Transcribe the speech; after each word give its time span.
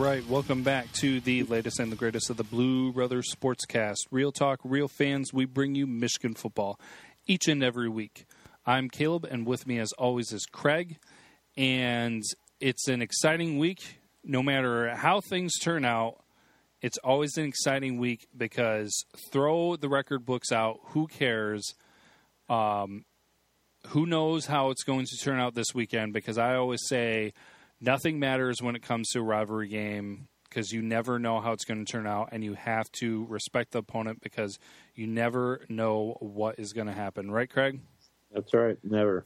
right, 0.00 0.26
welcome 0.28 0.62
back 0.62 0.90
to 0.92 1.20
the 1.20 1.42
latest 1.42 1.78
and 1.78 1.92
the 1.92 1.96
greatest 1.96 2.30
of 2.30 2.38
the 2.38 2.44
Blue 2.44 2.90
Brothers 2.90 3.34
Sportscast. 3.34 3.98
Real 4.10 4.32
talk, 4.32 4.58
real 4.64 4.88
fans. 4.88 5.30
We 5.30 5.44
bring 5.44 5.74
you 5.74 5.86
Michigan 5.86 6.32
football 6.32 6.80
each 7.26 7.48
and 7.48 7.62
every 7.62 7.90
week. 7.90 8.24
I'm 8.64 8.88
Caleb, 8.88 9.26
and 9.30 9.46
with 9.46 9.66
me, 9.66 9.78
as 9.78 9.92
always, 9.98 10.32
is 10.32 10.46
Craig. 10.46 10.96
And 11.54 12.22
it's 12.60 12.88
an 12.88 13.02
exciting 13.02 13.58
week. 13.58 14.00
No 14.24 14.42
matter 14.42 14.96
how 14.96 15.20
things 15.20 15.52
turn 15.58 15.84
out, 15.84 16.24
it's 16.80 16.96
always 17.04 17.36
an 17.36 17.44
exciting 17.44 17.98
week 17.98 18.26
because 18.34 19.04
throw 19.30 19.76
the 19.76 19.90
record 19.90 20.24
books 20.24 20.50
out. 20.50 20.78
Who 20.92 21.08
cares? 21.08 21.74
Um, 22.48 23.04
who 23.88 24.06
knows 24.06 24.46
how 24.46 24.70
it's 24.70 24.82
going 24.82 25.04
to 25.04 25.16
turn 25.22 25.38
out 25.38 25.54
this 25.54 25.74
weekend? 25.74 26.14
Because 26.14 26.38
I 26.38 26.54
always 26.54 26.80
say 26.86 27.34
nothing 27.80 28.18
matters 28.18 28.62
when 28.62 28.76
it 28.76 28.82
comes 28.82 29.10
to 29.10 29.20
a 29.20 29.22
rivalry 29.22 29.68
game 29.68 30.28
because 30.48 30.72
you 30.72 30.82
never 30.82 31.18
know 31.18 31.40
how 31.40 31.52
it's 31.52 31.64
going 31.64 31.84
to 31.84 31.90
turn 31.90 32.06
out, 32.06 32.30
and 32.32 32.42
you 32.42 32.54
have 32.54 32.90
to 32.92 33.24
respect 33.28 33.70
the 33.70 33.78
opponent 33.78 34.20
because 34.20 34.58
you 34.96 35.06
never 35.06 35.64
know 35.68 36.16
what 36.20 36.58
is 36.58 36.72
going 36.72 36.88
to 36.88 36.92
happen. 36.92 37.30
Right, 37.30 37.48
Craig? 37.48 37.80
That's 38.34 38.52
right. 38.52 38.76
Never. 38.82 39.24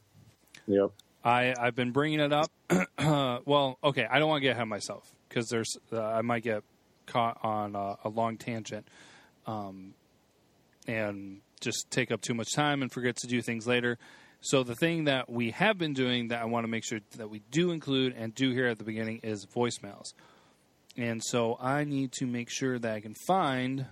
Yep. 0.67 0.91
I 1.23 1.55
I've 1.59 1.75
been 1.75 1.91
bringing 1.91 2.19
it 2.19 2.31
up. 2.31 2.51
well, 2.99 3.79
okay, 3.83 4.07
I 4.09 4.19
don't 4.19 4.29
want 4.29 4.41
to 4.41 4.43
get 4.43 4.51
ahead 4.51 4.63
of 4.63 4.67
myself 4.67 5.11
because 5.27 5.47
there's 5.47 5.75
uh, 5.91 6.01
I 6.01 6.21
might 6.21 6.43
get 6.43 6.63
caught 7.07 7.39
on 7.43 7.75
uh, 7.75 7.95
a 8.03 8.09
long 8.09 8.37
tangent, 8.37 8.87
um, 9.47 9.95
and 10.87 11.41
just 11.59 11.89
take 11.89 12.11
up 12.11 12.21
too 12.21 12.35
much 12.35 12.53
time 12.53 12.83
and 12.83 12.91
forget 12.91 13.15
to 13.17 13.27
do 13.27 13.41
things 13.41 13.65
later. 13.65 13.97
So 14.45 14.61
the 14.61 14.75
thing 14.75 15.05
that 15.05 15.27
we 15.27 15.49
have 15.49 15.79
been 15.79 15.93
doing 15.93 16.27
that 16.27 16.39
I 16.39 16.45
want 16.45 16.65
to 16.65 16.67
make 16.67 16.83
sure 16.83 16.99
that 17.17 17.31
we 17.31 17.41
do 17.49 17.71
include 17.71 18.13
and 18.15 18.35
do 18.35 18.51
here 18.51 18.67
at 18.67 18.77
the 18.77 18.83
beginning 18.83 19.21
is 19.23 19.47
voicemails. 19.47 20.13
And 20.95 21.23
so 21.23 21.57
I 21.59 21.83
need 21.83 22.11
to 22.19 22.27
make 22.27 22.51
sure 22.51 22.77
that 22.77 22.93
I 22.93 22.99
can 22.99 23.15
find 23.25 23.87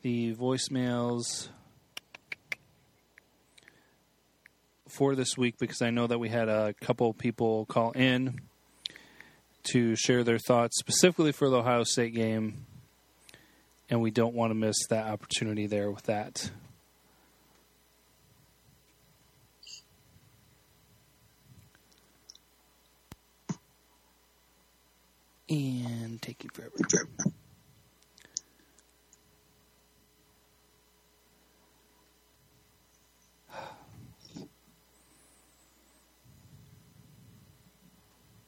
the 0.00 0.34
voicemails 0.34 1.48
for 4.88 5.14
this 5.14 5.36
week 5.36 5.56
because 5.60 5.82
I 5.82 5.90
know 5.90 6.06
that 6.06 6.18
we 6.18 6.30
had 6.30 6.48
a 6.48 6.72
couple 6.80 7.12
people 7.12 7.66
call 7.66 7.90
in 7.90 8.40
to 9.64 9.94
share 9.94 10.24
their 10.24 10.38
thoughts 10.38 10.78
specifically 10.78 11.32
for 11.32 11.50
the 11.50 11.58
Ohio 11.58 11.84
State 11.84 12.14
game, 12.14 12.64
and 13.90 14.00
we 14.00 14.10
don't 14.10 14.34
want 14.34 14.52
to 14.52 14.54
miss 14.54 14.86
that 14.88 15.06
opportunity 15.06 15.66
there 15.66 15.90
with 15.90 16.04
that. 16.04 16.50
And 25.52 26.22
taking 26.22 26.48
forever. 26.48 26.72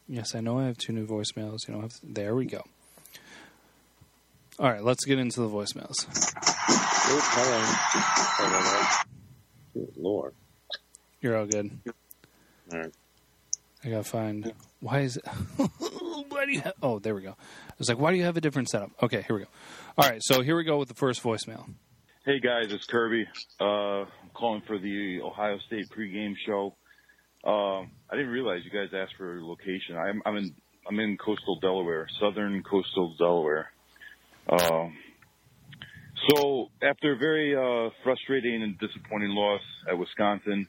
Yes, 0.08 0.34
I 0.34 0.41
know 0.41 0.58
I 0.58 0.64
have 0.64 0.78
two 0.78 0.94
new 0.94 1.06
voicemails. 1.06 1.69
You 1.69 1.74
know, 1.74 1.88
there 2.02 2.34
we 2.34 2.46
go. 2.46 2.62
All 4.58 4.70
right, 4.70 4.83
let's 4.83 5.05
get 5.05 5.18
into 5.18 5.41
the 5.41 5.48
voicemails. 5.48 6.06
Oh, 7.06 9.05
good 9.74 9.92
Lord. 9.98 10.33
You're 11.20 11.36
all 11.36 11.45
good. 11.45 11.70
All 12.73 12.78
right. 12.78 12.95
I 13.84 13.89
gotta 13.90 14.05
find 14.05 14.55
why 14.80 15.01
is 15.01 15.18
it? 15.18 15.27
why 16.34 16.46
do 16.46 16.52
you 16.52 16.61
have? 16.61 16.74
Oh, 16.83 16.98
there 16.98 17.14
we 17.14 17.22
go. 17.22 17.30
I 17.30 17.74
was 17.78 17.89
like, 17.89 17.98
why 17.98 18.11
do 18.11 18.18
you 18.18 18.24
have 18.24 18.36
a 18.36 18.40
different 18.40 18.68
setup? 18.68 18.90
Okay, 19.02 19.22
here 19.22 19.36
we 19.36 19.42
go. 19.42 19.48
All 19.96 20.08
right, 20.08 20.20
so 20.22 20.42
here 20.42 20.56
we 20.56 20.64
go 20.64 20.78
with 20.78 20.89
the 20.89 20.95
first 20.95 21.22
voicemail. 21.22 21.67
Hey 22.27 22.40
guys, 22.40 22.72
it's 22.72 22.86
Kirby. 22.86 23.27
Uh, 23.61 24.06
calling 24.34 24.62
for 24.67 24.78
the 24.78 25.20
Ohio 25.22 25.58
State 25.67 25.89
pregame 25.96 26.34
show. 26.45 26.74
Uh, 27.46 27.83
I 27.83 28.17
didn't 28.17 28.30
realize 28.30 28.62
you 28.64 28.70
guys 28.70 28.89
asked 28.95 29.14
for 29.17 29.39
a 29.39 29.46
location. 29.46 29.96
I'm, 29.96 30.22
I'm 30.27 30.36
in 30.36 30.55
I'm 30.89 30.98
in 31.00 31.17
coastal 31.17 31.61
Delaware, 31.61 32.08
southern 32.20 32.62
coastal 32.62 33.14
Delaware. 33.18 33.70
Uh, 34.48 34.89
so 36.28 36.70
after 36.83 37.12
a 37.12 37.16
very 37.16 37.55
uh, 37.55 37.90
frustrating 38.02 38.62
and 38.62 38.78
disappointing 38.78 39.30
loss 39.30 39.62
at 39.90 39.98
Wisconsin, 39.98 40.66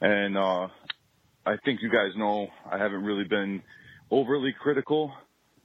and 0.00 0.36
uh, 0.36 0.68
I 1.46 1.56
think 1.64 1.80
you 1.82 1.90
guys 1.90 2.16
know 2.16 2.48
I 2.70 2.78
haven't 2.78 3.04
really 3.04 3.24
been 3.24 3.62
overly 4.10 4.54
critical, 4.58 5.12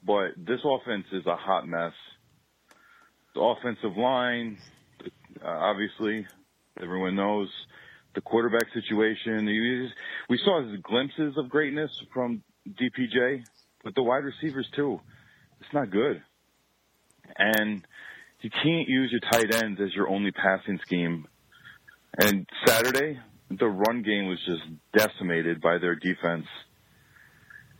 but 0.05 0.31
this 0.37 0.59
offense 0.63 1.05
is 1.11 1.25
a 1.25 1.35
hot 1.35 1.67
mess. 1.67 1.93
The 3.35 3.41
offensive 3.41 3.97
line, 3.97 4.57
uh, 5.43 5.47
obviously, 5.47 6.25
everyone 6.81 7.15
knows 7.15 7.49
the 8.15 8.21
quarterback 8.21 8.65
situation. 8.73 9.45
We 10.29 10.39
saw 10.43 10.61
glimpses 10.81 11.37
of 11.37 11.49
greatness 11.49 11.91
from 12.13 12.43
DPJ, 12.67 13.43
but 13.83 13.95
the 13.95 14.03
wide 14.03 14.23
receivers 14.23 14.67
too. 14.75 14.99
It's 15.61 15.73
not 15.73 15.91
good. 15.91 16.21
And 17.37 17.85
you 18.41 18.49
can't 18.49 18.87
use 18.87 19.11
your 19.11 19.21
tight 19.31 19.53
ends 19.53 19.79
as 19.81 19.93
your 19.93 20.09
only 20.09 20.31
passing 20.31 20.79
scheme. 20.85 21.27
And 22.17 22.47
Saturday, 22.65 23.19
the 23.51 23.67
run 23.67 24.01
game 24.01 24.27
was 24.27 24.39
just 24.45 24.61
decimated 24.93 25.61
by 25.61 25.77
their 25.77 25.95
defense. 25.95 26.45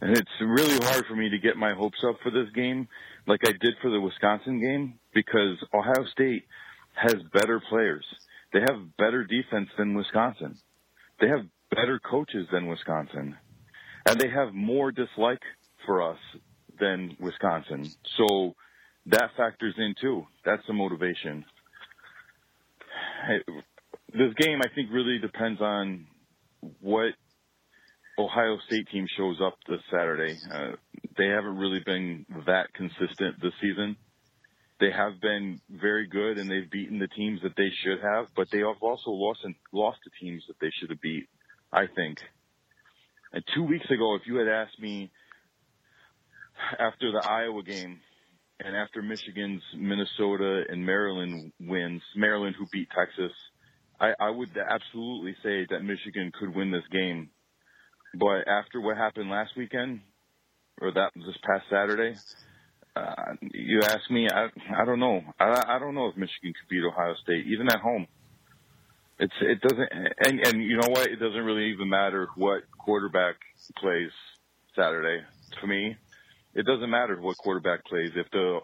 And 0.01 0.17
it's 0.17 0.29
really 0.39 0.77
hard 0.85 1.05
for 1.07 1.15
me 1.15 1.29
to 1.29 1.37
get 1.37 1.57
my 1.57 1.73
hopes 1.73 2.03
up 2.07 2.15
for 2.23 2.31
this 2.31 2.49
game 2.55 2.87
like 3.27 3.41
I 3.45 3.51
did 3.51 3.75
for 3.81 3.91
the 3.91 3.99
Wisconsin 3.99 4.61
game 4.61 4.95
because 5.13 5.57
Ohio 5.73 6.05
State 6.11 6.45
has 6.95 7.15
better 7.33 7.61
players. 7.69 8.05
They 8.53 8.61
have 8.61 8.97
better 8.97 9.23
defense 9.23 9.69
than 9.77 9.93
Wisconsin. 9.95 10.57
They 11.19 11.27
have 11.27 11.45
better 11.69 11.99
coaches 11.99 12.47
than 12.51 12.67
Wisconsin. 12.67 13.35
And 14.05 14.19
they 14.19 14.29
have 14.29 14.53
more 14.53 14.91
dislike 14.91 15.41
for 15.85 16.01
us 16.01 16.17
than 16.79 17.15
Wisconsin. 17.19 17.89
So 18.17 18.55
that 19.07 19.31
factors 19.37 19.75
in 19.77 19.95
too. 19.99 20.25
That's 20.45 20.65
the 20.65 20.73
motivation. 20.73 21.45
This 24.13 24.33
game, 24.37 24.61
I 24.63 24.73
think, 24.73 24.89
really 24.91 25.19
depends 25.19 25.61
on 25.61 26.07
what 26.79 27.13
Ohio 28.19 28.57
State 28.67 28.87
team 28.91 29.07
shows 29.17 29.37
up 29.41 29.55
this 29.67 29.81
Saturday. 29.89 30.37
Uh, 30.53 30.71
they 31.17 31.27
haven't 31.27 31.57
really 31.57 31.81
been 31.85 32.25
that 32.45 32.73
consistent 32.73 33.41
this 33.41 33.53
season 33.61 33.95
they 34.79 34.91
have 34.91 35.19
been 35.21 35.59
very 35.69 36.07
good 36.07 36.37
and 36.37 36.49
they've 36.49 36.69
beaten 36.69 36.99
the 36.99 37.07
teams 37.07 37.41
that 37.43 37.55
they 37.57 37.69
should 37.83 37.99
have, 38.01 38.27
but 38.35 38.47
they 38.51 38.59
have 38.59 38.81
also 38.81 39.11
lost 39.11 39.41
and 39.43 39.55
lost 39.73 39.99
to 40.03 40.09
teams 40.21 40.43
that 40.47 40.55
they 40.61 40.71
should 40.79 40.89
have 40.89 41.01
beat, 41.01 41.27
I 41.71 41.85
think. 41.87 42.19
And 43.33 43.43
two 43.53 43.63
weeks 43.63 43.85
ago, 43.91 44.15
if 44.15 44.21
you 44.25 44.37
had 44.37 44.47
asked 44.47 44.79
me 44.79 45.11
after 46.79 47.11
the 47.11 47.27
Iowa 47.27 47.61
game 47.63 47.99
and 48.59 48.75
after 48.75 49.01
Michigan's 49.01 49.61
Minnesota 49.75 50.63
and 50.69 50.85
Maryland 50.85 51.51
wins, 51.59 52.01
Maryland 52.15 52.55
who 52.57 52.65
beat 52.71 52.87
Texas, 52.97 53.33
I, 53.99 54.13
I 54.17 54.29
would 54.29 54.57
absolutely 54.57 55.35
say 55.43 55.67
that 55.69 55.83
Michigan 55.83 56.31
could 56.39 56.55
win 56.55 56.71
this 56.71 56.87
game. 56.89 57.29
But 58.13 58.47
after 58.47 58.81
what 58.81 58.97
happened 58.97 59.29
last 59.29 59.51
weekend, 59.57 60.01
or 60.81 60.91
that 60.91 61.11
this 61.15 61.37
past 61.43 61.65
Saturday, 61.69 62.15
uh, 62.95 63.33
you 63.53 63.81
ask 63.83 64.09
me, 64.09 64.27
I 64.29 64.47
I 64.75 64.85
don't 64.85 64.99
know. 64.99 65.21
I 65.39 65.75
I 65.75 65.79
don't 65.79 65.95
know 65.95 66.07
if 66.07 66.17
Michigan 66.17 66.53
could 66.53 66.69
beat 66.69 66.83
Ohio 66.83 67.15
State 67.23 67.45
even 67.47 67.67
at 67.69 67.79
home. 67.79 68.07
It's 69.19 69.33
it 69.41 69.61
doesn't 69.61 69.89
and 70.25 70.39
and 70.39 70.63
you 70.63 70.77
know 70.77 70.89
what? 70.89 71.07
It 71.07 71.17
doesn't 71.17 71.43
really 71.43 71.71
even 71.71 71.89
matter 71.89 72.27
what 72.35 72.63
quarterback 72.77 73.35
plays 73.77 74.11
Saturday. 74.75 75.23
For 75.61 75.67
me, 75.67 75.95
it 76.55 76.65
doesn't 76.65 76.89
matter 76.89 77.19
what 77.21 77.37
quarterback 77.37 77.85
plays 77.85 78.11
if 78.15 78.29
the 78.31 78.59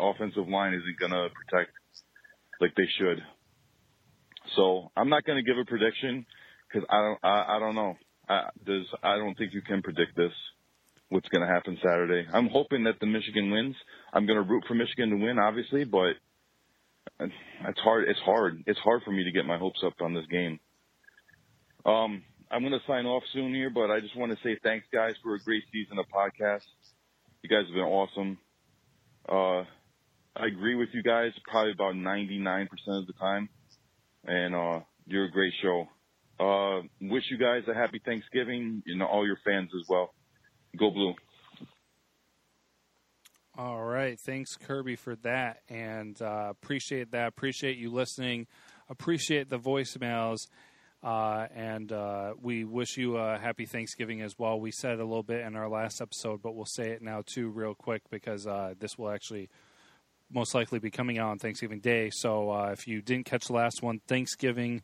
offensive 0.00 0.48
line 0.48 0.74
isn't 0.74 0.98
going 0.98 1.12
to 1.12 1.28
protect 1.34 1.72
like 2.60 2.74
they 2.76 2.88
should. 2.98 3.22
So 4.56 4.90
I'm 4.96 5.08
not 5.08 5.24
going 5.24 5.42
to 5.42 5.48
give 5.48 5.58
a 5.58 5.64
prediction 5.64 6.26
because 6.68 6.86
I 6.90 7.00
don't 7.00 7.18
I, 7.22 7.56
I 7.56 7.58
don't 7.60 7.74
know. 7.74 7.94
I, 8.28 8.48
there's 8.64 8.86
I 9.02 9.16
don't 9.16 9.36
think 9.36 9.52
you 9.52 9.62
can 9.62 9.82
predict 9.82 10.16
this 10.16 10.32
what's 11.08 11.28
going 11.28 11.46
to 11.46 11.52
happen 11.52 11.78
Saturday. 11.82 12.26
I'm 12.32 12.48
hoping 12.48 12.84
that 12.84 12.98
the 13.00 13.06
Michigan 13.06 13.50
wins. 13.50 13.76
I'm 14.12 14.26
going 14.26 14.42
to 14.42 14.48
root 14.48 14.64
for 14.66 14.74
Michigan 14.74 15.10
to 15.10 15.16
win, 15.16 15.38
obviously, 15.38 15.84
but 15.84 16.14
it's 17.20 17.80
hard. 17.80 18.08
It's 18.08 18.18
hard. 18.20 18.64
It's 18.66 18.78
hard 18.80 19.02
for 19.04 19.12
me 19.12 19.24
to 19.24 19.30
get 19.30 19.46
my 19.46 19.58
hopes 19.58 19.80
up 19.84 19.94
on 20.00 20.14
this 20.14 20.26
game. 20.30 20.58
Um, 21.86 22.22
I'm 22.50 22.62
going 22.62 22.72
to 22.72 22.86
sign 22.86 23.06
off 23.06 23.22
soon 23.32 23.54
here, 23.54 23.70
but 23.70 23.90
I 23.90 24.00
just 24.00 24.16
want 24.16 24.32
to 24.32 24.38
say 24.42 24.58
thanks, 24.62 24.86
guys, 24.92 25.14
for 25.22 25.34
a 25.34 25.40
great 25.40 25.62
season 25.72 25.98
of 25.98 26.06
podcasts. 26.06 26.66
You 27.42 27.50
guys 27.50 27.66
have 27.66 27.74
been 27.74 27.84
awesome. 27.84 28.38
Uh, 29.28 29.64
I 30.36 30.46
agree 30.46 30.74
with 30.74 30.88
you 30.92 31.02
guys 31.02 31.30
probably 31.48 31.72
about 31.72 31.94
99% 31.94 32.66
of 32.88 33.06
the 33.06 33.12
time, 33.14 33.48
and 34.24 34.54
uh, 34.54 34.80
you're 35.06 35.26
a 35.26 35.30
great 35.30 35.52
show. 35.62 35.86
Uh, 36.38 36.80
wish 37.00 37.24
you 37.30 37.38
guys 37.38 37.62
a 37.68 37.74
happy 37.74 38.00
Thanksgiving 38.04 38.82
and 38.86 39.02
all 39.02 39.26
your 39.26 39.38
fans 39.44 39.70
as 39.74 39.86
well. 39.88 40.12
Go 40.78 40.90
blue. 40.90 41.14
All 43.56 43.84
right. 43.84 44.18
Thanks, 44.18 44.56
Kirby, 44.56 44.96
for 44.96 45.14
that, 45.16 45.58
and 45.68 46.20
uh, 46.20 46.48
appreciate 46.50 47.12
that. 47.12 47.28
Appreciate 47.28 47.78
you 47.78 47.92
listening. 47.92 48.48
Appreciate 48.88 49.48
the 49.48 49.60
voicemails, 49.60 50.48
uh, 51.04 51.46
and 51.54 51.92
uh, 51.92 52.34
we 52.42 52.64
wish 52.64 52.96
you 52.96 53.16
a 53.16 53.38
happy 53.38 53.64
Thanksgiving 53.64 54.22
as 54.22 54.36
well. 54.36 54.58
We 54.58 54.72
said 54.72 54.98
a 54.98 55.04
little 55.04 55.22
bit 55.22 55.46
in 55.46 55.54
our 55.54 55.68
last 55.68 56.00
episode, 56.00 56.42
but 56.42 56.56
we'll 56.56 56.66
say 56.66 56.90
it 56.90 57.00
now 57.00 57.22
too, 57.24 57.48
real 57.48 57.76
quick, 57.76 58.02
because 58.10 58.44
uh, 58.44 58.74
this 58.76 58.98
will 58.98 59.10
actually 59.10 59.48
most 60.32 60.52
likely 60.52 60.80
be 60.80 60.90
coming 60.90 61.18
out 61.18 61.30
on 61.30 61.38
Thanksgiving 61.38 61.78
Day. 61.78 62.10
So 62.10 62.50
uh, 62.50 62.70
if 62.72 62.88
you 62.88 63.02
didn't 63.02 63.26
catch 63.26 63.46
the 63.46 63.52
last 63.52 63.82
one, 63.82 64.00
Thanksgiving 64.08 64.82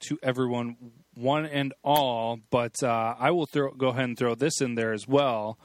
to 0.00 0.18
everyone, 0.22 0.76
one 1.14 1.46
and 1.46 1.72
all. 1.84 2.38
But 2.50 2.82
uh, 2.82 3.14
I 3.18 3.30
will 3.30 3.46
throw, 3.46 3.70
go 3.72 3.88
ahead 3.88 4.04
and 4.04 4.18
throw 4.18 4.34
this 4.34 4.60
in 4.60 4.74
there 4.74 4.92
as 4.92 5.06
well 5.08 5.58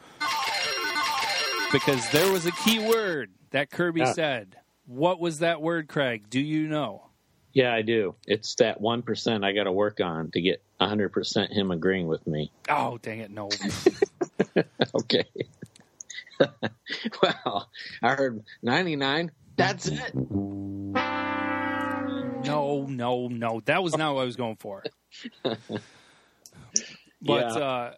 because 1.71 2.09
there 2.11 2.31
was 2.31 2.45
a 2.45 2.51
key 2.51 2.79
word 2.79 3.31
that 3.51 3.69
Kirby 3.71 4.01
Yeah. 4.01 4.13
said. 4.13 4.55
What 4.87 5.19
was 5.21 5.39
that 5.39 5.61
word, 5.61 5.87
Craig? 5.87 6.29
Do 6.29 6.39
you 6.39 6.67
know? 6.67 7.07
Yeah, 7.53 7.73
I 7.73 7.81
do. 7.81 8.15
It's 8.27 8.55
that 8.55 8.81
1% 8.81 9.45
I 9.45 9.51
got 9.53 9.63
to 9.65 9.71
work 9.71 9.99
on 10.01 10.31
to 10.31 10.41
get 10.41 10.61
100% 10.81 11.49
him 11.51 11.71
agreeing 11.71 12.07
with 12.07 12.25
me. 12.27 12.51
Oh, 12.69 12.97
dang 13.01 13.19
it, 13.19 13.31
no. 13.31 13.49
Okay. 14.95 15.25
well, 17.21 17.69
I 18.01 18.15
heard 18.15 18.43
99. 18.63 19.31
That's 19.55 19.87
it. 19.87 20.11
No, 22.45 22.85
no, 22.87 23.27
no. 23.27 23.61
That 23.65 23.83
was 23.83 23.95
not 23.97 24.15
what 24.15 24.21
I 24.21 24.25
was 24.25 24.35
going 24.35 24.57
for. 24.57 24.83
But 27.21 27.61
uh, 27.61 27.91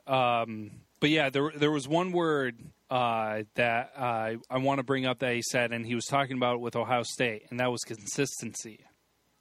um, 0.43 0.71
but 0.99 1.09
yeah, 1.09 1.29
there 1.29 1.51
there 1.55 1.71
was 1.71 1.87
one 1.87 2.11
word 2.11 2.59
uh, 2.89 3.43
that 3.55 3.91
uh, 3.95 4.33
I 4.49 4.57
want 4.57 4.79
to 4.79 4.83
bring 4.83 5.05
up 5.05 5.19
that 5.19 5.33
he 5.33 5.41
said, 5.41 5.71
and 5.71 5.85
he 5.85 5.95
was 5.95 6.05
talking 6.05 6.35
about 6.35 6.55
it 6.55 6.59
with 6.61 6.75
Ohio 6.75 7.03
State, 7.03 7.43
and 7.49 7.59
that 7.59 7.71
was 7.71 7.81
consistency. 7.81 8.81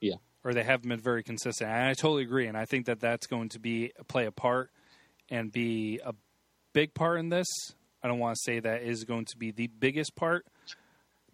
Yeah. 0.00 0.16
Or 0.44 0.54
they 0.54 0.64
haven't 0.64 0.88
been 0.88 1.00
very 1.00 1.22
consistent, 1.22 1.70
and 1.70 1.88
I 1.88 1.94
totally 1.94 2.22
agree, 2.22 2.46
and 2.46 2.56
I 2.56 2.64
think 2.64 2.86
that 2.86 3.00
that's 3.00 3.26
going 3.26 3.50
to 3.50 3.60
be 3.60 3.92
play 4.08 4.26
a 4.26 4.32
part 4.32 4.70
and 5.28 5.52
be 5.52 6.00
a 6.04 6.14
big 6.72 6.94
part 6.94 7.20
in 7.20 7.28
this. 7.28 7.46
I 8.02 8.08
don't 8.08 8.18
want 8.18 8.36
to 8.36 8.40
say 8.44 8.58
that 8.58 8.82
is 8.82 9.04
going 9.04 9.26
to 9.26 9.36
be 9.36 9.52
the 9.52 9.68
biggest 9.68 10.16
part, 10.16 10.46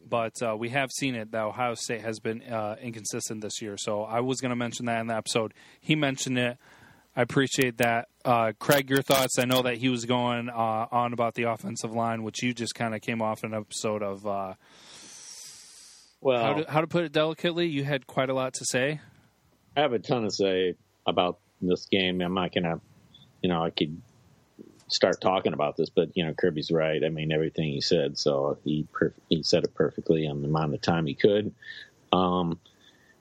but 0.09 0.35
uh, 0.43 0.57
we 0.57 0.71
have 0.71 0.91
seen 0.91 1.15
it 1.15 1.33
that 1.33 1.43
Ohio 1.43 1.75
State 1.75 2.01
has 2.03 2.19
been 2.21 2.43
uh, 2.43 2.77
inconsistent 2.81 3.41
this 3.41 3.61
year. 3.61 3.77
So 3.77 4.03
I 4.03 4.21
was 4.21 4.41
going 4.41 4.51
to 4.51 4.57
mention 4.57 4.87
that 4.87 5.01
in 5.01 5.07
the 5.09 5.17
episode. 5.17 5.55
He 5.81 5.95
mentioned 5.95 6.39
it. 6.39 6.57
I 7.17 7.23
appreciate 7.23 7.79
that. 7.79 8.09
Uh, 8.25 8.53
Craig, 8.59 8.89
your 8.91 9.03
thoughts? 9.03 9.39
I 9.39 9.45
know 9.45 9.63
that 9.63 9.79
he 9.79 9.89
was 9.89 10.05
going 10.05 10.49
uh, 10.49 10.87
on 10.91 11.13
about 11.13 11.35
the 11.35 11.45
offensive 11.45 11.93
line, 11.93 12.23
which 12.23 12.43
you 12.43 12.55
just 12.55 12.75
kind 12.75 12.95
of 12.95 13.01
came 13.01 13.21
off 13.21 13.43
in 13.43 13.53
an 13.53 13.61
episode 13.61 14.03
of. 14.03 14.27
Uh, 14.27 14.55
Well, 16.21 16.43
how, 16.43 16.55
to, 16.55 16.71
how 16.71 16.81
to 16.81 16.87
put 16.87 17.05
it 17.05 17.13
delicately? 17.13 17.67
You 17.67 17.85
had 17.85 18.07
quite 18.07 18.29
a 18.31 18.35
lot 18.35 18.55
to 18.55 18.65
say. 18.65 19.01
I 19.77 19.81
have 19.81 19.93
a 19.93 19.99
ton 19.99 20.23
to 20.23 20.31
say 20.31 20.75
about 21.07 21.39
this 21.61 21.87
game. 21.87 22.21
I'm 22.21 22.35
not 22.35 22.53
going 22.53 22.65
to, 22.65 22.81
you 23.43 23.49
know, 23.49 23.63
I 23.63 23.71
could 23.71 24.01
start 24.89 25.21
talking 25.21 25.53
about 25.53 25.77
this, 25.77 25.91
but, 25.91 26.11
you 26.15 26.25
know, 26.25 26.35
Kirby's 26.35 26.71
right. 26.71 27.03
I 27.05 27.09
mean, 27.09 27.33
everything 27.33 27.71
he 27.71 27.81
said. 27.81 28.19
So 28.19 28.59
he, 28.65 28.87
per- 28.93 29.15
he 29.29 29.43
said 29.43 29.65
it 29.65 29.75
perfectly 29.75 30.27
on 30.27 30.43
the 30.43 30.49
amount 30.49 30.75
of 30.75 30.81
time 30.81 31.07
he 31.07 31.15
could. 31.15 31.55
Um, 32.13 32.59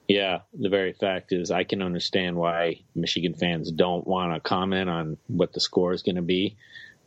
yeah, 0.07 0.39
the 0.57 0.69
very 0.69 0.93
fact 0.93 1.33
is, 1.33 1.51
I 1.51 1.65
can 1.65 1.81
understand 1.81 2.37
why 2.37 2.79
Michigan 2.95 3.33
fans 3.33 3.71
don't 3.71 4.07
want 4.07 4.33
to 4.33 4.39
comment 4.39 4.89
on 4.89 5.17
what 5.27 5.51
the 5.51 5.59
score 5.59 5.93
is 5.93 6.03
going 6.03 6.15
to 6.15 6.21
be 6.21 6.55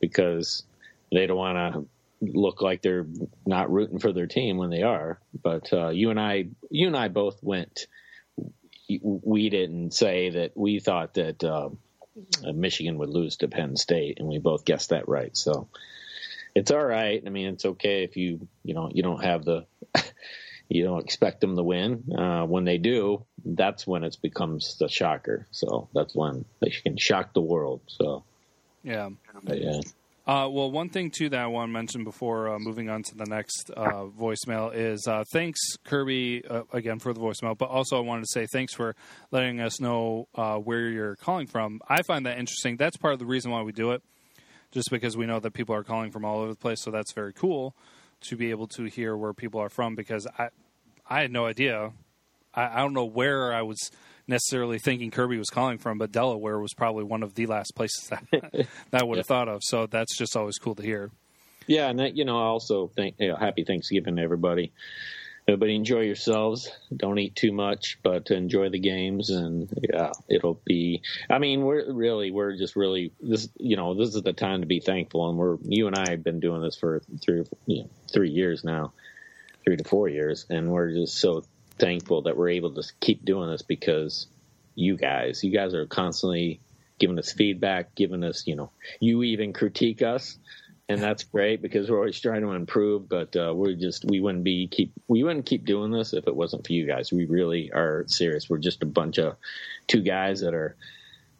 because 0.00 0.62
they 1.10 1.26
don't 1.26 1.38
want 1.38 1.74
to 1.74 1.86
look 2.20 2.60
like 2.60 2.82
they're 2.82 3.06
not 3.46 3.72
rooting 3.72 3.98
for 3.98 4.12
their 4.12 4.26
team 4.26 4.58
when 4.58 4.68
they 4.68 4.82
are. 4.82 5.18
But 5.42 5.72
uh, 5.72 5.88
you 5.88 6.10
and 6.10 6.20
I, 6.20 6.48
you 6.70 6.88
and 6.88 6.96
I 6.96 7.08
both 7.08 7.42
went. 7.42 7.86
We 8.88 9.48
didn't 9.48 9.94
say 9.94 10.30
that 10.30 10.56
we 10.56 10.80
thought 10.80 11.14
that 11.14 11.42
uh, 11.42 11.70
Michigan 12.52 12.99
would 12.99 13.08
lose 13.08 13.37
to 13.38 13.49
Penn 13.49 13.76
State, 13.76 14.19
and 14.19 14.28
we 14.28 14.38
both 14.38 14.64
guessed 14.64 14.90
that 14.90 15.08
right. 15.08 15.37
So 15.37 15.69
it's 16.55 16.70
all 16.70 16.84
right. 16.84 17.22
I 17.25 17.31
mean, 17.31 17.49
it's 17.49 17.64
okay 17.64 18.05
if 18.05 18.17
you 18.17 18.49
you 18.64 18.75
know 18.75 18.90
you 18.93 19.02
don't 19.02 19.22
have 19.25 19.44
the 19.44 19.67
you 20.69 20.84
don't 20.84 21.05
expect 21.05 21.40
them 21.40 21.56
to 21.56 21.62
win. 21.62 22.12
Uh, 22.17 22.44
when 22.44 22.64
they 22.64 22.78
do, 22.78 23.25
that's 23.44 23.87
when 23.87 24.05
it 24.05 24.17
becomes 24.22 24.76
the 24.78 24.88
shocker. 24.88 25.46
So 25.50 25.88
that's 25.94 26.14
when 26.14 26.44
they 26.61 26.70
can 26.70 26.96
shock 26.96 27.34
the 27.34 27.40
world. 27.40 27.81
So 27.88 28.25
Yeah. 28.82 29.11
but 29.44 29.61
yeah, 29.61 29.81
Uh, 30.26 30.46
well, 30.50 30.70
one 30.70 30.88
thing 30.90 31.11
too 31.11 31.28
that 31.31 31.40
I 31.40 31.46
want 31.46 31.70
to 31.70 31.72
mention 31.72 32.05
before 32.05 32.50
uh, 32.50 32.58
moving 32.58 32.90
on 32.90 33.02
to 33.05 33.14
the 33.17 33.25
next 33.25 33.70
uh, 33.75 34.05
voicemail 34.05 34.72
is 34.72 35.06
uh, 35.08 35.25
thanks 35.32 35.58
Kirby 35.84 36.44
uh, 36.46 36.62
again 36.72 36.99
for 36.99 37.12
the 37.14 37.20
voicemail, 37.20 37.56
but 37.56 37.70
also 37.70 37.96
I 37.96 38.00
wanted 38.00 38.22
to 38.22 38.28
say 38.31 38.46
thanks 38.46 38.75
for 38.75 38.94
letting 39.31 39.61
us 39.61 39.81
know 39.81 40.28
uh, 40.34 40.56
where 40.56 40.88
you're 40.88 41.17
calling 41.17 41.46
from. 41.46 41.81
I 41.88 42.02
find 42.02 42.26
that 42.26 42.38
interesting. 42.38 42.76
That's 42.76 42.99
part 42.99 43.14
of 43.14 43.19
the 43.19 43.26
reason 43.26 43.50
why 43.50 43.62
we 43.62 43.72
do 43.72 43.93
it, 43.93 44.02
just 44.72 44.90
because 44.90 45.17
we 45.17 45.25
know 45.25 45.40
that 45.40 45.52
people 45.52 45.75
are 45.75 45.84
calling 45.84 46.11
from 46.11 46.25
all 46.25 46.40
over 46.40 46.50
the 46.50 46.58
place. 46.58 46.82
So 46.82 46.90
that's 46.90 47.12
very 47.12 47.32
cool 47.32 47.75
to 48.23 48.37
be 48.37 48.50
able 48.50 48.69
to 48.69 48.84
hear 48.84 49.16
where 49.16 49.32
people 49.32 49.61
are 49.61 49.70
from 49.70 49.94
because 49.94 50.26
I 50.38 50.50
I 51.08 51.23
had 51.23 51.32
no 51.32 51.46
idea. 51.46 51.93
I, 52.55 52.66
I 52.66 52.76
don't 52.76 52.93
know 52.93 53.06
where 53.06 53.55
I 53.55 53.62
was 53.62 53.90
necessarily 54.26 54.78
thinking 54.78 55.11
Kirby 55.11 55.38
was 55.38 55.50
calling 55.50 55.78
from, 55.78 55.99
but 55.99 56.12
Delaware 56.12 56.58
was 56.58 56.75
probably 56.75 57.05
one 57.05 57.22
of 57.22 57.34
the 57.34 57.46
last 57.46 57.75
places 57.75 58.08
that, 58.08 58.25
that 58.90 59.02
I 59.02 59.05
would 59.05 59.19
have 59.19 59.26
thought 59.26 59.49
of. 59.49 59.61
So 59.62 59.87
that's 59.87 60.17
just 60.17 60.37
always 60.37 60.58
cool 60.58 60.75
to 60.75 60.82
hear. 60.82 61.11
yeah, 61.67 61.88
and 61.88 61.99
that, 61.99 62.17
you 62.17 62.25
know, 62.25 62.38
I 62.38 62.44
also 62.44 62.88
think 62.88 63.17
you 63.19 63.28
know, 63.28 63.37
happy 63.37 63.64
Thanksgiving 63.64 64.17
to 64.17 64.22
everybody. 64.22 64.72
Everybody 65.49 65.75
enjoy 65.75 66.02
yourselves. 66.02 66.70
Don't 66.94 67.19
eat 67.19 67.34
too 67.34 67.50
much, 67.50 67.99
but 68.05 68.31
enjoy 68.31 68.69
the 68.69 68.78
games, 68.78 69.31
and 69.31 69.69
yeah, 69.82 70.12
it'll 70.28 70.61
be. 70.64 71.02
I 71.28 71.38
mean, 71.38 71.62
we're 71.62 71.93
really, 71.93 72.31
we're 72.31 72.56
just 72.56 72.76
really 72.76 73.12
this. 73.20 73.49
You 73.56 73.76
know, 73.76 73.94
this 73.94 74.14
is 74.14 74.23
the 74.23 74.32
time 74.32 74.61
to 74.61 74.66
be 74.66 74.81
thankful, 74.81 75.28
and 75.28 75.38
we're 75.38 75.56
you 75.62 75.88
and 75.88 75.96
I 75.96 76.11
have 76.11 76.23
been 76.23 76.38
doing 76.38 76.62
this 76.62 76.76
for 76.76 77.02
three, 77.20 77.43
you 77.66 77.82
know, 77.82 77.90
three 78.12 78.31
years 78.31 78.62
now, 78.62 78.93
three 79.64 79.76
to 79.76 79.82
four 79.82 80.08
years, 80.08 80.46
and 80.50 80.70
we're 80.70 80.92
just 80.92 81.18
so 81.18 81.42
thankful 81.80 82.22
that 82.22 82.37
we're 82.37 82.50
able 82.50 82.75
to 82.75 82.82
keep 83.00 83.25
doing 83.25 83.50
this 83.50 83.62
because 83.62 84.28
you 84.75 84.96
guys, 84.96 85.42
you 85.42 85.50
guys 85.50 85.75
are 85.75 85.87
constantly 85.87 86.60
giving 86.99 87.18
us 87.18 87.32
feedback, 87.32 87.94
giving 87.94 88.22
us, 88.22 88.46
you 88.46 88.54
know, 88.54 88.70
you 89.00 89.22
even 89.22 89.52
critique 89.52 90.02
us, 90.02 90.38
and 90.88 91.00
that's 91.00 91.22
great 91.25 91.62
because 91.62 91.88
we're 91.88 91.99
always 91.99 92.20
trying 92.20 92.42
to 92.42 92.50
improve. 92.50 93.08
But 93.08 93.34
uh, 93.37 93.52
we're 93.54 93.75
just 93.75 94.04
we 94.04 94.20
wouldn't 94.20 94.44
be 94.44 94.68
keep 94.68 94.92
we 95.08 95.22
wouldn't 95.22 95.46
keep 95.46 95.64
doing 95.64 95.90
this 95.90 96.12
if 96.12 96.26
it 96.26 96.34
wasn't 96.34 96.66
for 96.66 96.72
you 96.72 96.87
guys. 96.87 97.12
We 97.12 97.26
really 97.26 97.70
are 97.72 98.04
serious. 98.08 98.50
We're 98.50 98.58
just 98.58 98.82
a 98.82 98.87
bunch 98.87 99.18
of 99.18 99.37
two 99.87 100.02
guys 100.02 100.40
that 100.40 100.54
are 100.54 100.76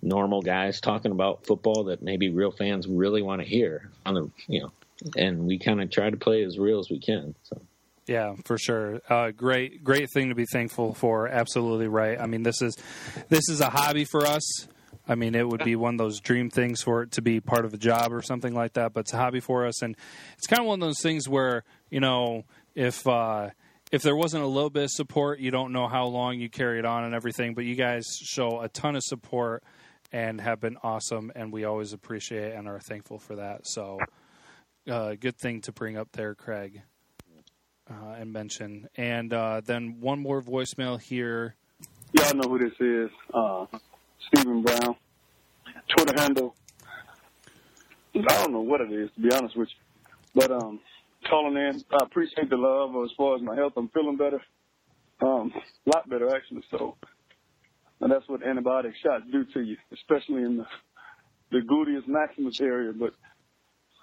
normal 0.03 0.41
guys 0.41 0.81
talking 0.81 1.13
about 1.13 1.47
football 1.47 1.85
that 1.85 2.01
maybe 2.01 2.31
real 2.31 2.53
fans 2.53 2.87
really 2.87 3.23
want 3.23 3.43
to 3.43 3.47
hear 3.47 3.91
on 4.07 4.15
the 4.15 4.31
you 4.47 4.61
know, 4.61 4.73
and 5.17 5.47
we 5.47 5.59
kind 5.59 5.83
of 5.83 5.91
try 5.91 6.09
to 6.09 6.17
play 6.17 6.43
as 6.43 6.59
real 6.59 6.79
as 6.79 6.89
we 6.89 7.01
can. 7.01 7.35
So. 7.43 7.61
Yeah, 8.07 8.35
for 8.45 8.59
sure. 8.59 9.01
Uh, 9.09 9.31
great, 9.31 9.85
great 9.85 10.11
thing 10.13 10.31
to 10.31 10.35
be 10.35 10.47
thankful 10.47 10.95
for. 10.95 11.29
Absolutely 11.29 11.89
right. 11.89 12.21
I 12.21 12.27
mean, 12.27 12.43
this 12.43 12.61
is 12.61 12.77
this 13.29 13.49
is 13.49 13.61
a 13.61 13.71
hobby 13.71 14.05
for 14.05 14.27
us. 14.27 14.67
I 15.07 15.15
mean, 15.15 15.35
it 15.35 15.47
would 15.47 15.65
be 15.65 15.77
one 15.77 15.95
of 15.95 15.99
those 15.99 16.21
dream 16.21 16.51
things 16.51 16.83
for 16.83 17.03
it 17.03 17.13
to 17.13 17.23
be 17.23 17.41
part 17.41 17.65
of 17.65 17.75
a 17.75 17.77
job 17.77 18.13
or 18.13 18.23
something 18.23 18.55
like 18.55 18.75
that. 18.75 18.93
But 18.93 19.01
it's 19.01 19.13
a 19.13 19.17
hobby 19.17 19.41
for 19.41 19.67
us, 19.67 19.83
and 19.83 19.97
it's 20.39 20.47
kind 20.47 20.61
of 20.61 20.67
one 20.67 20.83
of 20.83 20.89
those 20.89 21.01
things 21.01 21.29
where 21.29 21.65
you 21.91 22.01
know 22.01 22.45
if 22.75 23.07
uh, 23.07 23.51
if 23.93 24.03
there 24.03 24.17
wasn't 24.17 24.45
a 24.45 24.49
little 24.49 24.71
bit 24.71 24.85
of 24.85 24.91
support, 24.91 25.41
you 25.41 25.51
don't 25.51 25.73
know 25.73 25.89
how 25.89 26.07
long 26.07 26.39
you 26.41 26.49
carry 26.49 26.79
it 26.79 26.85
on 26.85 27.05
and 27.05 27.15
everything. 27.15 27.55
But 27.55 27.65
you 27.65 27.75
guys 27.75 28.05
show 28.23 28.61
a 28.61 28.69
ton 28.69 28.97
of 28.97 29.03
support 29.03 29.63
and 30.13 30.41
have 30.41 30.61
been 30.61 30.79
awesome, 30.83 31.31
and 31.37 31.53
we 31.53 31.65
always 31.65 31.93
appreciate 31.93 32.55
and 32.55 32.67
are 32.67 32.81
thankful 32.81 33.19
for 33.19 33.37
that. 33.37 33.67
So, 33.67 34.01
uh, 34.89 35.15
good 35.15 35.39
thing 35.39 35.61
to 35.63 35.73
bring 35.73 35.97
up 35.97 36.09
there, 36.13 36.35
Craig 36.35 36.83
uh, 37.91 38.17
and 38.19 38.33
mention. 38.33 38.89
And 38.97 39.33
uh, 39.33 39.61
then 39.65 40.01
one 40.01 40.21
more 40.21 40.43
voicemail 40.43 41.01
here. 41.01 41.55
Y'all 42.13 42.35
know 42.35 42.49
who 42.49 42.59
this 42.59 42.81
is. 42.81 43.11
Uh, 43.33 43.67
Stephen 44.29 44.63
Brown. 44.63 44.97
Twitter 45.89 46.21
handle. 46.21 46.55
I 48.15 48.21
don't 48.21 48.53
know 48.53 48.61
what 48.61 48.81
it 48.81 48.93
is, 48.93 49.11
to 49.15 49.21
be 49.21 49.33
honest 49.33 49.57
with 49.57 49.69
you. 49.69 50.11
But 50.35 50.51
um, 50.51 50.81
calling 51.29 51.57
in, 51.57 51.83
I 51.93 52.05
appreciate 52.05 52.51
the 52.51 52.57
love 52.57 52.91
as 53.05 53.11
far 53.17 53.37
as 53.37 53.43
my 53.43 53.55
health. 53.55 53.75
I'm 53.77 53.89
feeling 53.89 54.17
better. 54.17 54.41
Um, 55.23 55.53
a 55.87 55.91
lot 55.91 56.09
better, 56.09 56.35
actually. 56.35 56.63
So, 56.71 56.97
and 58.01 58.11
that's 58.11 58.29
what 58.29 58.43
antibiotic 58.43 58.95
shots 59.03 59.25
do 59.31 59.45
to 59.55 59.61
you, 59.61 59.77
especially 59.93 60.43
in 60.43 60.59
the, 60.59 60.67
the 61.51 61.59
gluteus 61.59 62.07
maximus 62.07 62.61
area. 62.61 62.93
But 62.93 63.15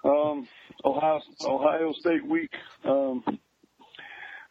um, 0.08 0.46
Ohio, 0.84 1.20
Ohio 1.44 1.92
State 1.92 2.26
week. 2.26 2.50
Um, 2.84 3.24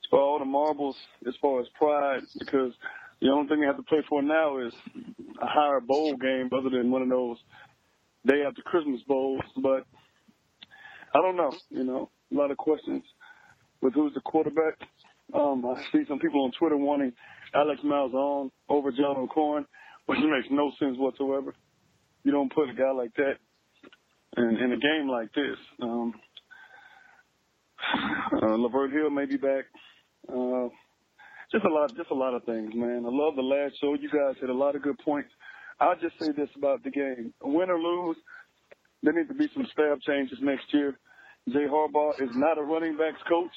for 0.10 0.20
all 0.20 0.40
the 0.40 0.46
marbles 0.46 0.96
as 1.28 1.34
far 1.42 1.60
as 1.62 1.68
pride 1.76 2.22
because 2.40 2.74
the 3.22 3.30
only 3.30 3.48
thing 3.48 3.62
they 3.62 3.68
have 3.68 3.78
to 3.78 3.84
play 3.84 4.04
for 4.08 4.22
now 4.22 4.60
is 4.60 4.74
a 5.42 5.48
higher 5.48 5.80
bowl 5.80 6.16
game 6.16 6.50
other 6.56 6.70
than 6.70 6.92
one 6.92 7.02
of 7.02 7.10
those 7.10 7.38
day 8.26 8.44
after 8.48 8.62
Christmas 8.62 9.02
bowls. 9.08 9.42
But 9.58 9.86
I 11.14 11.22
don't 11.22 11.38
know, 11.38 11.52
you 11.70 11.84
know, 11.84 12.10
a 12.32 12.36
lot 12.36 12.52
of 12.52 12.58
questions 12.58 13.04
with 13.82 13.94
who's 13.94 14.14
the 14.14 14.22
quarterback. 14.22 14.76
Um, 15.34 15.66
I 15.66 15.82
see 15.92 16.04
some 16.08 16.20
people 16.20 16.44
on 16.44 16.52
Twitter 16.58 16.78
wanting 16.78 17.14
Alex 17.54 17.82
Malzone 17.84 18.52
over 18.70 18.92
John 18.92 19.18
O'Korn, 19.18 19.66
which 20.06 20.20
makes 20.20 20.48
no 20.52 20.72
sense 20.80 20.98
whatsoever. 20.98 21.54
You 22.24 22.32
don't 22.32 22.54
put 22.54 22.70
a 22.70 22.74
guy 22.74 22.92
like 22.92 23.14
that 23.16 23.36
in, 24.38 24.58
in 24.58 24.72
a 24.74 24.78
game 24.78 25.10
like 25.10 25.34
this. 25.34 25.58
Um, 25.82 26.14
uh, 28.42 28.58
Lavert 28.58 28.92
Hill 28.92 29.10
may 29.10 29.26
be 29.26 29.38
back. 29.38 29.66
Uh, 30.29 30.69
just 31.51 31.65
a 31.65 31.69
lot, 31.69 31.96
just 31.96 32.12
a 32.12 32.15
lot 32.15 32.34
of 32.34 32.43
things, 32.43 32.72
man. 32.75 33.03
I 33.05 33.10
love 33.12 33.36
the 33.36 33.41
last 33.41 33.75
show. 33.79 33.93
You 33.93 34.10
guys 34.10 34.36
had 34.41 34.50
a 34.50 34.53
lot 34.53 34.75
of 34.75 34.81
good 34.81 34.98
points. 35.00 35.29
I'll 35.79 35.96
just 35.96 36.19
say 36.19 36.31
this 36.36 36.50
about 36.55 36.84
the 36.84 36.91
game: 36.91 37.34
win 37.41 37.69
or 37.69 37.79
lose, 37.79 38.17
there 39.03 39.13
need 39.13 39.27
to 39.27 39.34
be 39.34 39.48
some 39.53 39.67
staff 39.72 40.00
changes 40.05 40.39
next 40.41 40.65
year. 40.74 40.98
Jay 41.50 41.65
Harbaugh 41.72 42.22
is 42.22 42.29
not 42.36 42.57
a 42.57 42.62
running 42.62 42.98
backs 42.98 43.22
coach. 43.29 43.53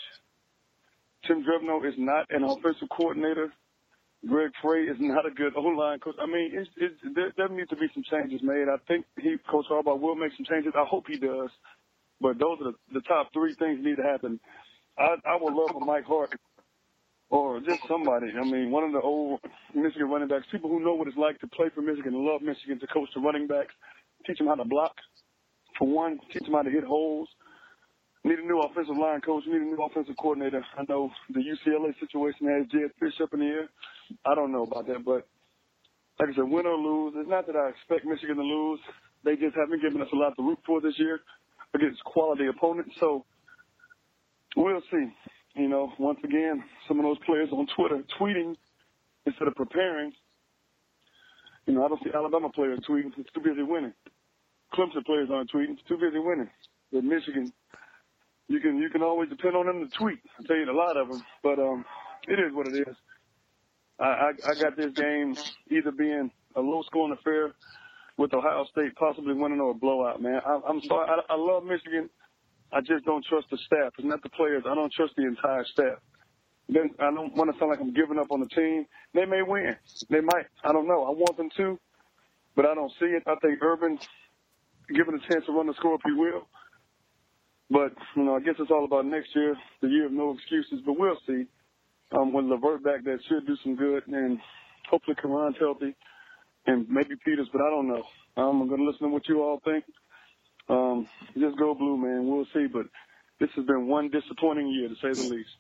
Tim 1.27 1.45
Drevno 1.45 1.87
is 1.87 1.95
not 1.99 2.27
an 2.31 2.45
offensive 2.45 2.89
coordinator. 2.97 3.53
Greg 4.27 4.51
Frey 4.63 4.85
is 4.85 4.97
not 5.01 5.27
a 5.27 5.31
good 5.31 5.55
O-line 5.57 5.99
coach. 5.99 6.15
I 6.21 6.27
mean, 6.27 6.51
it's, 6.53 6.71
it's, 6.77 6.95
there, 7.15 7.33
there 7.37 7.49
need 7.49 7.69
to 7.71 7.77
be 7.77 7.89
some 7.95 8.05
changes 8.11 8.41
made. 8.43 8.67
I 8.69 8.77
think 8.87 9.07
he, 9.19 9.37
Coach 9.51 9.65
Harbaugh 9.71 9.99
will 9.99 10.15
make 10.15 10.33
some 10.37 10.45
changes. 10.45 10.73
I 10.77 10.85
hope 10.85 11.05
he 11.09 11.19
does. 11.19 11.51
But 12.21 12.39
those 12.39 12.59
are 12.61 12.73
the, 12.73 12.75
the 12.93 13.01
top 13.01 13.33
three 13.33 13.55
things 13.55 13.81
need 13.83 13.97
to 13.97 14.03
happen. 14.03 14.39
I, 14.99 15.17
I 15.25 15.37
would 15.41 15.55
love 15.55 15.71
for 15.73 15.81
Mike 15.81 16.05
Hart 16.05 16.35
or 17.31 17.61
just 17.61 17.81
somebody. 17.89 18.27
I 18.35 18.45
mean, 18.45 18.71
one 18.71 18.85
of 18.85 18.93
the 18.93 19.01
old 19.01 19.41
Michigan 19.75 20.11
running 20.11 20.29
backs, 20.29 20.47
people 20.51 20.69
who 20.69 20.81
know 20.81 20.95
what 20.95 21.09
it's 21.09 21.17
like 21.17 21.39
to 21.41 21.47
play 21.47 21.71
for 21.75 21.81
Michigan 21.81 22.13
love 22.13 22.43
Michigan 22.43 22.79
to 22.81 22.87
coach 22.89 23.09
the 23.15 23.21
running 23.21 23.47
backs, 23.47 23.73
teach 24.27 24.39
them 24.39 24.49
how 24.49 24.57
to 24.57 24.65
block. 24.65 24.95
For 25.79 25.89
one, 25.89 26.19
teach 26.33 26.43
them 26.43 26.53
how 26.53 26.63
to 26.63 26.71
hit 26.71 26.85
holes. 26.85 27.29
Need 28.23 28.41
a 28.41 28.43
new 28.43 28.61
offensive 28.61 28.97
line 28.97 29.21
coach. 29.23 29.45
Need 29.47 29.63
a 29.63 29.65
new 29.65 29.81
offensive 29.83 30.15
coordinator. 30.21 30.63
I 30.77 30.83
know 30.89 31.11
the 31.31 31.41
UCLA 31.41 31.95
situation 32.01 32.49
has 32.49 32.67
Jedd 32.71 32.91
Fisch 33.01 33.23
up 33.23 33.33
in 33.33 33.41
the 33.41 33.47
air. 33.47 33.69
I 34.27 34.35
don't 34.35 34.53
know 34.53 34.65
about 34.65 34.87
that, 34.89 35.05
but 35.07 35.27
like 36.19 36.29
I 36.29 36.35
said, 36.35 36.51
win 36.51 36.67
or 36.67 36.77
lose, 36.77 37.15
it's 37.17 37.31
not 37.31 37.47
that 37.47 37.57
I 37.57 37.71
expect 37.71 38.05
Michigan 38.05 38.37
to 38.37 38.43
lose. 38.43 38.81
They 39.25 39.37
just 39.37 39.57
haven't 39.57 39.81
given 39.81 40.03
us 40.03 40.09
a 40.13 40.17
lot 40.17 40.37
to 40.37 40.43
root 40.43 40.59
for 40.67 40.81
this 40.83 40.95
year 40.99 41.21
against 41.75 42.03
quality 42.05 42.47
opponents. 42.47 42.95
So 43.01 43.25
we'll 44.57 44.83
see. 44.91 45.07
You 45.55 45.69
know, 45.69 45.93
once 45.99 46.19
again, 46.25 46.63
some 46.87 46.99
of 46.99 47.05
those 47.05 47.19
players 47.27 47.49
on 47.53 47.67
Twitter 47.77 48.03
tweeting 48.21 48.57
instead 49.27 49.49
of 49.49 49.55
preparing. 49.55 50.13
You 51.67 51.75
know, 51.75 51.85
I 51.85 51.89
don't 51.89 52.03
see 52.03 52.11
Alabama 52.15 52.49
players 52.51 52.81
tweeting. 52.89 53.13
It's 53.19 53.31
too 53.33 53.41
busy 53.41 53.63
winning. 53.63 53.93
Clemson 54.75 55.05
players 55.05 55.29
aren't 55.33 55.51
tweeting. 55.51 55.73
It's 55.73 55.89
too 55.89 55.97
busy 55.97 56.19
winning. 56.19 56.49
But 56.93 57.05
Michigan, 57.05 57.53
you 58.49 58.61
can 58.61 58.79
you 58.79 58.91
can 58.91 59.03
always 59.03 59.29
depend 59.29 59.57
on 59.57 59.67
them 59.67 59.89
to 59.89 59.97
tweet. 59.97 60.19
I 60.39 60.47
tell 60.47 60.57
you 60.57 60.71
a 60.71 60.73
lot 60.73 60.97
of 60.97 61.09
them, 61.09 61.23
but 61.43 61.59
um, 61.59 61.85
it 62.29 62.39
is 62.39 62.53
what 62.53 62.69
it 62.69 62.75
is. 62.89 62.97
I, 63.99 64.05
I, 64.05 64.31
I 64.51 64.55
got 64.61 64.77
this 64.77 64.93
game 64.95 65.37
either 65.71 65.93
being 65.93 66.31
a 66.57 66.61
low 66.61 66.83
scoring 66.83 67.17
affair 67.19 67.53
with 68.17 68.35
Ohio 68.35 68.65
State 68.73 68.95
possibly 68.97 69.35
winning 69.35 69.61
or 69.61 69.71
a 69.71 69.75
blowout, 69.75 70.23
man. 70.23 70.41
I, 70.45 70.61
I'm 70.69 70.81
sorry. 70.83 71.09
I, 71.09 71.35
I 71.35 71.37
love 71.37 71.65
Michigan. 71.65 72.09
I 72.73 72.81
just 72.81 73.05
don't 73.05 73.25
trust 73.25 73.47
the 73.51 73.59
staff. 73.67 73.93
It's 73.99 74.07
not 74.07 74.23
the 74.23 74.31
players. 74.31 74.65
I 74.69 74.75
don't 74.75 74.93
trust 74.93 75.15
the 75.17 75.27
entire 75.27 75.65
staff. 75.65 75.99
Then 76.69 76.91
I 77.01 77.11
don't 77.13 77.35
want 77.37 77.53
to 77.53 77.59
sound 77.59 77.71
like 77.71 77.81
I'm 77.81 77.93
giving 77.93 78.19
up 78.19 78.31
on 78.31 78.41
the 78.41 78.47
team. 78.47 78.87
They 79.13 79.25
may 79.25 79.43
win. 79.43 79.75
They 80.09 80.21
might. 80.21 80.47
I 80.63 80.73
don't 80.73 80.87
know. 80.87 81.05
I 81.05 81.11
want 81.11 81.37
them 81.37 81.51
to, 81.57 81.79
but 82.55 82.65
I 82.67 82.75
don't 82.75 82.93
see 83.01 83.07
it. 83.07 83.25
I 83.27 83.35
think 83.43 83.59
Urban, 83.61 83.99
given 84.95 85.15
a 85.17 85.33
chance 85.33 85.47
to 85.47 85.53
run 85.53 85.67
the 85.67 85.75
score 85.75 85.97
if 85.97 86.01
he 86.05 86.13
will. 86.13 86.47
But, 87.71 87.93
you 88.17 88.25
know, 88.25 88.37
I 88.37 88.41
guess 88.41 88.55
it's 88.59 88.71
all 88.71 88.85
about 88.85 89.07
next 89.07 89.29
year, 89.35 89.57
the 89.81 89.89
year 89.89 90.07
of 90.07 90.13
no 90.13 90.33
excuses, 90.35 90.81
but 90.85 90.99
we'll 90.99 91.19
see. 91.27 91.45
Um, 92.13 92.33
when 92.33 92.49
Lavert 92.49 92.83
back, 92.83 93.05
that 93.05 93.19
should 93.29 93.47
do 93.47 93.57
some 93.63 93.77
good, 93.77 94.07
and 94.09 94.39
hopefully 94.91 95.17
Karan's 95.21 95.57
healthy, 95.61 95.95
and 96.67 96.89
maybe 96.89 97.15
Peters, 97.25 97.49
but 97.53 97.63
I 97.63 97.71
don't 97.71 97.87
know. 97.87 98.03
I'm 98.37 98.67
going 98.69 98.81
to 98.81 98.87
listen 98.87 99.07
to 99.07 99.13
what 99.13 99.29
you 99.29 99.41
all 99.43 99.61
think. 99.65 99.85
Um, 100.69 101.09
just 101.39 101.59
go 101.59 101.75
blue, 101.75 101.97
man. 101.97 102.29
We'll 102.29 102.47
see, 102.55 102.67
but 102.67 102.87
this 103.41 103.51
has 103.57 103.65
been 103.65 103.87
one 103.87 104.11
disappointing 104.11 104.69
year, 104.69 104.89
to 104.89 104.95
say 104.95 105.21
the 105.21 105.35
least. 105.35 105.51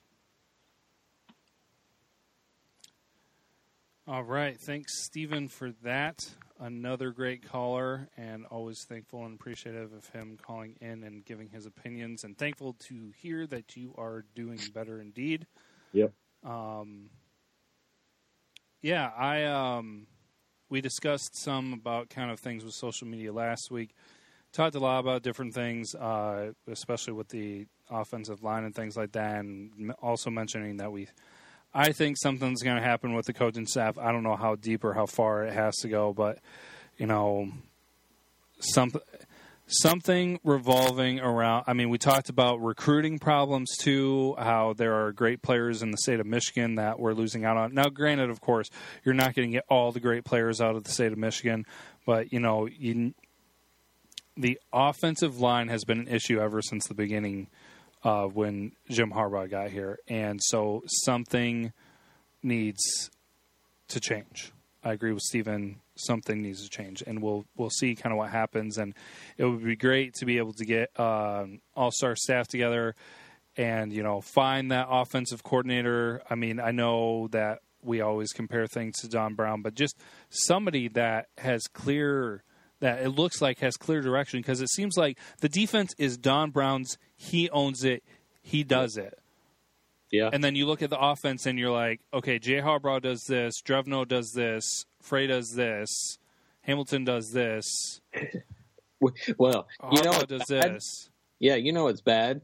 All 4.06 4.24
right. 4.24 4.58
Thanks, 4.58 5.02
Stephen, 5.04 5.48
for 5.48 5.72
that. 5.82 6.28
Another 6.58 7.10
great 7.10 7.48
caller, 7.48 8.08
and 8.16 8.44
always 8.46 8.84
thankful 8.84 9.24
and 9.24 9.34
appreciative 9.34 9.92
of 9.92 10.06
him 10.08 10.36
calling 10.40 10.76
in 10.80 11.04
and 11.04 11.24
giving 11.24 11.48
his 11.48 11.64
opinions, 11.64 12.24
and 12.24 12.36
thankful 12.36 12.74
to 12.88 13.12
hear 13.16 13.46
that 13.46 13.76
you 13.76 13.94
are 13.96 14.24
doing 14.34 14.58
better 14.74 15.00
indeed. 15.00 15.46
Yep. 15.92 16.12
Um, 16.44 17.08
yeah, 18.82 19.10
I 19.16 19.44
um, 19.44 20.06
we 20.68 20.80
discussed 20.80 21.36
some 21.36 21.72
about 21.72 22.10
kind 22.10 22.30
of 22.30 22.40
things 22.40 22.64
with 22.64 22.74
social 22.74 23.06
media 23.06 23.32
last 23.32 23.70
week. 23.70 23.94
Talked 24.52 24.74
a 24.74 24.80
lot 24.80 24.98
about 24.98 25.22
different 25.22 25.54
things, 25.54 25.94
uh, 25.94 26.52
especially 26.66 27.12
with 27.12 27.28
the 27.28 27.66
offensive 27.88 28.42
line 28.42 28.64
and 28.64 28.74
things 28.74 28.96
like 28.96 29.12
that, 29.12 29.40
and 29.40 29.92
also 30.02 30.30
mentioning 30.30 30.78
that 30.78 30.90
we 30.90 31.08
I 31.72 31.92
think 31.92 32.16
something's 32.20 32.62
going 32.62 32.76
to 32.76 32.82
happen 32.82 33.14
with 33.14 33.26
the 33.26 33.32
coaching 33.32 33.66
staff. 33.66 33.96
I 33.96 34.10
don't 34.10 34.24
know 34.24 34.36
how 34.36 34.56
deep 34.56 34.84
or 34.84 34.92
how 34.92 35.06
far 35.06 35.44
it 35.44 35.52
has 35.52 35.76
to 35.78 35.88
go, 35.88 36.12
but 36.12 36.38
you 36.96 37.06
know, 37.06 37.50
something 38.58 39.00
something 39.66 40.40
revolving 40.42 41.20
around. 41.20 41.64
I 41.68 41.74
mean, 41.74 41.90
we 41.90 41.98
talked 41.98 42.28
about 42.28 42.60
recruiting 42.60 43.20
problems 43.20 43.76
too. 43.76 44.34
How 44.36 44.72
there 44.72 45.06
are 45.06 45.12
great 45.12 45.42
players 45.42 45.80
in 45.82 45.92
the 45.92 45.98
state 45.98 46.18
of 46.18 46.26
Michigan 46.26 46.74
that 46.74 46.98
we're 46.98 47.14
losing 47.14 47.44
out 47.44 47.56
on. 47.56 47.72
Now, 47.72 47.88
granted, 47.88 48.30
of 48.30 48.40
course, 48.40 48.68
you're 49.04 49.14
not 49.14 49.34
going 49.34 49.48
to 49.50 49.52
get 49.52 49.64
all 49.68 49.92
the 49.92 50.00
great 50.00 50.24
players 50.24 50.60
out 50.60 50.74
of 50.74 50.82
the 50.82 50.90
state 50.90 51.12
of 51.12 51.18
Michigan, 51.18 51.66
but 52.04 52.32
you 52.32 52.40
know, 52.40 52.66
you, 52.66 53.14
the 54.36 54.58
offensive 54.72 55.40
line 55.40 55.68
has 55.68 55.84
been 55.84 56.00
an 56.00 56.08
issue 56.08 56.40
ever 56.40 56.62
since 56.62 56.86
the 56.86 56.94
beginning 56.94 57.48
uh, 58.02 58.24
when 58.24 58.72
Jim 58.88 59.12
Harbaugh 59.12 59.50
got 59.50 59.70
here, 59.70 59.98
and 60.08 60.40
so 60.42 60.82
something 60.86 61.72
needs 62.42 63.10
to 63.88 64.00
change. 64.00 64.52
I 64.82 64.92
agree 64.92 65.12
with 65.12 65.22
Stephen. 65.22 65.80
Something 65.96 66.40
needs 66.40 66.62
to 66.62 66.70
change, 66.70 67.02
and 67.06 67.22
we'll 67.22 67.44
we'll 67.56 67.70
see 67.70 67.94
kind 67.94 68.12
of 68.12 68.18
what 68.18 68.30
happens. 68.30 68.78
And 68.78 68.94
it 69.36 69.44
would 69.44 69.62
be 69.62 69.76
great 69.76 70.14
to 70.14 70.24
be 70.24 70.38
able 70.38 70.54
to 70.54 70.64
get 70.64 70.90
uh, 70.98 71.44
all 71.76 71.90
star 71.90 72.16
staff 72.16 72.48
together, 72.48 72.94
and 73.56 73.92
you 73.92 74.02
know 74.02 74.22
find 74.22 74.70
that 74.70 74.86
offensive 74.88 75.42
coordinator. 75.42 76.22
I 76.30 76.36
mean, 76.36 76.58
I 76.58 76.70
know 76.70 77.28
that 77.32 77.58
we 77.82 78.00
always 78.00 78.32
compare 78.32 78.66
things 78.66 79.00
to 79.00 79.08
Don 79.08 79.34
Brown, 79.34 79.60
but 79.60 79.74
just 79.74 79.98
somebody 80.30 80.88
that 80.88 81.28
has 81.36 81.66
clear 81.66 82.42
that 82.80 83.02
it 83.02 83.10
looks 83.10 83.40
like 83.40 83.60
has 83.60 83.76
clear 83.76 84.00
direction 84.00 84.40
because 84.40 84.60
it 84.60 84.70
seems 84.70 84.96
like 84.96 85.18
the 85.40 85.48
defense 85.48 85.94
is 85.98 86.16
Don 86.16 86.50
Brown's. 86.50 86.98
He 87.16 87.48
owns 87.50 87.84
it. 87.84 88.02
He 88.42 88.64
does 88.64 88.96
it. 88.96 89.18
Yeah. 90.10 90.30
And 90.32 90.42
then 90.42 90.56
you 90.56 90.66
look 90.66 90.82
at 90.82 90.90
the 90.90 90.98
offense 90.98 91.46
and 91.46 91.58
you're 91.58 91.70
like, 91.70 92.00
okay, 92.12 92.38
Jay 92.38 92.60
Harbaugh 92.60 93.00
does 93.00 93.22
this, 93.28 93.62
Drevno 93.62 94.06
does 94.06 94.32
this, 94.32 94.84
Frey 95.00 95.28
does 95.28 95.54
this, 95.54 96.18
Hamilton 96.62 97.04
does 97.04 97.30
this. 97.30 98.00
well, 99.38 99.68
you 99.92 100.02
know, 100.02 100.10
what 100.10 100.28
does 100.28 100.46
bad? 100.48 100.74
this. 100.74 101.10
yeah, 101.38 101.54
you 101.54 101.72
know 101.72 101.88
it's 101.88 102.00
bad 102.00 102.42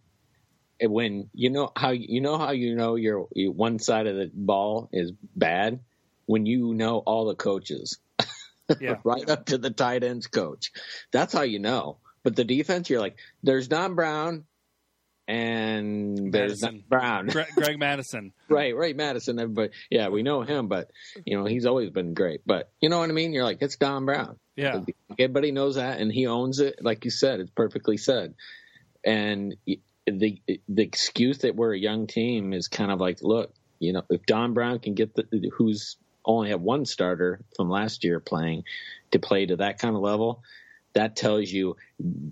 when 0.81 1.31
you 1.33 1.50
know 1.50 1.73
how 1.75 1.90
you 1.90 2.21
know 2.21 2.38
how 2.38 2.52
you 2.52 2.76
know 2.76 2.95
your, 2.97 3.28
your 3.35 3.52
one 3.52 3.78
side 3.78 4.07
of 4.07 4.16
the 4.16 4.31
ball 4.33 4.88
is 4.93 5.12
bad 5.35 5.81
when 6.26 6.47
you 6.47 6.75
know 6.75 6.99
all 6.99 7.26
the 7.26 7.35
coaches. 7.35 7.99
Yeah. 8.80 8.96
right 9.04 9.28
up 9.28 9.46
to 9.46 9.58
the 9.58 9.70
tight 9.70 10.04
ends 10.04 10.26
coach. 10.26 10.73
That's 11.12 11.32
how 11.32 11.42
you 11.42 11.58
know. 11.58 11.99
But 12.23 12.37
the 12.37 12.44
defense, 12.44 12.90
you're 12.90 13.00
like, 13.00 13.16
there's 13.42 13.68
Don 13.68 13.94
Brown 13.94 14.44
and 15.28 16.32
there's 16.32 16.62
Mattison. 16.62 16.70
Don 16.70 16.85
Brown. 16.88 17.26
Greg, 17.26 17.49
Greg 17.54 17.78
Mattison. 17.78 18.32
right, 18.49 18.76
right, 18.76 18.96
Mattison. 18.96 19.38
Everybody, 19.38 19.70
yeah, 19.90 20.08
we 20.08 20.23
know 20.23 20.42
him, 20.42 20.68
but 20.68 20.90
you 21.25 21.37
know 21.38 21.46
he's 21.46 21.66
always 21.66 21.90
been 21.90 22.14
great. 22.14 22.40
But 22.46 22.70
you 22.80 22.88
know 22.88 22.99
what 22.99 23.11
I 23.11 23.12
mean? 23.12 23.32
You're 23.32 23.44
like, 23.44 23.58
it's 23.61 23.76
Don 23.76 24.06
Brown. 24.06 24.38
Yeah. 24.54 24.80
Everybody 25.18 25.52
knows 25.52 25.75
that, 25.75 26.00
and 26.00 26.12
he 26.12 26.26
owns 26.26 26.61
it. 26.61 26.76
Like 26.80 27.04
you 27.04 27.11
said, 27.11 27.40
it's 27.40 27.50
perfectly 27.50 27.96
said. 27.96 28.35
And 29.04 29.56
the 30.06 30.40
the 30.68 30.82
excuse 30.82 31.38
that 31.38 31.56
we're 31.56 31.75
a 31.75 31.78
young 31.78 32.06
team 32.06 32.52
is 32.52 32.68
kind 32.68 32.92
of 32.92 33.00
like, 33.00 33.18
look, 33.23 33.52
you 33.78 33.92
know, 33.92 34.02
if 34.11 34.25
Don 34.26 34.54
Brown 34.54 34.78
can 34.78 34.94
get 34.94 35.14
the 35.14 35.50
who's 35.56 35.96
only 36.26 36.50
have 36.50 36.61
one 36.61 36.85
starter 36.85 37.40
from 37.56 37.71
last 37.71 38.04
year 38.04 38.21
playing 38.21 38.64
to 39.12 39.18
play 39.18 39.47
to 39.47 39.56
that 39.56 39.78
kind 39.78 39.95
of 39.95 40.02
level, 40.02 40.42
that 40.95 41.16
tells 41.16 41.50
you 41.50 41.76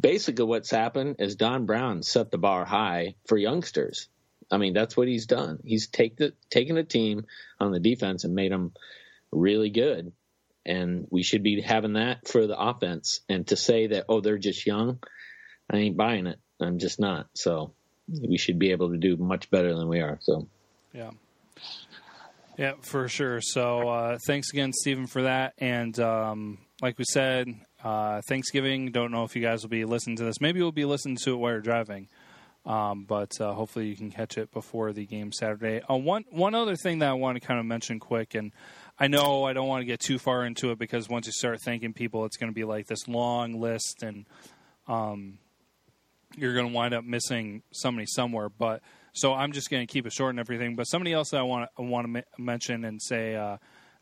basically 0.01 0.45
what's 0.45 0.71
happened 0.71 1.17
is 1.19 1.37
Don 1.37 1.67
Brown 1.67 2.03
set 2.03 2.31
the 2.31 2.39
bar 2.39 2.65
high 2.65 3.15
for 3.27 3.37
youngsters. 3.37 4.09
I 4.51 4.57
mean, 4.57 4.73
that's 4.73 4.97
what 4.97 5.09
he's 5.09 5.27
done. 5.27 5.61
He's 5.65 5.87
take 5.87 6.17
the, 6.17 6.33
taken 6.51 6.77
a 6.77 6.85
team 6.85 7.27
on 7.61 7.73
the 7.73 7.81
defense 7.81 8.25
and 8.25 8.35
made 8.35 8.53
them 8.53 8.73
really 9.31 9.71
good. 9.71 10.13
And 10.67 11.07
we 11.11 11.23
should 11.23 11.43
be 11.43 11.61
having 11.61 11.95
that 11.95 12.27
for 12.27 12.47
the 12.47 12.59
offense. 12.59 13.21
And 13.29 13.47
to 13.49 13.57
say 13.57 13.89
that, 13.89 14.07
oh, 14.09 14.21
they're 14.21 14.39
just 14.39 14.67
young, 14.67 14.99
I 15.71 15.77
ain't 15.77 15.97
buying 15.97 16.27
it. 16.27 16.39
I'm 16.61 16.79
just 16.79 16.99
not. 16.99 17.29
So 17.35 17.75
we 18.09 18.39
should 18.39 18.59
be 18.59 18.71
able 18.71 18.91
to 18.91 18.97
do 18.97 19.17
much 19.17 19.51
better 19.51 19.75
than 19.75 19.89
we 19.89 20.01
are. 20.01 20.19
So, 20.23 20.49
yeah. 20.93 21.11
Yeah, 22.57 22.75
for 22.81 23.09
sure. 23.09 23.41
So, 23.41 23.89
uh, 23.89 24.19
thanks 24.27 24.53
again, 24.53 24.73
Stephen, 24.73 25.07
for 25.07 25.23
that. 25.23 25.55
And 25.59 25.99
um, 25.99 26.59
like 26.81 26.99
we 26.99 27.05
said, 27.05 27.49
uh, 27.83 28.23
Thanksgiving. 28.29 28.91
Don't 28.91 29.13
know 29.13 29.25
if 29.25 29.37
you 29.37 29.43
guys 29.43 29.63
will 29.63 29.71
be 29.71 29.85
listening 29.85 30.17
to 30.17 30.25
this. 30.25 30.41
Maybe 30.41 30.61
we'll 30.61 30.73
be 30.73 30.85
listening 30.85 31.17
to 31.25 31.35
it 31.35 31.37
while 31.37 31.53
you're 31.53 31.61
driving. 31.61 32.09
Um, 32.67 33.05
but 33.05 33.39
uh, 33.41 33.53
hopefully 33.53 33.89
you 33.89 33.97
can 33.97 34.11
catch 34.11 34.39
it 34.39 34.51
before 34.51 34.93
the 34.95 35.05
game 35.05 35.33
Saturday. 35.33 35.83
Uh, 35.83 35.97
one 35.97 36.25
one 36.31 36.55
other 36.55 36.77
thing 36.77 37.01
that 37.01 37.11
I 37.11 37.13
want 37.13 37.37
to 37.41 37.47
kind 37.47 37.61
of 37.61 37.67
mention 37.67 38.01
quick, 38.01 38.35
and 38.35 38.53
I 38.99 39.07
know 39.09 39.45
I 39.45 39.53
don't 39.53 39.69
want 39.69 39.83
to 39.83 39.85
get 39.87 40.01
too 40.01 40.19
far 40.19 40.47
into 40.47 40.71
it 40.71 40.79
because 40.79 41.07
once 41.07 41.27
you 41.27 41.33
start 41.33 41.61
thanking 41.61 41.93
people, 41.93 42.25
it's 42.25 42.39
going 42.39 42.51
to 42.51 42.55
be 42.55 42.65
like 42.65 42.87
this 42.87 43.07
long 43.07 43.61
list, 43.61 44.03
and 44.03 44.25
um, 44.89 45.37
you're 46.39 46.55
going 46.55 46.69
to 46.69 46.73
wind 46.73 46.95
up 46.95 47.05
missing 47.05 47.63
somebody 47.71 48.07
somewhere. 48.07 48.49
But 48.49 48.81
so 49.15 49.33
I'm 49.33 49.53
just 49.53 49.71
going 49.71 49.87
to 49.87 49.91
keep 49.91 50.07
it 50.07 50.13
short 50.13 50.31
and 50.31 50.41
everything. 50.41 50.77
But 50.77 50.85
somebody 50.85 51.13
else 51.13 51.31
that 51.31 51.41
I 51.41 51.43
want 51.45 51.71
to, 51.77 51.83
want 51.83 52.13
to 52.13 52.25
mention 52.37 52.85
and 52.85 53.01
say 53.01 53.37
uh, 53.37 53.57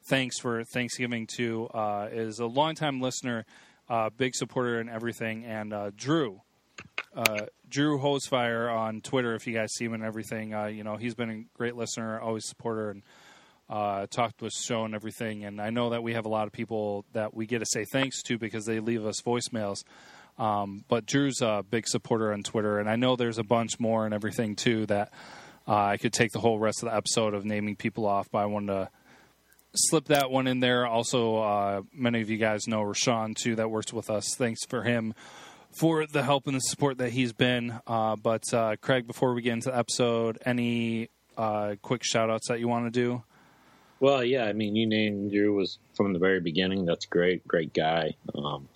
thanks 0.04 0.38
for 0.40 0.64
Thanksgiving 0.64 1.26
to 1.36 1.68
uh, 1.68 2.08
is 2.10 2.40
a 2.40 2.46
longtime 2.46 3.00
listener, 3.00 3.44
uh, 3.88 4.10
big 4.10 4.34
supporter 4.34 4.80
and 4.80 4.90
everything, 4.90 5.44
and 5.44 5.72
uh, 5.72 5.90
Drew. 5.94 6.40
Uh, 7.14 7.42
Drew 7.68 7.98
Hosefire 7.98 8.74
on 8.74 9.02
Twitter, 9.02 9.34
if 9.34 9.46
you 9.46 9.54
guys 9.54 9.72
see 9.74 9.84
him 9.84 9.92
and 9.92 10.02
everything, 10.02 10.54
uh, 10.54 10.66
you 10.66 10.82
know 10.82 10.96
he's 10.96 11.14
been 11.14 11.30
a 11.30 11.44
great 11.56 11.76
listener, 11.76 12.18
always 12.18 12.46
supporter, 12.46 12.90
and 12.90 13.02
uh, 13.68 14.06
talked 14.06 14.40
with 14.40 14.52
show 14.52 14.84
and 14.84 14.94
everything. 14.94 15.44
And 15.44 15.60
I 15.60 15.70
know 15.70 15.90
that 15.90 16.02
we 16.02 16.14
have 16.14 16.26
a 16.26 16.28
lot 16.30 16.46
of 16.46 16.52
people 16.52 17.04
that 17.12 17.34
we 17.34 17.46
get 17.46 17.60
to 17.60 17.66
say 17.66 17.84
thanks 17.84 18.22
to 18.24 18.38
because 18.38 18.64
they 18.64 18.80
leave 18.80 19.04
us 19.04 19.20
voicemails. 19.20 19.84
Um, 20.38 20.84
but 20.88 21.06
Drew's 21.06 21.40
a 21.40 21.64
big 21.68 21.86
supporter 21.86 22.32
on 22.32 22.42
Twitter, 22.42 22.78
and 22.78 22.88
I 22.88 22.96
know 22.96 23.16
there's 23.16 23.38
a 23.38 23.44
bunch 23.44 23.78
more 23.78 24.04
and 24.04 24.14
everything 24.14 24.56
too 24.56 24.86
that 24.86 25.12
uh, 25.68 25.76
I 25.76 25.96
could 25.96 26.12
take 26.12 26.32
the 26.32 26.40
whole 26.40 26.58
rest 26.58 26.82
of 26.82 26.90
the 26.90 26.96
episode 26.96 27.34
of 27.34 27.44
naming 27.44 27.76
people 27.76 28.06
off, 28.06 28.30
but 28.30 28.38
I 28.38 28.46
wanted 28.46 28.72
to 28.72 28.88
slip 29.74 30.06
that 30.06 30.30
one 30.30 30.46
in 30.46 30.60
there. 30.60 30.86
Also, 30.86 31.36
uh, 31.36 31.82
many 31.92 32.20
of 32.20 32.30
you 32.30 32.38
guys 32.38 32.66
know 32.66 32.80
Rashawn 32.80 33.36
too 33.36 33.56
that 33.56 33.70
works 33.70 33.92
with 33.92 34.10
us. 34.10 34.34
Thanks 34.36 34.64
for 34.66 34.82
him 34.82 35.14
for 35.70 36.06
the 36.06 36.22
help 36.22 36.46
and 36.46 36.56
the 36.56 36.60
support 36.60 36.98
that 36.98 37.10
he's 37.10 37.32
been. 37.32 37.78
Uh, 37.86 38.16
but 38.16 38.42
uh, 38.52 38.76
Craig, 38.80 39.06
before 39.06 39.34
we 39.34 39.42
get 39.42 39.54
into 39.54 39.70
the 39.70 39.76
episode, 39.76 40.38
any 40.44 41.08
uh, 41.36 41.76
quick 41.82 42.02
shout 42.04 42.30
outs 42.30 42.48
that 42.48 42.60
you 42.60 42.68
want 42.68 42.92
to 42.92 43.00
do? 43.00 43.22
Well, 44.00 44.24
yeah, 44.24 44.44
I 44.44 44.52
mean, 44.52 44.74
you 44.74 44.86
named 44.86 45.30
Drew 45.30 45.54
was 45.54 45.78
from 45.94 46.12
the 46.12 46.18
very 46.18 46.40
beginning. 46.40 46.84
That's 46.84 47.06
great, 47.06 47.46
great 47.46 47.72
guy. 47.72 48.16
Um, 48.34 48.68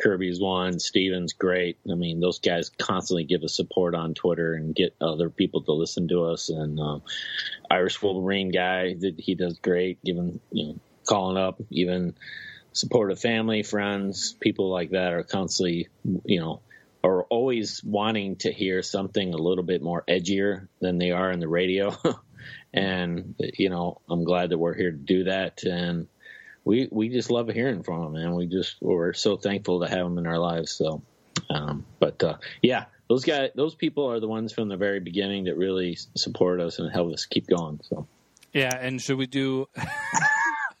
Kirby's 0.00 0.40
one, 0.40 0.78
Steven's 0.78 1.34
great. 1.34 1.78
I 1.90 1.94
mean, 1.94 2.20
those 2.20 2.38
guys 2.38 2.70
constantly 2.70 3.24
give 3.24 3.42
us 3.42 3.54
support 3.54 3.94
on 3.94 4.14
Twitter 4.14 4.54
and 4.54 4.74
get 4.74 4.96
other 5.00 5.30
people 5.30 5.62
to 5.64 5.72
listen 5.72 6.08
to 6.08 6.24
us. 6.24 6.48
And 6.48 6.80
uh, 6.80 7.00
Irish 7.70 8.00
Wolverine 8.00 8.50
guy, 8.50 8.96
he 9.18 9.34
does 9.34 9.58
great, 9.58 10.02
giving 10.04 10.40
you 10.50 10.66
know, 10.66 10.80
calling 11.06 11.36
up, 11.36 11.60
even 11.70 12.14
supportive 12.72 13.20
family, 13.20 13.62
friends, 13.62 14.34
people 14.40 14.70
like 14.70 14.90
that 14.90 15.12
are 15.12 15.22
constantly, 15.22 15.88
you 16.24 16.40
know, 16.40 16.60
are 17.02 17.24
always 17.24 17.82
wanting 17.84 18.36
to 18.36 18.52
hear 18.52 18.82
something 18.82 19.34
a 19.34 19.38
little 19.38 19.64
bit 19.64 19.82
more 19.82 20.04
edgier 20.08 20.68
than 20.80 20.98
they 20.98 21.10
are 21.10 21.30
in 21.30 21.40
the 21.40 21.48
radio. 21.48 21.94
and 22.72 23.34
you 23.38 23.70
know, 23.70 24.00
I'm 24.08 24.24
glad 24.24 24.50
that 24.50 24.58
we're 24.58 24.76
here 24.76 24.90
to 24.90 24.96
do 24.96 25.24
that. 25.24 25.62
And 25.64 26.08
we 26.64 26.88
we 26.90 27.08
just 27.08 27.30
love 27.30 27.48
hearing 27.48 27.82
from 27.82 28.02
them, 28.02 28.16
and 28.16 28.34
we 28.34 28.46
just 28.46 28.76
we're 28.80 29.12
so 29.12 29.36
thankful 29.36 29.80
to 29.80 29.88
have 29.88 30.04
them 30.04 30.18
in 30.18 30.26
our 30.26 30.38
lives. 30.38 30.72
So, 30.72 31.02
um, 31.48 31.86
but 31.98 32.22
uh, 32.22 32.36
yeah, 32.62 32.86
those 33.08 33.24
guys, 33.24 33.50
those 33.54 33.74
people 33.74 34.10
are 34.10 34.20
the 34.20 34.28
ones 34.28 34.52
from 34.52 34.68
the 34.68 34.76
very 34.76 35.00
beginning 35.00 35.44
that 35.44 35.56
really 35.56 35.98
support 36.16 36.60
us 36.60 36.78
and 36.78 36.92
help 36.92 37.12
us 37.12 37.26
keep 37.26 37.46
going. 37.46 37.80
So, 37.84 38.06
yeah, 38.52 38.76
and 38.76 39.00
should 39.00 39.18
we 39.18 39.26
do? 39.26 39.68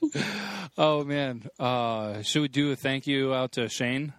oh 0.78 1.04
man, 1.04 1.48
uh, 1.58 2.22
should 2.22 2.42
we 2.42 2.48
do 2.48 2.72
a 2.72 2.76
thank 2.76 3.06
you 3.06 3.34
out 3.34 3.52
to 3.52 3.68
Shane? 3.68 4.12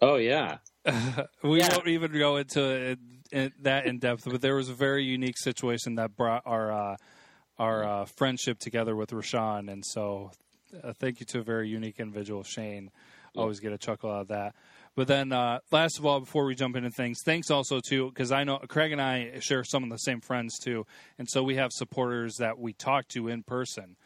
Oh 0.00 0.16
yeah. 0.16 0.58
we 1.42 1.58
yeah. 1.58 1.74
won't 1.74 1.88
even 1.88 2.12
go 2.12 2.36
into 2.36 2.62
it, 2.62 2.98
in, 3.32 3.52
that 3.62 3.86
in 3.86 3.98
depth, 3.98 4.24
but 4.24 4.40
there 4.40 4.54
was 4.54 4.68
a 4.68 4.74
very 4.74 5.04
unique 5.04 5.38
situation 5.38 5.96
that 5.96 6.16
brought 6.16 6.42
our 6.46 6.72
uh, 6.72 6.96
our 7.58 7.84
uh, 7.84 8.04
friendship 8.04 8.58
together 8.58 8.94
with 8.94 9.10
Rashawn, 9.10 9.70
and 9.70 9.84
so 9.84 10.30
uh, 10.82 10.92
thank 10.92 11.20
you 11.20 11.26
to 11.26 11.40
a 11.40 11.42
very 11.42 11.68
unique 11.68 11.98
individual, 11.98 12.42
Shane. 12.42 12.90
Always 13.36 13.60
get 13.60 13.72
a 13.72 13.78
chuckle 13.78 14.10
out 14.10 14.22
of 14.22 14.28
that. 14.28 14.54
But 14.94 15.08
then, 15.08 15.30
uh, 15.30 15.58
last 15.70 15.98
of 15.98 16.06
all, 16.06 16.20
before 16.20 16.46
we 16.46 16.54
jump 16.54 16.74
into 16.74 16.90
things, 16.90 17.20
thanks 17.22 17.50
also 17.50 17.80
to 17.90 18.08
because 18.08 18.32
I 18.32 18.44
know 18.44 18.58
Craig 18.66 18.92
and 18.92 19.00
I 19.00 19.40
share 19.40 19.62
some 19.62 19.84
of 19.84 19.90
the 19.90 19.98
same 19.98 20.22
friends 20.22 20.58
too, 20.58 20.86
and 21.18 21.28
so 21.28 21.42
we 21.42 21.56
have 21.56 21.70
supporters 21.72 22.36
that 22.36 22.58
we 22.58 22.72
talk 22.72 23.08
to 23.08 23.28
in 23.28 23.42
person 23.42 23.96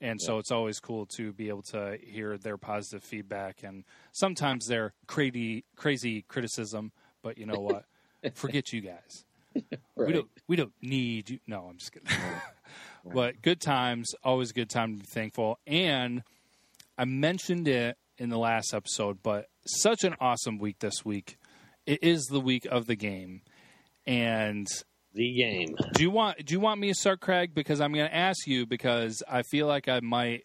and 0.00 0.20
yeah. 0.20 0.26
so 0.26 0.38
it's 0.38 0.50
always 0.50 0.80
cool 0.80 1.06
to 1.06 1.32
be 1.32 1.48
able 1.48 1.62
to 1.62 1.98
hear 2.02 2.38
their 2.38 2.56
positive 2.56 3.02
feedback 3.02 3.62
and 3.62 3.84
sometimes 4.12 4.66
their 4.66 4.92
crazy 5.06 5.64
crazy 5.76 6.22
criticism 6.22 6.92
but 7.22 7.38
you 7.38 7.46
know 7.46 7.58
what 7.60 7.84
forget 8.34 8.72
you 8.72 8.80
guys 8.80 9.24
right. 9.54 9.80
we 10.06 10.12
don't 10.12 10.28
we 10.46 10.56
don't 10.56 10.72
need 10.82 11.30
you 11.30 11.38
no 11.46 11.66
i'm 11.68 11.76
just 11.76 11.92
kidding 11.92 12.08
but 13.04 13.40
good 13.42 13.60
times 13.60 14.14
always 14.22 14.50
a 14.50 14.54
good 14.54 14.70
time 14.70 14.94
to 14.94 15.00
be 15.00 15.06
thankful 15.06 15.58
and 15.66 16.22
i 16.98 17.04
mentioned 17.04 17.68
it 17.68 17.96
in 18.18 18.28
the 18.28 18.38
last 18.38 18.74
episode 18.74 19.18
but 19.22 19.46
such 19.66 20.04
an 20.04 20.14
awesome 20.20 20.58
week 20.58 20.78
this 20.80 21.04
week 21.04 21.38
it 21.86 22.02
is 22.02 22.24
the 22.30 22.40
week 22.40 22.66
of 22.66 22.86
the 22.86 22.96
game 22.96 23.42
and 24.06 24.66
the 25.12 25.34
game. 25.34 25.76
Do 25.94 26.02
you 26.02 26.10
want 26.10 26.44
Do 26.44 26.54
you 26.54 26.60
want 26.60 26.80
me 26.80 26.88
to 26.88 26.94
start, 26.94 27.20
Craig? 27.20 27.54
Because 27.54 27.80
I'm 27.80 27.92
going 27.92 28.08
to 28.08 28.14
ask 28.14 28.46
you 28.46 28.66
because 28.66 29.22
I 29.28 29.42
feel 29.42 29.66
like 29.66 29.88
I 29.88 30.00
might 30.00 30.44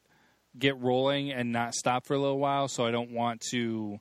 get 0.57 0.79
rolling 0.79 1.31
and 1.31 1.51
not 1.51 1.73
stop 1.73 2.05
for 2.05 2.13
a 2.13 2.19
little 2.19 2.39
while, 2.39 2.67
so 2.67 2.85
I 2.85 2.91
don't 2.91 3.11
want 3.11 3.41
to, 3.51 3.99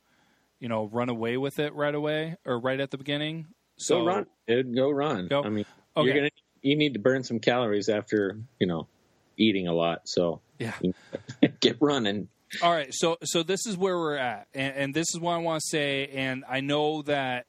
you 0.61 0.69
know, 0.69 0.89
run 0.93 1.09
away 1.09 1.37
with 1.37 1.59
it 1.59 1.75
right 1.75 1.95
away 1.95 2.37
or 2.45 2.59
right 2.59 2.81
at 2.81 2.91
the 2.91 2.99
beginning. 2.99 3.47
So 3.77 4.01
go 4.01 4.07
run, 4.07 4.27
dude. 4.47 4.75
Go 4.75 4.91
run. 4.91 5.29
Go. 5.29 5.43
I 5.43 5.49
mean, 5.49 5.67
okay. 5.97 6.07
you're 6.07 6.15
gonna 6.15 6.31
you 6.65 6.77
need 6.77 6.95
to 6.95 6.99
burn 6.99 7.23
some 7.23 7.39
calories 7.39 7.89
after 7.89 8.39
you 8.59 8.67
know 8.67 8.89
eating 9.37 9.69
a 9.69 9.73
lot. 9.73 10.09
So 10.09 10.41
yeah, 10.59 10.75
get 11.61 11.77
running. 11.81 12.29
All 12.63 12.73
right, 12.73 12.89
so 12.91 13.19
so 13.23 13.43
this 13.43 13.67
is 13.67 13.77
where 13.77 13.97
we're 13.97 14.17
at, 14.17 14.49
and, 14.55 14.75
and 14.77 14.95
this 14.95 15.07
is 15.15 15.21
what 15.21 15.35
I 15.35 15.39
want 15.39 15.61
to 15.61 15.69
say. 15.69 16.09
And 16.09 16.45
I 16.49 16.61
know 16.61 17.03
that 17.03 17.47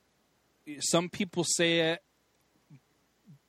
some 0.80 1.10
people 1.10 1.44
say 1.44 1.92
it 1.92 2.02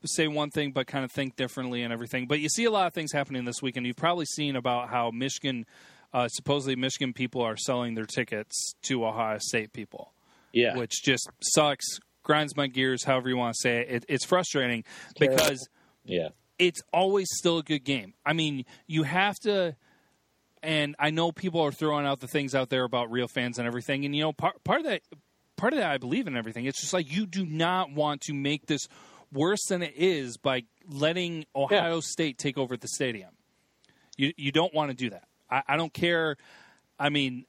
say 0.05 0.29
one 0.29 0.51
thing 0.51 0.71
but 0.71 0.87
kind 0.87 1.05
of 1.05 1.11
think 1.11 1.35
differently 1.35 1.83
and 1.83 1.93
everything. 1.93 2.29
But 2.29 2.39
you 2.39 2.49
see 2.49 2.65
a 2.65 2.71
lot 2.71 2.87
of 2.87 2.95
things 2.95 3.13
happening 3.13 3.45
this 3.45 3.61
weekend. 3.61 3.87
You've 3.87 3.97
probably 3.97 4.27
seen 4.27 4.55
about 4.55 4.89
how 4.89 5.11
Michigan, 5.11 5.67
uh, 6.13 6.29
supposedly 6.29 6.77
Michigan 6.77 7.13
people 7.13 7.43
are 7.43 7.57
selling 7.57 7.97
their 7.97 8.07
tickets 8.07 8.75
to 8.83 9.05
Ohio 9.05 9.39
State 9.41 9.73
people. 9.73 10.13
Yeah, 10.53 10.77
which 10.77 11.03
just 11.03 11.29
sucks, 11.41 11.85
grinds 12.27 12.57
my 12.57 12.67
gears. 12.67 13.05
However 13.05 13.29
you 13.29 13.37
want 13.37 13.55
to 13.55 13.61
say 13.61 13.79
it, 13.79 13.89
it 13.89 14.05
it's 14.09 14.25
frustrating 14.25 14.85
because 15.19 15.69
yeah, 16.05 16.31
it's 16.59 16.83
always 16.93 17.29
still 17.31 17.59
a 17.59 17.62
good 17.62 17.85
game. 17.85 18.15
I 18.27 18.33
mean, 18.33 18.65
you 18.87 19.05
have 19.05 19.37
to. 19.45 19.77
And 20.62 20.97
I 20.99 21.11
know 21.11 21.31
people 21.31 21.61
are 21.61 21.71
throwing 21.71 22.07
out 22.07 22.19
the 22.19 22.27
things 22.27 22.55
out 22.55 22.71
there 22.71 22.83
about 22.83 23.12
real 23.12 23.29
fans 23.29 23.59
and 23.59 23.69
everything, 23.69 24.05
and 24.05 24.17
you 24.17 24.23
know, 24.23 24.33
part 24.33 24.62
part 24.65 24.81
of 24.81 24.87
that, 24.87 25.03
part 25.57 25.73
of 25.73 25.79
that, 25.79 25.91
I 25.91 25.99
believe 25.99 26.27
in 26.27 26.37
everything. 26.37 26.65
It's 26.65 26.81
just 26.81 26.93
like 26.93 27.11
you 27.11 27.27
do 27.27 27.47
not 27.47 27.93
want 27.93 28.23
to 28.23 28.35
make 28.35 28.67
this 28.67 28.89
worse 29.33 29.65
than 29.69 29.83
it 29.83 29.95
is 29.97 30.37
by 30.37 30.65
letting 30.89 31.45
Ohio 31.55 31.95
yeah. 31.97 32.01
State 32.01 32.39
take 32.39 32.59
over 32.59 32.77
the 32.77 32.89
stadium. 32.89 33.31
You 34.17 34.33
you 34.37 34.51
don't 34.51 34.75
want 34.75 34.91
to 34.91 34.97
do 34.97 35.11
that. 35.11 35.29
I, 35.49 35.62
I 35.69 35.77
don't 35.77 35.93
care. 35.93 36.37
I 36.99 37.11
mean, 37.11 37.45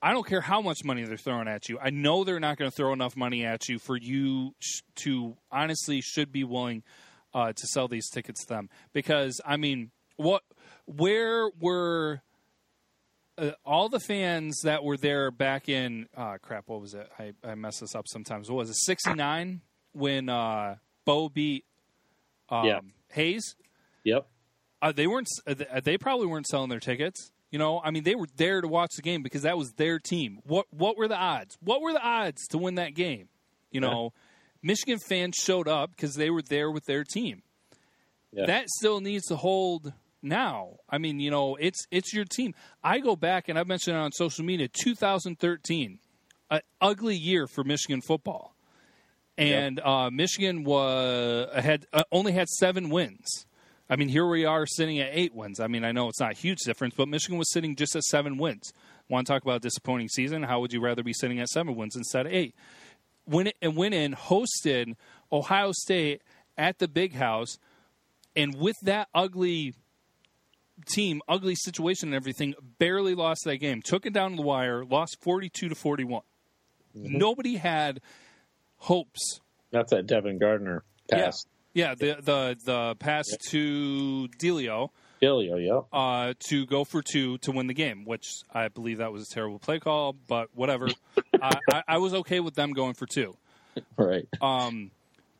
I 0.00 0.12
don't 0.12 0.26
care 0.26 0.40
how 0.40 0.60
much 0.60 0.84
money 0.84 1.04
they're 1.04 1.16
throwing 1.16 1.48
at 1.48 1.68
you. 1.68 1.78
I 1.80 1.90
know 1.90 2.22
they're 2.22 2.38
not 2.40 2.56
going 2.56 2.70
to 2.70 2.76
throw 2.76 2.92
enough 2.92 3.16
money 3.16 3.44
at 3.44 3.68
you 3.68 3.78
for 3.78 3.96
you 3.96 4.54
to 4.96 5.36
honestly 5.50 6.00
should 6.00 6.30
be 6.30 6.44
willing 6.44 6.84
uh, 7.34 7.52
to 7.52 7.66
sell 7.66 7.88
these 7.88 8.08
tickets 8.08 8.42
to 8.42 8.48
them. 8.48 8.68
Because 8.92 9.40
I 9.44 9.56
mean, 9.56 9.90
what 10.16 10.42
where 10.86 11.48
were 11.60 12.22
uh, 13.36 13.52
all 13.64 13.88
the 13.88 14.00
fans 14.00 14.60
that 14.62 14.84
were 14.84 14.96
there 14.96 15.30
back 15.30 15.68
in 15.68 16.08
uh, 16.16 16.38
crap? 16.40 16.68
What 16.68 16.80
was 16.80 16.94
it? 16.94 17.10
I, 17.18 17.32
I 17.44 17.54
mess 17.54 17.80
this 17.80 17.94
up 17.94 18.06
sometimes. 18.06 18.50
What 18.50 18.58
was 18.58 18.70
it? 18.70 18.76
Sixty 18.76 19.14
nine 19.14 19.62
when 19.92 20.28
uh, 20.28 20.76
Bo 21.04 21.28
beat 21.28 21.64
um, 22.48 22.64
yeah. 22.64 22.80
Hayes. 23.12 23.56
Yep. 24.04 24.26
Uh, 24.80 24.92
they 24.92 25.06
weren't. 25.06 25.28
Uh, 25.46 25.80
they 25.82 25.98
probably 25.98 26.26
weren't 26.26 26.46
selling 26.46 26.68
their 26.68 26.80
tickets. 26.80 27.32
You 27.50 27.58
know, 27.58 27.80
I 27.82 27.90
mean, 27.90 28.02
they 28.02 28.14
were 28.14 28.28
there 28.36 28.60
to 28.60 28.68
watch 28.68 28.90
the 28.96 29.02
game 29.02 29.22
because 29.22 29.42
that 29.42 29.56
was 29.56 29.72
their 29.72 29.98
team. 29.98 30.40
What 30.44 30.66
What 30.70 30.96
were 30.96 31.08
the 31.08 31.16
odds? 31.16 31.56
What 31.62 31.80
were 31.80 31.92
the 31.92 32.02
odds 32.02 32.46
to 32.48 32.58
win 32.58 32.76
that 32.76 32.94
game? 32.94 33.28
You 33.70 33.80
know, 33.80 34.12
yeah. 34.14 34.20
Michigan 34.62 34.98
fans 34.98 35.36
showed 35.36 35.68
up 35.68 35.90
because 35.90 36.14
they 36.14 36.30
were 36.30 36.42
there 36.42 36.70
with 36.70 36.84
their 36.86 37.04
team. 37.04 37.42
Yeah. 38.32 38.46
That 38.46 38.68
still 38.68 39.00
needs 39.00 39.26
to 39.26 39.36
hold 39.36 39.92
now. 40.22 40.76
I 40.88 40.98
mean, 40.98 41.20
you 41.20 41.30
know, 41.30 41.56
it's 41.56 41.86
it's 41.90 42.12
your 42.12 42.24
team. 42.24 42.54
I 42.82 42.98
go 42.98 43.16
back 43.16 43.48
and 43.48 43.58
I've 43.58 43.68
mentioned 43.68 43.96
it 43.96 44.00
on 44.00 44.12
social 44.12 44.44
media. 44.44 44.68
2013, 44.68 45.98
an 46.50 46.60
ugly 46.80 47.16
year 47.16 47.46
for 47.46 47.64
Michigan 47.64 48.02
football 48.02 48.54
and 49.38 49.80
uh, 49.80 50.10
Michigan 50.10 50.64
was 50.64 51.48
had 51.54 51.86
uh, 51.92 52.02
only 52.10 52.32
had 52.32 52.48
seven 52.48 52.90
wins. 52.90 53.46
I 53.90 53.96
mean, 53.96 54.08
here 54.08 54.26
we 54.26 54.44
are 54.44 54.66
sitting 54.66 54.98
at 54.98 55.10
eight 55.12 55.34
wins. 55.34 55.60
I 55.60 55.66
mean, 55.66 55.84
I 55.84 55.92
know 55.92 56.08
it's 56.08 56.20
not 56.20 56.32
a 56.32 56.36
huge 56.36 56.58
difference, 56.64 56.94
but 56.94 57.08
Michigan 57.08 57.38
was 57.38 57.50
sitting 57.50 57.74
just 57.74 57.96
at 57.96 58.02
seven 58.02 58.36
wins. 58.36 58.72
Want 59.08 59.26
to 59.26 59.32
talk 59.32 59.42
about 59.42 59.56
a 59.56 59.60
disappointing 59.60 60.08
season? 60.08 60.42
How 60.42 60.60
would 60.60 60.72
you 60.72 60.80
rather 60.80 61.02
be 61.02 61.14
sitting 61.14 61.40
at 61.40 61.48
seven 61.48 61.74
wins 61.74 61.96
instead 61.96 62.26
of 62.26 62.32
eight? 62.32 62.54
Went 63.26 63.52
and 63.62 63.76
went 63.76 63.94
in, 63.94 64.14
hosted 64.14 64.94
Ohio 65.32 65.72
State 65.72 66.22
at 66.58 66.78
the 66.78 66.88
Big 66.88 67.14
House, 67.14 67.58
and 68.36 68.54
with 68.56 68.76
that 68.82 69.08
ugly 69.14 69.74
team, 70.86 71.22
ugly 71.28 71.54
situation, 71.54 72.10
and 72.10 72.14
everything, 72.14 72.54
barely 72.78 73.14
lost 73.14 73.42
that 73.44 73.56
game. 73.56 73.80
Took 73.82 74.06
it 74.06 74.12
down 74.12 74.32
to 74.32 74.36
the 74.36 74.42
wire, 74.42 74.84
lost 74.84 75.18
forty-two 75.22 75.68
to 75.70 75.74
41 75.74 76.22
mm-hmm. 76.96 77.18
Nobody 77.18 77.56
had 77.56 78.00
hopes. 78.76 79.40
That's 79.70 79.90
that 79.90 80.06
Devin 80.06 80.38
Gardner 80.38 80.84
pass. 81.10 81.44
Yeah, 81.46 81.57
the 81.78 82.16
the 82.20 82.56
the 82.64 82.96
pass 82.98 83.26
to 83.50 84.28
Dileo. 84.38 84.90
Dileo, 85.22 85.64
yep. 85.64 85.86
Uh, 85.92 86.34
to 86.48 86.64
go 86.66 86.84
for 86.84 87.02
two 87.02 87.38
to 87.38 87.50
win 87.50 87.66
the 87.66 87.74
game, 87.74 88.04
which 88.04 88.26
I 88.52 88.68
believe 88.68 88.98
that 88.98 89.12
was 89.12 89.28
a 89.28 89.34
terrible 89.34 89.58
play 89.58 89.80
call, 89.80 90.12
but 90.12 90.48
whatever. 90.54 90.88
I, 91.42 91.58
I, 91.70 91.82
I 91.88 91.98
was 91.98 92.14
okay 92.14 92.40
with 92.40 92.54
them 92.54 92.72
going 92.72 92.94
for 92.94 93.06
two. 93.06 93.36
Right. 93.96 94.28
Um, 94.40 94.90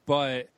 but 0.06 0.48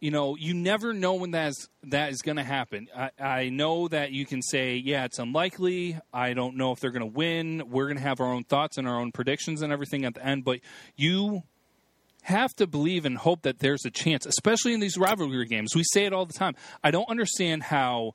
you 0.00 0.10
know, 0.10 0.36
you 0.36 0.54
never 0.54 0.92
know 0.92 1.14
when 1.14 1.30
that's 1.30 1.68
that 1.84 2.10
is 2.10 2.22
going 2.22 2.36
to 2.36 2.44
happen. 2.44 2.88
I, 2.94 3.10
I 3.18 3.48
know 3.48 3.88
that 3.88 4.12
you 4.12 4.26
can 4.26 4.42
say, 4.42 4.76
yeah, 4.76 5.04
it's 5.04 5.18
unlikely. 5.18 5.98
I 6.12 6.34
don't 6.34 6.56
know 6.56 6.72
if 6.72 6.80
they're 6.80 6.90
going 6.90 7.00
to 7.00 7.06
win. 7.06 7.70
We're 7.70 7.86
going 7.86 7.96
to 7.96 8.02
have 8.02 8.20
our 8.20 8.32
own 8.32 8.44
thoughts 8.44 8.78
and 8.78 8.86
our 8.86 9.00
own 9.00 9.12
predictions 9.12 9.62
and 9.62 9.72
everything 9.72 10.04
at 10.04 10.14
the 10.14 10.24
end, 10.24 10.44
but 10.44 10.60
you 10.96 11.42
have 12.26 12.54
to 12.56 12.66
believe 12.66 13.04
and 13.04 13.16
hope 13.16 13.42
that 13.42 13.60
there's 13.60 13.84
a 13.84 13.90
chance, 13.90 14.26
especially 14.26 14.74
in 14.74 14.80
these 14.80 14.98
rivalry 14.98 15.46
games. 15.46 15.76
We 15.76 15.84
say 15.84 16.06
it 16.06 16.12
all 16.12 16.26
the 16.26 16.32
time. 16.32 16.56
I 16.82 16.90
don't 16.90 17.08
understand 17.08 17.62
how 17.62 18.14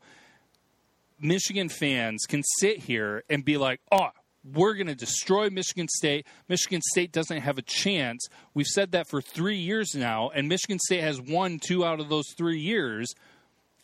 Michigan 1.18 1.70
fans 1.70 2.26
can 2.28 2.44
sit 2.60 2.80
here 2.80 3.24
and 3.30 3.46
be 3.46 3.58
like, 3.58 3.80
"Oh, 3.90 4.10
we're 4.44 4.74
going 4.74 4.88
to 4.88 4.96
destroy 4.96 5.50
Michigan 5.50 5.88
State. 5.88 6.26
Michigan 6.50 6.82
State 6.92 7.12
doesn't 7.12 7.42
have 7.42 7.58
a 7.58 7.62
chance. 7.62 8.28
We've 8.54 8.68
said 8.68 8.92
that 8.92 9.08
for 9.08 9.22
three 9.22 9.58
years 9.58 9.96
now, 9.96 10.30
and 10.30 10.50
Michigan 10.50 10.80
State 10.80 11.04
has 11.04 11.22
won 11.22 11.60
two 11.60 11.86
out 11.86 12.00
of 12.00 12.10
those 12.10 12.26
three 12.38 12.60
years. 12.60 13.14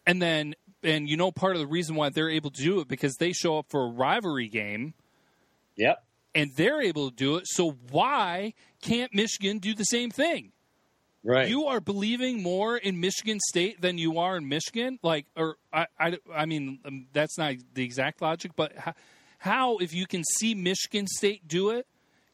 And 0.05 0.21
then, 0.21 0.55
and 0.83 1.07
you 1.07 1.15
know, 1.15 1.31
part 1.31 1.55
of 1.55 1.61
the 1.61 1.67
reason 1.67 1.95
why 1.95 2.09
they're 2.09 2.29
able 2.29 2.51
to 2.51 2.61
do 2.61 2.79
it 2.79 2.87
because 2.87 3.15
they 3.15 3.31
show 3.31 3.59
up 3.59 3.67
for 3.69 3.85
a 3.85 3.89
rivalry 3.89 4.47
game. 4.49 4.93
Yep. 5.77 6.03
And 6.37 6.53
they're 6.55 6.81
able 6.81 7.09
to 7.09 7.15
do 7.15 7.35
it. 7.37 7.45
So 7.47 7.71
why 7.89 8.53
can't 8.81 9.13
Michigan 9.13 9.57
do 9.57 9.73
the 9.73 9.83
same 9.83 10.11
thing? 10.11 10.51
Right. 11.23 11.49
You 11.49 11.65
are 11.65 11.81
believing 11.81 12.41
more 12.41 12.77
in 12.77 12.99
Michigan 13.01 13.39
State 13.49 13.81
than 13.81 13.97
you 13.97 14.19
are 14.19 14.37
in 14.37 14.47
Michigan. 14.47 14.99
Like, 15.03 15.25
or 15.35 15.57
I, 15.73 15.87
I, 15.99 16.17
I 16.33 16.45
mean, 16.45 16.79
um, 16.85 17.07
that's 17.11 17.37
not 17.37 17.55
the 17.73 17.83
exact 17.83 18.21
logic, 18.21 18.51
but. 18.55 18.75
How, 18.77 18.93
how, 19.39 19.77
if 19.77 19.93
you 19.93 20.07
can 20.07 20.23
see 20.23 20.55
Michigan 20.55 21.07
State 21.07 21.47
do 21.47 21.69
it, 21.69 21.87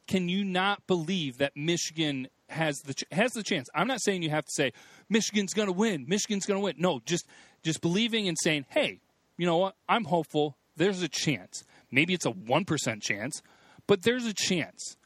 can 0.06 0.28
you 0.28 0.44
not 0.44 0.86
believe 0.86 1.38
that 1.38 1.56
Michigan 1.56 2.28
has 2.48 2.76
the 2.78 2.94
has 3.12 3.32
the 3.32 3.42
chance? 3.42 3.68
I'm 3.74 3.86
not 3.86 4.02
saying 4.02 4.22
you 4.22 4.30
have 4.30 4.44
to 4.44 4.52
say 4.52 4.72
Michigan's 5.08 5.54
going 5.54 5.68
to 5.68 5.72
win. 5.72 6.06
Michigan's 6.08 6.46
going 6.46 6.60
to 6.60 6.64
win. 6.64 6.76
No, 6.78 7.00
just 7.04 7.26
just 7.62 7.80
believing 7.80 8.28
and 8.28 8.36
saying, 8.40 8.66
"Hey, 8.68 9.00
you 9.36 9.46
know 9.46 9.56
what? 9.56 9.76
I'm 9.88 10.04
hopeful. 10.04 10.56
There's 10.76 11.02
a 11.02 11.08
chance. 11.08 11.64
Maybe 11.90 12.14
it's 12.14 12.26
a 12.26 12.32
1% 12.32 13.02
chance, 13.02 13.40
but 13.86 14.02
there's 14.02 14.26
a 14.26 14.34
chance." 14.34 14.96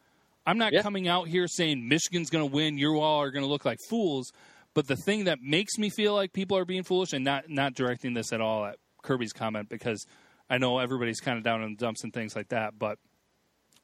I'm 0.47 0.57
not 0.57 0.73
yeah. 0.73 0.81
coming 0.81 1.09
out 1.09 1.29
here 1.29 1.47
saying 1.47 1.87
Michigan's 1.87 2.31
going 2.31 2.49
to 2.49 2.51
win. 2.51 2.79
You 2.79 3.01
all 3.01 3.21
are 3.21 3.31
going 3.31 3.45
to 3.45 3.51
look 3.51 3.67
like 3.67 3.77
fools. 3.91 4.33
But 4.73 4.87
the 4.87 4.97
thing 4.97 5.25
that 5.25 5.43
makes 5.43 5.77
me 5.77 5.91
feel 5.91 6.15
like 6.15 6.33
people 6.33 6.57
are 6.57 6.65
being 6.65 6.85
foolish, 6.85 7.13
and 7.13 7.25
not 7.25 7.51
not 7.51 7.75
directing 7.75 8.15
this 8.15 8.33
at 8.33 8.41
all 8.41 8.65
at 8.65 8.77
Kirby's 9.03 9.33
comment, 9.33 9.69
because 9.69 10.07
I 10.49 10.59
know 10.59 10.79
everybody's 10.79 11.21
kind 11.21 11.37
of 11.37 11.45
down 11.45 11.63
in 11.63 11.73
the 11.73 11.77
dumps 11.77 12.03
and 12.03 12.13
things 12.13 12.35
like 12.35 12.49
that, 12.49 12.79
but 12.79 12.99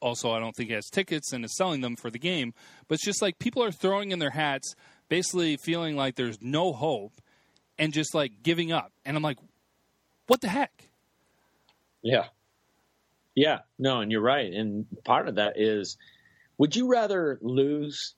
also 0.01 0.33
I 0.33 0.39
don't 0.39 0.55
think 0.55 0.69
he 0.69 0.75
has 0.75 0.89
tickets 0.89 1.33
and 1.33 1.45
is 1.45 1.57
selling 1.57 1.81
them 1.81 1.97
for 1.97 2.11
the 2.11 2.19
game. 2.19 2.55
But 2.89 2.97
it's 2.97 3.05
just 3.05 3.23
like 3.23 3.39
people 3.39 3.63
are 3.63 3.73
throwing 3.73 4.11
in 4.11 4.19
their 4.19 4.31
hats, 4.31 4.75
basically 5.09 5.57
feeling 5.57 5.97
like 5.97 6.15
there's 6.15 6.41
no 6.41 6.73
hope 6.73 7.13
and 7.79 7.93
just 7.93 8.15
like 8.15 8.43
giving 8.43 8.73
up. 8.73 8.93
And 9.05 9.17
I'm 9.17 9.23
like, 9.23 9.39
what 10.27 10.41
the 10.41 10.49
heck? 10.49 10.89
Yeah. 12.03 12.27
Yeah, 13.35 13.61
no, 13.79 14.01
and 14.01 14.13
you're 14.13 14.21
right. 14.21 14.53
And 14.53 14.87
part 15.05 15.29
of 15.29 15.37
that 15.37 15.55
is 15.61 15.97
would 16.59 16.77
you 16.77 16.89
rather 16.89 17.39
lose 17.43 18.15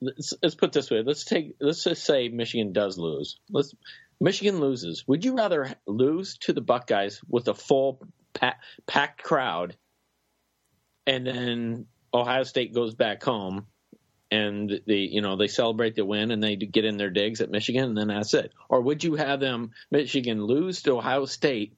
let's, 0.00 0.34
let's 0.42 0.54
put 0.54 0.72
this 0.72 0.90
way. 0.90 1.02
Let's 1.04 1.24
take 1.24 1.56
let's 1.60 1.84
just 1.84 2.04
say 2.04 2.28
Michigan 2.28 2.72
does 2.72 2.98
lose. 2.98 3.38
Let's 3.50 3.74
Michigan 4.20 4.60
loses. 4.60 5.04
Would 5.06 5.24
you 5.24 5.36
rather 5.36 5.74
lose 5.86 6.38
to 6.42 6.52
the 6.52 6.60
Buckeyes 6.60 7.20
with 7.28 7.48
a 7.48 7.54
full 7.54 8.06
packed 8.86 9.22
crowd, 9.22 9.76
and 11.06 11.26
then 11.26 11.86
Ohio 12.14 12.44
State 12.44 12.74
goes 12.74 12.94
back 12.94 13.22
home, 13.22 13.66
and 14.30 14.70
they 14.86 15.08
you 15.10 15.22
know 15.22 15.36
they 15.36 15.48
celebrate 15.48 15.94
the 15.94 16.04
win 16.04 16.30
and 16.30 16.42
they 16.42 16.56
get 16.56 16.84
in 16.84 16.96
their 16.96 17.10
digs 17.10 17.40
at 17.40 17.50
Michigan, 17.50 17.84
and 17.84 17.96
then 17.96 18.08
that's 18.08 18.34
it? 18.34 18.52
Or 18.68 18.80
would 18.80 19.04
you 19.04 19.16
have 19.16 19.40
them 19.40 19.72
Michigan 19.90 20.42
lose 20.42 20.82
to 20.82 20.98
Ohio 20.98 21.26
State 21.26 21.76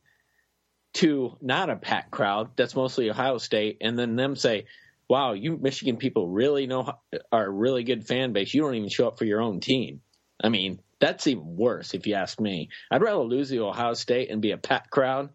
to 0.95 1.37
not 1.41 1.71
a 1.71 1.77
packed 1.77 2.11
crowd 2.11 2.51
that's 2.57 2.77
mostly 2.77 3.11
Ohio 3.11 3.39
State, 3.39 3.79
and 3.81 3.99
then 3.99 4.17
them 4.17 4.37
say, 4.37 4.67
"Wow, 5.09 5.33
you 5.33 5.57
Michigan 5.57 5.97
people 5.97 6.29
really 6.29 6.67
know 6.67 6.93
are 7.31 7.47
a 7.47 7.51
really 7.51 7.85
good 7.85 8.07
fan 8.07 8.33
base. 8.33 8.55
You 8.55 8.63
don't 8.63 8.75
even 8.75 8.89
show 8.89 9.09
up 9.09 9.19
for 9.19 9.25
your 9.25 9.43
own 9.43 9.61
team." 9.61 10.01
I 10.43 10.49
mean, 10.49 10.81
that's 11.01 11.27
even 11.27 11.57
worse, 11.57 11.95
if 11.95 12.07
you 12.07 12.15
ask 12.15 12.41
me. 12.41 12.71
I'd 12.91 13.03
rather 13.03 13.23
lose 13.23 13.51
to 13.51 13.67
Ohio 13.67 13.95
State 13.95 14.31
and 14.31 14.43
be 14.43 14.53
a 14.53 14.59
packed 14.59 14.91
crowd 14.91 15.31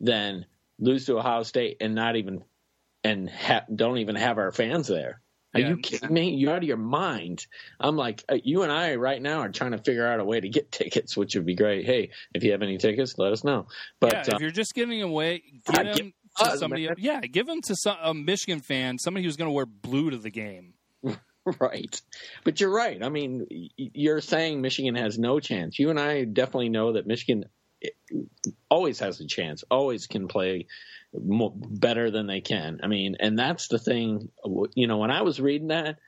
than 0.00 0.46
lose 0.78 1.06
to 1.06 1.18
Ohio 1.18 1.42
State 1.42 1.78
and 1.80 1.94
not 1.94 2.16
even 2.16 2.44
and 3.02 3.30
ha- 3.30 3.64
don't 3.74 3.98
even 3.98 4.16
have 4.16 4.38
our 4.38 4.52
fans 4.52 4.86
there. 4.86 5.20
Are 5.54 5.60
yeah. 5.60 5.68
you 5.70 5.76
kidding 5.78 6.12
me? 6.12 6.30
You're 6.34 6.52
out 6.52 6.58
of 6.58 6.64
your 6.64 6.76
mind. 6.76 7.46
I'm 7.80 7.96
like, 7.96 8.24
uh, 8.28 8.36
you 8.42 8.62
and 8.62 8.70
I 8.70 8.94
right 8.94 9.20
now 9.20 9.40
are 9.40 9.48
trying 9.48 9.72
to 9.72 9.78
figure 9.78 10.06
out 10.06 10.20
a 10.20 10.24
way 10.24 10.40
to 10.40 10.48
get 10.48 10.70
tickets, 10.72 11.16
which 11.16 11.34
would 11.34 11.46
be 11.46 11.54
great. 11.54 11.84
Hey, 11.84 12.10
if 12.34 12.44
you 12.44 12.52
have 12.52 12.62
any 12.62 12.78
tickets, 12.78 13.18
let 13.18 13.32
us 13.32 13.42
know. 13.42 13.66
But 13.98 14.12
yeah, 14.12 14.20
if 14.20 14.34
uh, 14.34 14.38
you're 14.40 14.50
just 14.50 14.74
giving 14.74 15.02
away, 15.02 15.42
get 15.72 15.96
them 15.96 16.12
to 16.38 16.56
somebody. 16.56 16.86
Man. 16.86 16.96
Yeah, 16.98 17.20
give 17.20 17.46
them 17.46 17.60
to 17.62 17.74
some, 17.74 17.96
a 18.02 18.14
Michigan 18.14 18.60
fan, 18.60 18.98
somebody 18.98 19.24
who's 19.24 19.36
going 19.36 19.48
to 19.48 19.52
wear 19.52 19.66
blue 19.66 20.10
to 20.10 20.18
the 20.18 20.30
game. 20.30 20.74
right. 21.60 22.00
But 22.44 22.60
you're 22.60 22.72
right. 22.72 23.02
I 23.02 23.08
mean, 23.08 23.46
you're 23.76 24.20
saying 24.20 24.60
Michigan 24.60 24.94
has 24.94 25.18
no 25.18 25.40
chance. 25.40 25.78
You 25.78 25.90
and 25.90 25.98
I 25.98 26.24
definitely 26.24 26.68
know 26.68 26.92
that 26.92 27.06
Michigan 27.06 27.44
always 28.68 28.98
has 29.00 29.20
a 29.20 29.26
chance, 29.26 29.64
always 29.70 30.06
can 30.06 30.28
play 30.28 30.66
more, 31.12 31.52
better 31.54 32.10
than 32.10 32.26
they 32.26 32.40
can. 32.40 32.80
I 32.82 32.86
mean, 32.86 33.16
and 33.20 33.38
that's 33.38 33.68
the 33.68 33.78
thing. 33.78 34.30
You 34.74 34.86
know, 34.86 34.98
when 34.98 35.10
I 35.10 35.22
was 35.22 35.40
reading 35.40 35.68
that, 35.68 35.98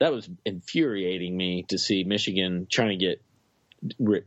that 0.00 0.12
was 0.12 0.28
infuriating 0.44 1.36
me 1.36 1.64
to 1.68 1.78
see 1.78 2.04
Michigan 2.04 2.66
trying 2.70 2.98
to 2.98 3.04
get 3.04 3.22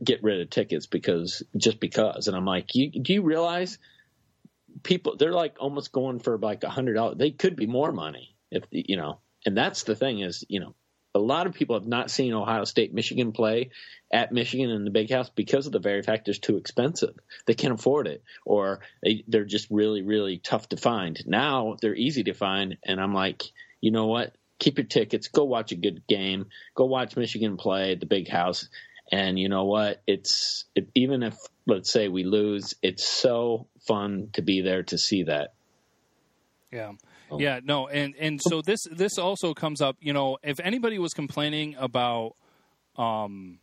get 0.04 0.22
rid 0.22 0.40
of 0.40 0.50
tickets 0.50 0.86
because 0.86 1.42
just 1.56 1.80
because. 1.80 2.28
And 2.28 2.36
I'm 2.36 2.44
like, 2.44 2.74
you, 2.74 2.90
do 2.90 3.12
you 3.12 3.22
realize 3.22 3.78
people? 4.82 5.16
They're 5.16 5.32
like 5.32 5.56
almost 5.58 5.92
going 5.92 6.20
for 6.20 6.38
like 6.38 6.62
a 6.62 6.70
hundred 6.70 6.94
dollars. 6.94 7.18
They 7.18 7.32
could 7.32 7.56
be 7.56 7.66
more 7.66 7.92
money 7.92 8.36
if 8.50 8.64
you 8.70 8.96
know 8.96 9.20
and 9.46 9.56
that's 9.56 9.84
the 9.84 9.94
thing 9.94 10.20
is, 10.20 10.44
you 10.48 10.60
know, 10.60 10.74
a 11.18 11.20
lot 11.20 11.46
of 11.46 11.54
people 11.54 11.78
have 11.78 11.86
not 11.86 12.10
seen 12.10 12.32
Ohio 12.32 12.64
State, 12.64 12.94
Michigan 12.94 13.32
play 13.32 13.70
at 14.12 14.32
Michigan 14.32 14.70
in 14.70 14.84
the 14.84 14.90
Big 14.90 15.10
House 15.10 15.30
because 15.30 15.66
of 15.66 15.72
the 15.72 15.78
very 15.78 16.02
fact 16.02 16.28
it's 16.28 16.38
too 16.38 16.56
expensive. 16.56 17.14
They 17.46 17.54
can't 17.54 17.74
afford 17.74 18.06
it, 18.06 18.22
or 18.44 18.80
they, 19.02 19.24
they're 19.28 19.44
just 19.44 19.68
really, 19.70 20.02
really 20.02 20.38
tough 20.38 20.68
to 20.70 20.76
find. 20.76 21.18
Now 21.26 21.76
they're 21.80 21.94
easy 21.94 22.24
to 22.24 22.34
find, 22.34 22.78
and 22.84 23.00
I'm 23.00 23.14
like, 23.14 23.42
you 23.80 23.90
know 23.90 24.06
what? 24.06 24.34
Keep 24.58 24.78
your 24.78 24.86
tickets. 24.86 25.28
Go 25.28 25.44
watch 25.44 25.72
a 25.72 25.76
good 25.76 26.06
game. 26.06 26.46
Go 26.74 26.86
watch 26.86 27.16
Michigan 27.16 27.56
play 27.56 27.92
at 27.92 28.00
the 28.00 28.06
Big 28.06 28.28
House. 28.28 28.68
And 29.10 29.38
you 29.38 29.48
know 29.48 29.64
what? 29.64 30.02
It's 30.06 30.64
it, 30.74 30.88
even 30.94 31.22
if 31.22 31.36
let's 31.66 31.90
say 31.90 32.08
we 32.08 32.24
lose, 32.24 32.74
it's 32.82 33.06
so 33.08 33.66
fun 33.86 34.30
to 34.34 34.42
be 34.42 34.62
there 34.62 34.82
to 34.84 34.98
see 34.98 35.24
that. 35.24 35.54
Yeah. 36.72 36.92
Oh. 37.30 37.38
Yeah, 37.38 37.60
no, 37.62 37.88
and 37.88 38.14
and 38.18 38.40
so 38.42 38.62
this 38.62 38.80
this 38.90 39.18
also 39.18 39.54
comes 39.54 39.80
up. 39.80 39.96
You 40.00 40.12
know, 40.12 40.38
if 40.42 40.60
anybody 40.60 40.98
was 40.98 41.12
complaining 41.12 41.76
about 41.78 42.34
um 42.96 43.58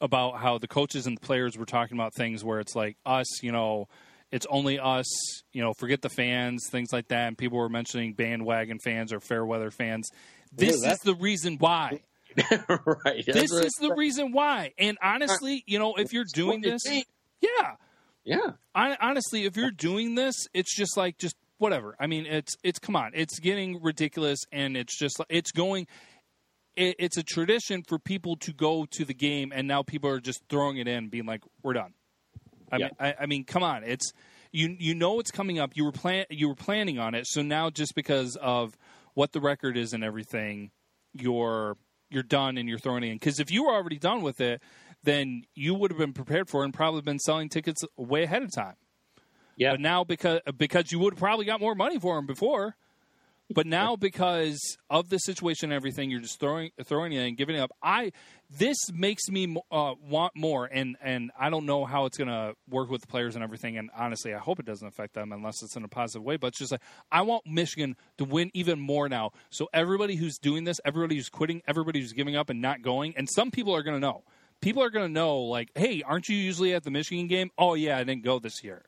about 0.00 0.38
how 0.38 0.58
the 0.58 0.68
coaches 0.68 1.06
and 1.06 1.16
the 1.16 1.20
players 1.20 1.56
were 1.56 1.66
talking 1.66 1.96
about 1.96 2.14
things 2.14 2.42
where 2.42 2.58
it's 2.58 2.74
like 2.74 2.96
us, 3.06 3.42
you 3.42 3.52
know, 3.52 3.88
it's 4.32 4.46
only 4.50 4.80
us, 4.80 5.06
you 5.52 5.62
know, 5.62 5.72
forget 5.74 6.02
the 6.02 6.08
fans, 6.08 6.66
things 6.70 6.92
like 6.92 7.08
that. 7.08 7.28
And 7.28 7.38
people 7.38 7.58
were 7.58 7.68
mentioning 7.68 8.14
bandwagon 8.14 8.78
fans 8.80 9.12
or 9.12 9.20
fair 9.20 9.46
weather 9.46 9.70
fans. 9.70 10.08
This 10.52 10.82
yeah, 10.82 10.92
is 10.92 10.98
the 10.98 11.14
reason 11.14 11.56
why. 11.58 12.00
right. 12.50 13.24
This 13.26 13.52
right. 13.52 13.64
is 13.64 13.72
the 13.80 13.94
reason 13.94 14.32
why. 14.32 14.72
And 14.78 14.98
honestly, 15.02 15.62
you 15.66 15.78
know, 15.78 15.94
if 15.94 16.12
you're 16.12 16.24
doing 16.24 16.62
this, 16.62 16.82
yeah. 17.40 17.76
Yeah. 18.24 18.52
I, 18.74 18.96
honestly, 19.00 19.44
if 19.44 19.56
you're 19.56 19.70
doing 19.70 20.14
this, 20.14 20.34
it's 20.54 20.74
just 20.74 20.96
like 20.96 21.18
just 21.18 21.36
whatever. 21.62 21.96
I 21.98 22.06
mean, 22.06 22.26
it's 22.26 22.56
it's 22.62 22.78
come 22.78 22.96
on, 22.96 23.12
it's 23.14 23.38
getting 23.38 23.80
ridiculous, 23.82 24.40
and 24.52 24.76
it's 24.76 24.98
just 24.98 25.20
it's 25.30 25.52
going. 25.52 25.86
it, 26.76 26.96
it's 26.98 27.16
a 27.16 27.22
tradition 27.22 27.82
for 27.86 27.98
people 27.98 28.36
to 28.36 28.52
go 28.52 28.86
to 28.92 29.04
the 29.04 29.14
game, 29.14 29.52
and 29.54 29.68
now 29.68 29.82
people 29.82 30.10
are 30.10 30.20
just 30.20 30.42
throwing 30.48 30.78
it 30.78 30.88
in, 30.88 31.08
being 31.08 31.26
like, 31.26 31.42
"We're 31.62 31.74
done." 31.74 31.94
I 32.70 32.76
Yeah. 32.78 32.84
mean, 32.86 32.90
I, 32.98 33.14
I 33.20 33.26
mean, 33.26 33.44
come 33.44 33.62
on, 33.62 33.84
it's 33.84 34.12
you. 34.52 34.74
You 34.78 34.94
know 34.94 35.20
it's 35.20 35.30
coming 35.30 35.58
up. 35.58 35.72
You 35.74 35.84
were 35.84 35.92
plan 35.92 36.24
you 36.30 36.48
were 36.48 36.54
planning 36.54 36.98
on 36.98 37.14
it, 37.14 37.26
so 37.26 37.42
now 37.42 37.70
just 37.70 37.94
because 37.94 38.36
of 38.36 38.76
what 39.14 39.32
the 39.32 39.40
record 39.40 39.76
is 39.76 39.92
and 39.92 40.02
everything, 40.02 40.70
you're 41.14 41.76
you're 42.10 42.22
done 42.22 42.58
and 42.58 42.68
you're 42.68 42.78
throwing 42.78 43.02
it 43.04 43.08
in. 43.08 43.14
Because 43.16 43.38
if 43.40 43.50
you 43.50 43.64
were 43.64 43.72
already 43.74 43.98
done 43.98 44.22
with 44.22 44.40
it, 44.40 44.60
then 45.02 45.42
you 45.54 45.74
would 45.74 45.90
have 45.90 45.98
been 45.98 46.12
prepared 46.14 46.48
for 46.48 46.62
it 46.62 46.66
and 46.66 46.74
probably 46.74 47.02
been 47.02 47.18
selling 47.18 47.48
tickets 47.50 47.82
way 47.96 48.22
ahead 48.24 48.42
of 48.42 48.50
time. 48.54 48.74
Yeah. 49.56 49.72
But 49.72 49.80
now 49.80 50.04
because 50.04 50.40
because 50.56 50.92
you 50.92 50.98
would 51.00 51.14
have 51.14 51.18
probably 51.18 51.44
got 51.44 51.60
more 51.60 51.74
money 51.74 51.98
for 51.98 52.16
them 52.16 52.26
before. 52.26 52.76
But 53.54 53.66
now 53.66 53.96
because 53.96 54.78
of 54.88 55.10
the 55.10 55.18
situation 55.18 55.70
and 55.70 55.76
everything, 55.76 56.10
you're 56.10 56.20
just 56.20 56.40
throwing 56.40 56.70
throwing 56.84 57.12
it 57.12 57.26
and 57.26 57.36
giving 57.36 57.56
it 57.56 57.58
up. 57.58 57.72
I 57.82 58.12
this 58.50 58.76
makes 58.92 59.28
me 59.28 59.56
uh, 59.70 59.94
want 60.08 60.34
more, 60.36 60.66
and 60.66 60.96
and 61.02 61.30
I 61.38 61.50
don't 61.50 61.66
know 61.66 61.84
how 61.84 62.06
it's 62.06 62.16
gonna 62.16 62.54
work 62.68 62.90
with 62.90 63.02
the 63.02 63.06
players 63.06 63.34
and 63.34 63.44
everything. 63.44 63.76
And 63.76 63.90
honestly, 63.96 64.32
I 64.32 64.38
hope 64.38 64.58
it 64.58 64.66
doesn't 64.66 64.86
affect 64.86 65.14
them 65.14 65.32
unless 65.32 65.62
it's 65.62 65.76
in 65.76 65.84
a 65.84 65.88
positive 65.88 66.22
way. 66.22 66.36
But 66.36 66.48
it's 66.48 66.58
just 66.58 66.72
like 66.72 66.80
I 67.10 67.22
want 67.22 67.46
Michigan 67.46 67.96
to 68.18 68.24
win 68.24 68.50
even 68.54 68.80
more 68.80 69.08
now. 69.08 69.32
So 69.50 69.68
everybody 69.74 70.16
who's 70.16 70.38
doing 70.38 70.64
this, 70.64 70.80
everybody 70.84 71.16
who's 71.16 71.28
quitting, 71.28 71.62
everybody 71.66 72.00
who's 72.00 72.12
giving 72.12 72.36
up 72.36 72.48
and 72.48 72.62
not 72.62 72.82
going, 72.82 73.14
and 73.16 73.28
some 73.28 73.50
people 73.50 73.74
are 73.74 73.82
gonna 73.82 74.00
know. 74.00 74.22
People 74.60 74.82
are 74.82 74.90
gonna 74.90 75.08
know, 75.08 75.40
like, 75.40 75.70
hey, 75.74 76.02
aren't 76.02 76.28
you 76.28 76.36
usually 76.36 76.72
at 76.72 76.84
the 76.84 76.90
Michigan 76.90 77.26
game? 77.26 77.50
Oh 77.58 77.74
yeah, 77.74 77.98
I 77.98 78.04
didn't 78.04 78.22
go 78.22 78.38
this 78.38 78.62
year. 78.64 78.84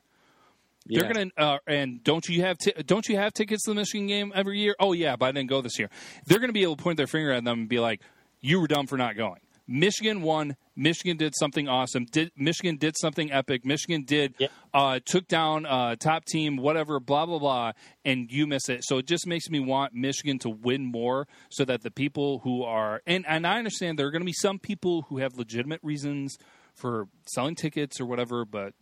Yeah. 0.87 1.01
They're 1.01 1.13
gonna 1.13 1.31
uh, 1.37 1.57
and 1.67 2.03
don't 2.03 2.27
you 2.27 2.41
have 2.41 2.57
ti- 2.57 2.73
don't 2.85 3.07
you 3.07 3.17
have 3.17 3.33
tickets 3.33 3.63
to 3.63 3.71
the 3.71 3.75
Michigan 3.75 4.07
game 4.07 4.31
every 4.35 4.59
year? 4.59 4.75
Oh 4.79 4.93
yeah, 4.93 5.15
but 5.15 5.27
I 5.27 5.31
didn't 5.31 5.49
go 5.49 5.61
this 5.61 5.79
year. 5.79 5.89
They're 6.27 6.39
gonna 6.39 6.53
be 6.53 6.63
able 6.63 6.75
to 6.75 6.83
point 6.83 6.97
their 6.97 7.07
finger 7.07 7.31
at 7.31 7.43
them 7.43 7.61
and 7.61 7.69
be 7.69 7.79
like, 7.79 8.01
"You 8.41 8.59
were 8.59 8.67
dumb 8.67 8.85
for 8.87 8.97
not 8.97 9.15
going." 9.15 9.39
Michigan 9.67 10.21
won. 10.21 10.55
Michigan 10.75 11.17
did 11.17 11.33
something 11.35 11.67
awesome. 11.67 12.05
Did 12.05 12.31
Michigan 12.37 12.77
did 12.77 12.95
something 12.99 13.31
epic? 13.31 13.65
Michigan 13.65 14.03
did 14.03 14.35
uh, 14.73 14.99
took 15.03 15.27
down 15.27 15.65
uh, 15.65 15.95
top 15.95 16.25
team, 16.25 16.57
whatever, 16.57 16.99
blah 16.99 17.25
blah 17.25 17.39
blah, 17.39 17.71
and 18.03 18.31
you 18.31 18.45
miss 18.45 18.69
it. 18.69 18.83
So 18.83 18.99
it 18.99 19.07
just 19.07 19.25
makes 19.25 19.49
me 19.49 19.59
want 19.59 19.93
Michigan 19.93 20.37
to 20.39 20.49
win 20.49 20.85
more, 20.85 21.27
so 21.49 21.65
that 21.65 21.81
the 21.81 21.91
people 21.91 22.39
who 22.39 22.63
are 22.63 23.01
and 23.07 23.25
and 23.27 23.47
I 23.47 23.57
understand 23.57 23.97
there 23.97 24.07
are 24.07 24.11
going 24.11 24.21
to 24.21 24.25
be 24.25 24.33
some 24.33 24.59
people 24.59 25.03
who 25.09 25.17
have 25.17 25.35
legitimate 25.35 25.79
reasons 25.81 26.37
for 26.75 27.07
selling 27.25 27.55
tickets 27.55 27.99
or 27.99 28.05
whatever, 28.05 28.45
but 28.45 28.73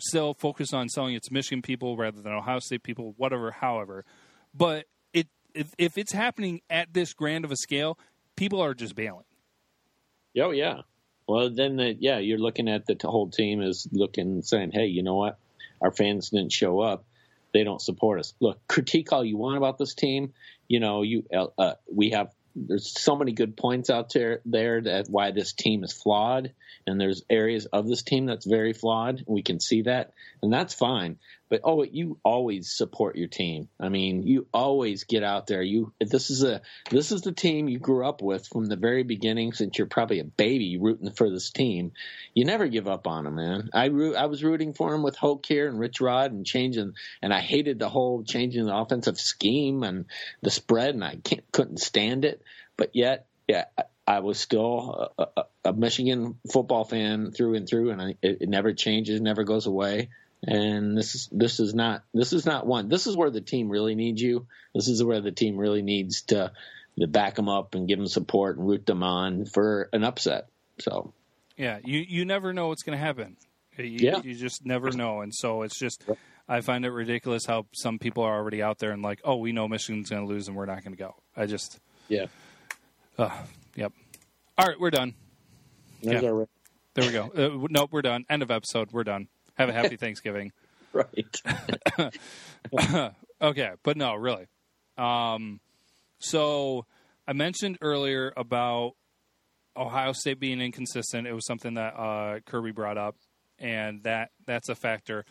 still 0.00 0.34
focus 0.34 0.72
on 0.72 0.88
selling 0.88 1.14
its 1.14 1.30
Michigan 1.30 1.62
people 1.62 1.96
rather 1.96 2.20
than 2.20 2.32
Ohio 2.32 2.58
State 2.58 2.82
people, 2.82 3.14
whatever, 3.16 3.50
however. 3.50 4.04
But 4.54 4.86
it 5.12 5.28
if, 5.54 5.72
if 5.78 5.98
it's 5.98 6.12
happening 6.12 6.60
at 6.68 6.92
this 6.92 7.12
grand 7.12 7.44
of 7.44 7.52
a 7.52 7.56
scale, 7.56 7.98
people 8.36 8.60
are 8.60 8.74
just 8.74 8.94
bailing. 8.94 9.24
Oh 10.38 10.50
yeah. 10.50 10.82
Well, 11.26 11.50
then 11.50 11.76
the, 11.76 11.96
yeah, 11.98 12.18
you're 12.18 12.38
looking 12.38 12.68
at 12.68 12.86
the 12.86 12.96
whole 13.04 13.30
team 13.30 13.62
is 13.62 13.86
looking 13.92 14.42
saying, 14.42 14.72
hey, 14.72 14.86
you 14.86 15.04
know 15.04 15.14
what? 15.14 15.38
Our 15.80 15.92
fans 15.92 16.30
didn't 16.30 16.52
show 16.52 16.80
up. 16.80 17.04
They 17.52 17.62
don't 17.62 17.80
support 17.80 18.18
us. 18.18 18.34
Look, 18.40 18.66
critique 18.66 19.12
all 19.12 19.24
you 19.24 19.36
want 19.36 19.56
about 19.56 19.78
this 19.78 19.94
team. 19.94 20.32
You 20.66 20.80
know, 20.80 21.02
you 21.02 21.24
uh, 21.32 21.46
uh, 21.56 21.74
we 21.92 22.10
have 22.10 22.32
there's 22.54 22.92
so 23.00 23.16
many 23.16 23.32
good 23.32 23.56
points 23.56 23.90
out 23.90 24.12
there 24.12 24.40
there 24.44 24.80
that 24.82 25.06
why 25.08 25.30
this 25.30 25.52
team 25.52 25.84
is 25.84 25.92
flawed, 25.92 26.52
and 26.86 27.00
there's 27.00 27.22
areas 27.30 27.66
of 27.66 27.86
this 27.86 28.02
team 28.02 28.26
that's 28.26 28.46
very 28.46 28.72
flawed. 28.72 29.24
We 29.26 29.42
can 29.42 29.60
see 29.60 29.82
that, 29.82 30.12
and 30.42 30.52
that's 30.52 30.74
fine. 30.74 31.18
But 31.50 31.62
oh, 31.64 31.82
you 31.82 32.18
always 32.24 32.70
support 32.70 33.16
your 33.16 33.26
team. 33.26 33.68
I 33.78 33.88
mean, 33.88 34.22
you 34.22 34.46
always 34.54 35.02
get 35.02 35.24
out 35.24 35.48
there. 35.48 35.62
You 35.62 35.92
this 36.00 36.30
is 36.30 36.44
a 36.44 36.62
this 36.90 37.10
is 37.10 37.22
the 37.22 37.32
team 37.32 37.68
you 37.68 37.80
grew 37.80 38.06
up 38.06 38.22
with 38.22 38.46
from 38.46 38.66
the 38.66 38.76
very 38.76 39.02
beginning 39.02 39.52
since 39.52 39.76
you're 39.76 39.88
probably 39.88 40.20
a 40.20 40.24
baby 40.24 40.78
rooting 40.78 41.10
for 41.10 41.28
this 41.28 41.50
team. 41.50 41.90
You 42.34 42.44
never 42.44 42.68
give 42.68 42.86
up 42.86 43.08
on 43.08 43.24
them, 43.24 43.34
man. 43.34 43.68
I 43.74 43.86
root, 43.86 44.14
I 44.14 44.26
was 44.26 44.44
rooting 44.44 44.74
for 44.74 44.94
him 44.94 45.02
with 45.02 45.16
Hoke 45.16 45.44
here 45.44 45.68
and 45.68 45.80
Rich 45.80 46.00
Rod 46.00 46.30
and 46.30 46.46
changing, 46.46 46.94
and 47.20 47.34
I 47.34 47.40
hated 47.40 47.80
the 47.80 47.88
whole 47.88 48.22
changing 48.22 48.66
the 48.66 48.76
offensive 48.76 49.18
scheme 49.18 49.82
and 49.82 50.06
the 50.42 50.50
spread, 50.50 50.94
and 50.94 51.04
I 51.04 51.18
couldn't 51.50 51.80
stand 51.80 52.24
it. 52.24 52.42
But 52.76 52.94
yet, 52.94 53.26
yeah, 53.48 53.64
I, 53.76 53.82
I 54.06 54.18
was 54.20 54.38
still 54.38 55.12
a, 55.18 55.26
a, 55.36 55.44
a 55.66 55.72
Michigan 55.72 56.38
football 56.52 56.84
fan 56.84 57.32
through 57.32 57.56
and 57.56 57.68
through, 57.68 57.90
and 57.90 58.00
I, 58.00 58.14
it, 58.22 58.42
it 58.42 58.48
never 58.48 58.72
changes, 58.72 59.20
never 59.20 59.42
goes 59.42 59.66
away. 59.66 60.10
And 60.46 60.96
this 60.96 61.14
is 61.14 61.28
this 61.30 61.60
is 61.60 61.74
not 61.74 62.02
this 62.14 62.32
is 62.32 62.46
not 62.46 62.66
one. 62.66 62.88
This 62.88 63.06
is 63.06 63.16
where 63.16 63.30
the 63.30 63.42
team 63.42 63.68
really 63.68 63.94
needs 63.94 64.22
you. 64.22 64.46
This 64.74 64.88
is 64.88 65.04
where 65.04 65.20
the 65.20 65.32
team 65.32 65.56
really 65.56 65.82
needs 65.82 66.22
to 66.22 66.52
to 66.98 67.06
back 67.06 67.34
them 67.34 67.48
up 67.48 67.74
and 67.74 67.86
give 67.88 67.98
them 67.98 68.08
support 68.08 68.56
and 68.56 68.66
root 68.66 68.86
them 68.86 69.02
on 69.02 69.44
for 69.44 69.88
an 69.92 70.02
upset. 70.04 70.48
So 70.78 71.12
Yeah, 71.56 71.78
you 71.84 71.98
you 71.98 72.24
never 72.24 72.52
know 72.52 72.68
what's 72.68 72.82
going 72.82 72.98
to 72.98 73.04
happen. 73.04 73.36
You, 73.76 73.84
Yeah. 73.84 74.20
you 74.22 74.34
just 74.34 74.66
never 74.66 74.90
know, 74.90 75.20
and 75.20 75.34
so 75.34 75.62
it's 75.62 75.78
just 75.78 76.04
I 76.48 76.60
find 76.62 76.84
it 76.84 76.90
ridiculous 76.90 77.46
how 77.46 77.66
some 77.72 77.98
people 77.98 78.24
are 78.24 78.36
already 78.36 78.60
out 78.60 78.78
there 78.78 78.90
and 78.90 79.02
like, 79.02 79.20
oh, 79.24 79.36
we 79.36 79.52
know 79.52 79.68
Michigan's 79.68 80.10
going 80.10 80.22
to 80.22 80.28
lose 80.28 80.48
and 80.48 80.56
we're 80.56 80.66
not 80.66 80.82
going 80.82 80.92
to 80.92 80.98
go. 80.98 81.14
I 81.36 81.46
just, 81.46 81.78
yeah, 82.08 82.26
uh, 83.16 83.30
yep. 83.76 83.92
All 84.58 84.66
right, 84.66 84.78
we're 84.78 84.90
done. 84.90 85.14
there's 86.02 86.22
Yeah. 86.22 86.44
There 86.94 87.06
we 87.06 87.12
go. 87.12 87.30
Uh, 87.34 87.66
nope, 87.70 87.90
we're 87.92 88.02
done. 88.02 88.24
End 88.28 88.42
of 88.42 88.50
episode. 88.50 88.90
We're 88.90 89.04
done. 89.04 89.28
Have 89.60 89.68
a 89.68 89.72
happy 89.72 89.96
Thanksgiving. 89.96 90.52
right. 90.92 91.36
Okay, 93.42 93.70
but 93.82 93.96
no, 93.96 94.14
really. 94.16 94.46
Um, 94.98 95.60
so 96.18 96.84
I 97.26 97.32
mentioned 97.32 97.78
earlier 97.80 98.34
about 98.36 98.92
Ohio 99.74 100.12
State 100.12 100.38
being 100.38 100.60
inconsistent. 100.60 101.26
It 101.26 101.32
was 101.32 101.46
something 101.46 101.74
that 101.74 101.94
uh, 101.98 102.40
Kirby 102.44 102.72
brought 102.72 102.98
up, 102.98 103.16
and 103.58 104.02
that 104.02 104.30
that's 104.46 104.68
a 104.68 104.74
factor 104.74 105.24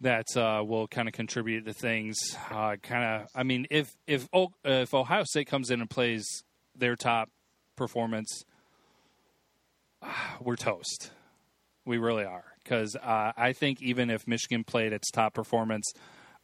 that 0.00 0.24
uh, 0.36 0.62
will 0.64 0.88
kind 0.88 1.06
of 1.06 1.12
contribute 1.12 1.66
to 1.66 1.74
things. 1.74 2.16
Uh, 2.50 2.76
kind 2.82 3.04
of, 3.04 3.28
I 3.34 3.42
mean, 3.42 3.66
if 3.70 3.94
if 4.06 4.26
O- 4.32 4.54
if 4.64 4.94
Ohio 4.94 5.24
State 5.24 5.48
comes 5.48 5.70
in 5.70 5.82
and 5.82 5.90
plays 5.90 6.24
their 6.74 6.96
top 6.96 7.28
performance, 7.76 8.42
we're 10.40 10.56
toast. 10.56 11.10
We 11.84 11.98
really 11.98 12.24
are 12.24 12.47
because 12.68 12.96
uh, 12.96 13.32
I 13.36 13.52
think 13.52 13.80
even 13.80 14.10
if 14.10 14.28
Michigan 14.28 14.64
played 14.64 14.92
its 14.92 15.10
top 15.10 15.32
performance, 15.32 15.90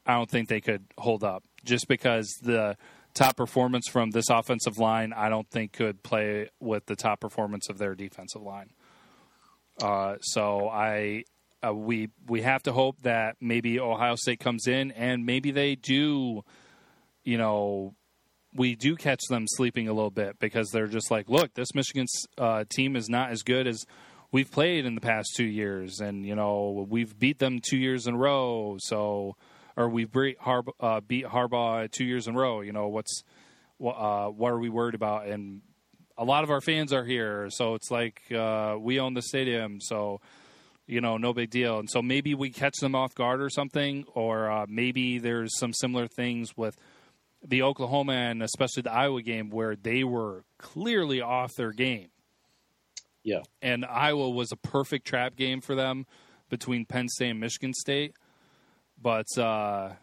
I 0.07 0.15
don't 0.15 0.31
think 0.31 0.49
they 0.49 0.61
could 0.61 0.85
hold 0.97 1.23
up. 1.23 1.45
Just 1.65 1.87
because 1.89 2.29
the 2.43 2.77
top 3.13 3.37
performance 3.37 3.89
from 3.89 4.11
this 4.11 4.31
offensive 4.31 4.79
line, 4.79 5.13
I 5.13 5.29
don't 5.29 5.49
think 5.51 5.73
could 5.73 6.03
play 6.03 6.49
with 6.61 6.87
the 6.87 6.97
top 6.97 7.21
performance 7.21 7.69
of 7.69 7.79
their 7.79 7.95
defensive 7.95 8.43
line. 8.43 8.71
Uh, 9.81 10.17
so 10.21 10.69
I 10.69 11.25
uh, 11.67 11.75
we 11.75 12.09
we 12.27 12.43
have 12.43 12.63
to 12.65 12.73
hope 12.73 13.03
that 13.03 13.37
maybe 13.41 13.81
Ohio 13.81 14.15
State 14.17 14.41
comes 14.41 14.67
in 14.67 14.93
and 14.93 15.27
maybe 15.27 15.51
they 15.51 15.75
do, 15.75 16.43
you 17.25 17.39
know, 17.39 17.95
we 18.55 18.77
do 18.77 18.95
catch 18.95 19.21
them 19.29 19.47
sleeping 19.49 19.89
a 19.89 19.93
little 19.93 20.11
bit 20.11 20.39
because 20.39 20.71
they're 20.71 20.87
just 20.87 21.11
like, 21.11 21.29
look, 21.29 21.55
this 21.55 21.75
Michigan 21.75 22.07
uh, 22.39 22.65
team 22.71 22.95
is 22.95 23.09
not 23.09 23.31
as 23.31 23.43
good 23.43 23.67
as 23.67 23.85
we've 24.35 24.51
played 24.51 24.85
in 24.85 24.97
the 24.97 25.01
past 25.01 25.29
two 25.37 25.45
years, 25.45 26.01
and 26.01 26.27
you 26.27 26.35
know 26.35 26.87
we've 26.91 27.17
beat 27.17 27.39
them 27.39 27.61
two 27.63 27.79
years 27.79 28.09
in 28.09 28.15
a 28.15 28.19
row. 28.19 28.77
So, 28.81 29.37
or 29.77 29.89
we've 29.89 30.11
beat, 30.11 30.39
Harb- 30.41 30.75
uh, 30.81 31.01
beat 31.01 31.25
Harbaugh 31.25 31.91
two 31.91 32.05
years 32.05 32.27
in 32.27 32.35
a 32.35 32.39
row. 32.39 32.61
You 32.61 32.73
know 32.73 32.89
what's 32.89 33.23
wha- 33.79 33.93
uh, 33.93 34.31
what 34.31 34.53
are 34.53 34.59
we 34.59 34.69
worried 34.69 34.97
about? 34.97 35.29
And 35.29 35.63
a 36.19 36.25
lot 36.25 36.43
of 36.43 36.51
our 36.51 36.61
fans 36.61 36.93
are 36.93 37.05
here, 37.05 37.49
so 37.49 37.75
it's 37.75 37.91
like 37.93 38.21
uh, 38.33 38.77
we 38.79 38.99
own 38.99 39.15
the 39.15 39.23
stadium, 39.23 39.81
so 39.81 40.21
you 40.87 41.01
know 41.01 41.17
no 41.17 41.33
big 41.33 41.51
deal. 41.51 41.79
And 41.79 41.89
so 41.89 42.03
maybe 42.03 42.35
we 42.35 42.51
catch 42.51 42.77
them 42.81 42.97
off 42.97 43.15
guard 43.15 43.41
or 43.41 43.49
something, 43.49 44.05
or 44.15 44.51
uh, 44.51 44.67
maybe 44.69 45.19
there's 45.19 45.57
some 45.59 45.73
similar 45.73 46.09
things 46.09 46.57
with 46.57 46.77
the 47.47 47.63
Oklahoma 47.63 48.15
and 48.15 48.43
especially 48.43 48.83
the 48.83 48.93
Iowa 48.93 49.23
game 49.23 49.51
where 49.51 49.77
they 49.77 50.03
were 50.03 50.45
clearly 50.59 51.21
off 51.21 51.53
their 51.57 51.73
game. 51.73 52.09
Yeah. 53.25 53.41
And 53.63 53.85
Iowa 53.85 54.31
was 54.31 54.53
a 54.53 54.57
perfect 54.57 55.07
trap 55.07 55.35
game 55.35 55.61
for 55.61 55.75
them 55.75 56.07
between 56.51 56.85
Penn 56.85 57.09
State 57.09 57.31
and 57.31 57.41
Michigan 57.41 57.73
State. 57.73 58.13
But 59.01 59.27
uh, 59.37 59.95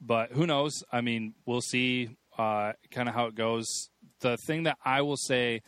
but 0.00 0.32
who 0.32 0.46
knows? 0.46 0.84
I 0.92 1.00
mean, 1.00 1.34
we'll 1.46 1.62
see 1.62 2.10
uh, 2.38 2.72
kind 2.90 3.08
of 3.08 3.14
how 3.14 3.26
it 3.26 3.34
goes. 3.34 3.66
The 4.20 4.36
thing 4.46 4.64
that 4.64 4.78
I 4.84 5.02
will 5.02 5.16
say 5.16 5.62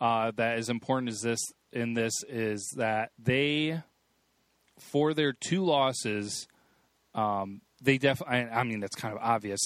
uh, 0.00 0.32
that 0.36 0.58
is 0.58 0.68
important 0.68 1.10
is 1.10 1.20
this 1.20 1.40
in 1.72 1.94
this 1.94 2.14
is 2.28 2.74
that 2.76 3.12
they 3.18 3.82
for 4.78 5.12
their 5.12 5.32
two 5.32 5.64
losses, 5.64 6.48
um, 7.14 7.60
they 7.82 7.98
definitely. 7.98 8.50
I 8.50 8.64
mean, 8.64 8.80
that's 8.80 8.96
kind 8.96 9.14
of 9.14 9.20
obvious. 9.22 9.60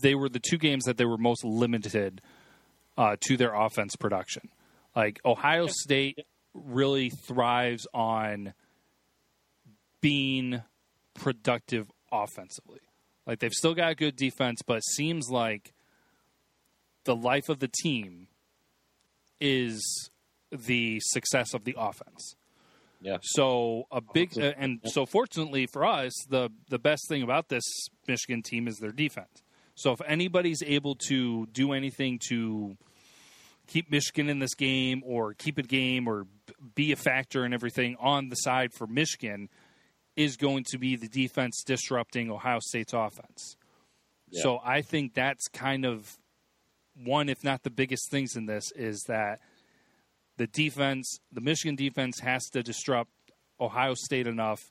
They 0.00 0.14
were 0.14 0.28
the 0.28 0.40
two 0.40 0.58
games 0.58 0.84
that 0.84 0.96
they 0.96 1.04
were 1.04 1.18
most 1.18 1.44
limited 1.44 2.20
uh, 2.96 3.16
to 3.22 3.36
their 3.36 3.54
offense 3.54 3.96
production. 3.96 4.50
Like 4.96 5.20
Ohio 5.26 5.66
State 5.66 6.26
really 6.54 7.10
thrives 7.10 7.86
on 7.92 8.54
being 10.00 10.62
productive 11.14 11.90
offensively. 12.10 12.80
Like 13.26 13.40
they've 13.40 13.52
still 13.52 13.74
got 13.74 13.96
good 13.98 14.16
defense, 14.16 14.62
but 14.66 14.78
it 14.78 14.84
seems 14.84 15.28
like 15.30 15.74
the 17.04 17.14
life 17.14 17.48
of 17.48 17.58
the 17.58 17.68
team 17.82 18.28
is 19.40 20.10
the 20.50 20.98
success 21.02 21.52
of 21.52 21.64
the 21.64 21.74
offense. 21.78 22.34
Yeah. 23.00 23.18
So 23.20 23.84
a 23.90 24.00
big 24.00 24.38
uh, 24.38 24.52
and 24.56 24.80
so 24.86 25.04
fortunately 25.04 25.66
for 25.66 25.84
us, 25.84 26.12
the 26.30 26.50
the 26.70 26.78
best 26.78 27.06
thing 27.08 27.22
about 27.22 27.48
this 27.48 27.64
Michigan 28.08 28.42
team 28.42 28.66
is 28.66 28.78
their 28.78 28.92
defense. 28.92 29.42
So 29.74 29.92
if 29.92 30.00
anybody's 30.06 30.62
able 30.64 30.94
to 31.08 31.46
do 31.52 31.72
anything 31.72 32.18
to 32.28 32.78
keep 33.66 33.90
Michigan 33.90 34.28
in 34.28 34.38
this 34.38 34.54
game 34.54 35.02
or 35.04 35.34
keep 35.34 35.58
a 35.58 35.62
game 35.62 36.08
or 36.08 36.26
be 36.74 36.92
a 36.92 36.96
factor 36.96 37.44
and 37.44 37.52
everything 37.52 37.96
on 38.00 38.28
the 38.28 38.36
side 38.36 38.72
for 38.72 38.86
Michigan 38.86 39.48
is 40.16 40.36
going 40.36 40.64
to 40.70 40.78
be 40.78 40.96
the 40.96 41.08
defense 41.08 41.62
disrupting 41.64 42.30
Ohio 42.30 42.58
State's 42.60 42.92
offense. 42.92 43.56
Yeah. 44.30 44.42
So 44.42 44.60
I 44.64 44.82
think 44.82 45.14
that's 45.14 45.48
kind 45.48 45.84
of 45.84 46.16
one, 47.04 47.28
if 47.28 47.44
not 47.44 47.62
the 47.62 47.70
biggest 47.70 48.10
things 48.10 48.36
in 48.36 48.46
this, 48.46 48.72
is 48.74 49.04
that 49.08 49.40
the 50.38 50.46
defense, 50.46 51.20
the 51.32 51.40
Michigan 51.40 51.76
defense, 51.76 52.20
has 52.20 52.46
to 52.50 52.62
disrupt 52.62 53.10
Ohio 53.60 53.94
State 53.94 54.26
enough 54.26 54.70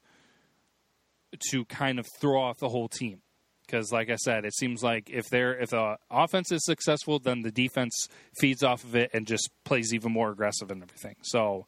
to 1.51 1.65
kind 1.65 1.99
of 1.99 2.07
throw 2.19 2.41
off 2.41 2.59
the 2.59 2.69
whole 2.69 2.87
team. 2.87 3.21
Because, 3.65 3.91
like 3.91 4.09
I 4.09 4.15
said, 4.15 4.45
it 4.45 4.53
seems 4.53 4.83
like 4.83 5.09
if 5.09 5.29
they're 5.29 5.59
if 5.59 5.69
the 5.71 5.97
offense 6.09 6.51
is 6.51 6.63
successful, 6.65 7.19
then 7.19 7.41
the 7.41 7.51
defense 7.51 8.07
feeds 8.39 8.63
off 8.63 8.83
of 8.83 8.95
it 8.95 9.11
and 9.13 9.25
just 9.25 9.49
plays 9.63 9.93
even 9.93 10.11
more 10.11 10.31
aggressive 10.31 10.71
and 10.71 10.83
everything. 10.83 11.15
So 11.23 11.65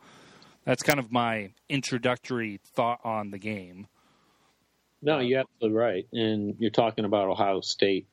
that's 0.66 0.84
kind 0.84 1.00
of 1.00 1.12
my 1.12 1.52
introductory 1.70 2.60
thought 2.76 3.00
on 3.04 3.32
the 3.32 3.40
game. 3.40 3.88
No, 5.02 5.20
you're 5.20 5.40
absolutely 5.40 5.78
right. 5.78 6.08
And 6.12 6.56
you're 6.60 6.72
talking 6.72 7.06
about 7.06 7.30
Ohio 7.30 7.62
State 7.62 8.08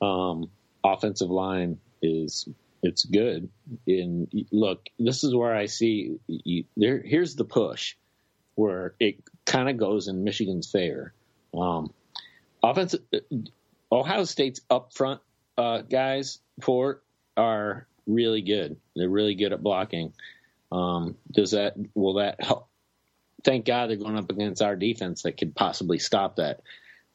um, 0.00 0.50
offensive 0.84 1.30
line 1.30 1.78
is 2.02 2.48
it's 2.82 3.04
good. 3.04 3.48
And 3.86 4.28
look, 4.52 4.86
this 4.98 5.24
is 5.24 5.34
where 5.34 5.54
I 5.54 5.66
see 5.66 6.18
you, 6.28 6.64
there. 6.76 7.02
Here's 7.02 7.34
the 7.34 7.44
push 7.44 7.96
where 8.54 8.94
it 9.00 9.16
kind 9.46 9.68
of 9.68 9.78
goes 9.78 10.06
in 10.06 10.22
Michigan's 10.22 10.70
favor. 10.70 11.12
Um, 11.58 11.92
offensive 12.64 13.02
Ohio 13.92 14.24
State's 14.24 14.60
up 14.70 14.92
front 14.92 15.20
uh, 15.56 15.82
guys 15.82 16.40
for 16.60 17.02
are 17.36 17.86
really 18.06 18.42
good. 18.42 18.76
They're 18.96 19.08
really 19.08 19.34
good 19.34 19.52
at 19.52 19.62
blocking. 19.62 20.12
Um, 20.72 21.16
does 21.30 21.52
that 21.52 21.74
will 21.94 22.14
that 22.14 22.42
help? 22.42 22.68
Thank 23.44 23.66
God 23.66 23.90
they're 23.90 23.96
going 23.96 24.18
up 24.18 24.30
against 24.30 24.62
our 24.62 24.74
defense 24.74 25.22
that 25.22 25.36
could 25.36 25.54
possibly 25.54 25.98
stop 25.98 26.36
that. 26.36 26.62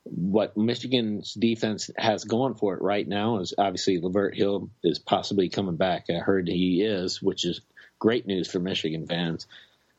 What 0.04 0.56
Michigan's 0.56 1.34
defense 1.34 1.90
has 1.98 2.24
going 2.24 2.56
for 2.56 2.76
it 2.76 2.82
right 2.82 3.08
now 3.08 3.40
is 3.40 3.54
obviously 3.58 4.00
Lavert 4.00 4.36
Hill 4.36 4.70
is 4.84 5.00
possibly 5.00 5.50
coming 5.50 5.76
back. 5.76 6.06
I 6.10 6.20
heard 6.20 6.48
he 6.48 6.84
is, 6.84 7.22
which 7.22 7.46
is 7.46 7.62
great 7.98 8.26
news 8.26 8.50
for 8.50 8.60
Michigan 8.60 9.08
fans. 9.08 9.48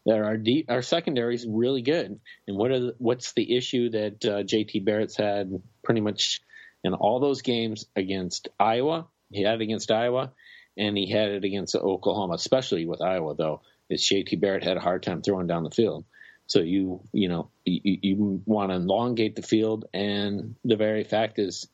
That 0.06 0.18
our 0.18 0.36
de- 0.36 0.66
our 0.68 0.82
secondary 0.82 1.34
is 1.34 1.46
really 1.46 1.82
good. 1.82 2.20
And 2.48 2.56
what 2.56 2.70
are 2.70 2.80
the, 2.80 2.94
what's 2.98 3.32
the 3.32 3.56
issue 3.56 3.90
that 3.90 4.24
uh, 4.24 4.42
JT 4.42 4.84
Barrett's 4.84 5.16
had 5.16 5.62
pretty 5.84 6.00
much 6.00 6.40
in 6.82 6.94
all 6.94 7.20
those 7.20 7.42
games 7.42 7.86
against 7.94 8.48
Iowa? 8.58 9.06
He 9.30 9.42
had 9.42 9.60
it 9.60 9.64
against 9.64 9.90
Iowa, 9.90 10.32
and 10.76 10.96
he 10.96 11.10
had 11.10 11.28
it 11.30 11.44
against 11.44 11.76
Oklahoma, 11.76 12.34
especially 12.34 12.86
with 12.86 13.02
Iowa. 13.02 13.34
Though 13.34 13.60
is 13.90 14.02
JT 14.02 14.40
Barrett 14.40 14.64
had 14.64 14.76
a 14.76 14.80
hard 14.80 15.02
time 15.02 15.20
throwing 15.20 15.46
down 15.46 15.64
the 15.64 15.70
field. 15.70 16.04
So 16.46 16.60
you 16.60 17.02
you 17.12 17.28
know 17.28 17.50
you, 17.64 17.98
you 18.02 18.42
want 18.46 18.70
to 18.70 18.76
elongate 18.76 19.36
the 19.36 19.42
field, 19.42 19.84
and 19.92 20.56
the 20.64 20.76
very 20.76 21.04
fact 21.04 21.38
is 21.38 21.68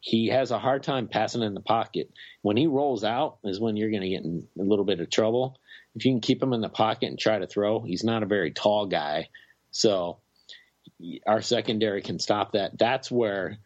he 0.00 0.28
has 0.28 0.52
a 0.52 0.58
hard 0.58 0.84
time 0.84 1.08
passing 1.08 1.42
in 1.42 1.54
the 1.54 1.60
pocket. 1.60 2.10
When 2.42 2.56
he 2.56 2.66
rolls 2.66 3.02
out 3.02 3.38
is 3.44 3.58
when 3.58 3.76
you're 3.76 3.90
going 3.90 4.02
to 4.02 4.08
get 4.08 4.22
in 4.22 4.46
a 4.58 4.62
little 4.62 4.84
bit 4.84 5.00
of 5.00 5.10
trouble. 5.10 5.58
If 5.96 6.04
you 6.04 6.12
can 6.12 6.20
keep 6.20 6.42
him 6.42 6.52
in 6.52 6.60
the 6.60 6.68
pocket 6.68 7.08
and 7.08 7.18
try 7.18 7.38
to 7.38 7.46
throw, 7.46 7.80
he's 7.80 8.04
not 8.04 8.22
a 8.22 8.26
very 8.26 8.52
tall 8.52 8.86
guy. 8.86 9.30
So 9.70 10.18
our 11.26 11.42
secondary 11.42 12.02
can 12.02 12.18
stop 12.18 12.52
that. 12.52 12.78
That's 12.78 13.10
where 13.10 13.58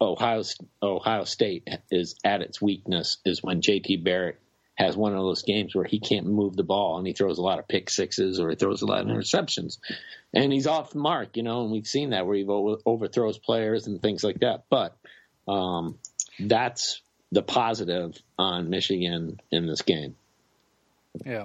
Ohio 0.00 0.42
Ohio 0.82 1.24
State 1.24 1.68
is 1.90 2.14
at 2.22 2.42
its 2.42 2.62
weakness 2.62 3.18
is 3.24 3.42
when 3.42 3.62
JT 3.62 4.04
Barrett 4.04 4.38
has 4.76 4.96
one 4.96 5.12
of 5.12 5.18
those 5.18 5.42
games 5.42 5.74
where 5.74 5.84
he 5.84 5.98
can't 5.98 6.26
move 6.26 6.54
the 6.54 6.62
ball 6.62 6.98
and 6.98 7.06
he 7.06 7.12
throws 7.12 7.38
a 7.38 7.42
lot 7.42 7.58
of 7.58 7.66
pick 7.66 7.90
sixes 7.90 8.38
or 8.38 8.50
he 8.50 8.54
throws 8.54 8.82
a 8.82 8.86
lot 8.86 9.00
of 9.00 9.08
interceptions 9.08 9.78
and 10.32 10.52
he's 10.52 10.68
off 10.68 10.92
the 10.92 11.00
mark, 11.00 11.36
you 11.36 11.42
know, 11.42 11.62
and 11.62 11.72
we've 11.72 11.86
seen 11.86 12.10
that 12.10 12.26
where 12.26 12.36
he 12.36 12.44
overthrows 12.46 13.38
players 13.38 13.88
and 13.88 14.00
things 14.00 14.22
like 14.22 14.38
that. 14.38 14.64
But 14.70 14.96
um, 15.48 15.98
that's 16.38 17.02
the 17.32 17.42
positive 17.42 18.16
on 18.38 18.70
Michigan 18.70 19.40
in 19.50 19.66
this 19.66 19.82
game. 19.82 20.14
Yeah. 21.24 21.44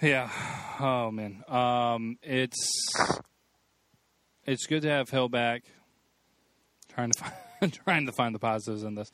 Yeah. 0.00 0.30
Oh 0.80 1.10
man. 1.10 1.44
Um, 1.48 2.18
it's 2.22 2.88
it's 4.44 4.66
good 4.66 4.82
to 4.82 4.88
have 4.88 5.08
Hill 5.10 5.28
back. 5.28 5.62
Trying 6.88 7.10
to 7.12 7.18
find, 7.18 7.72
trying 7.84 8.06
to 8.06 8.12
find 8.12 8.34
the 8.34 8.38
positives 8.38 8.82
in 8.82 8.94
this. 8.94 9.10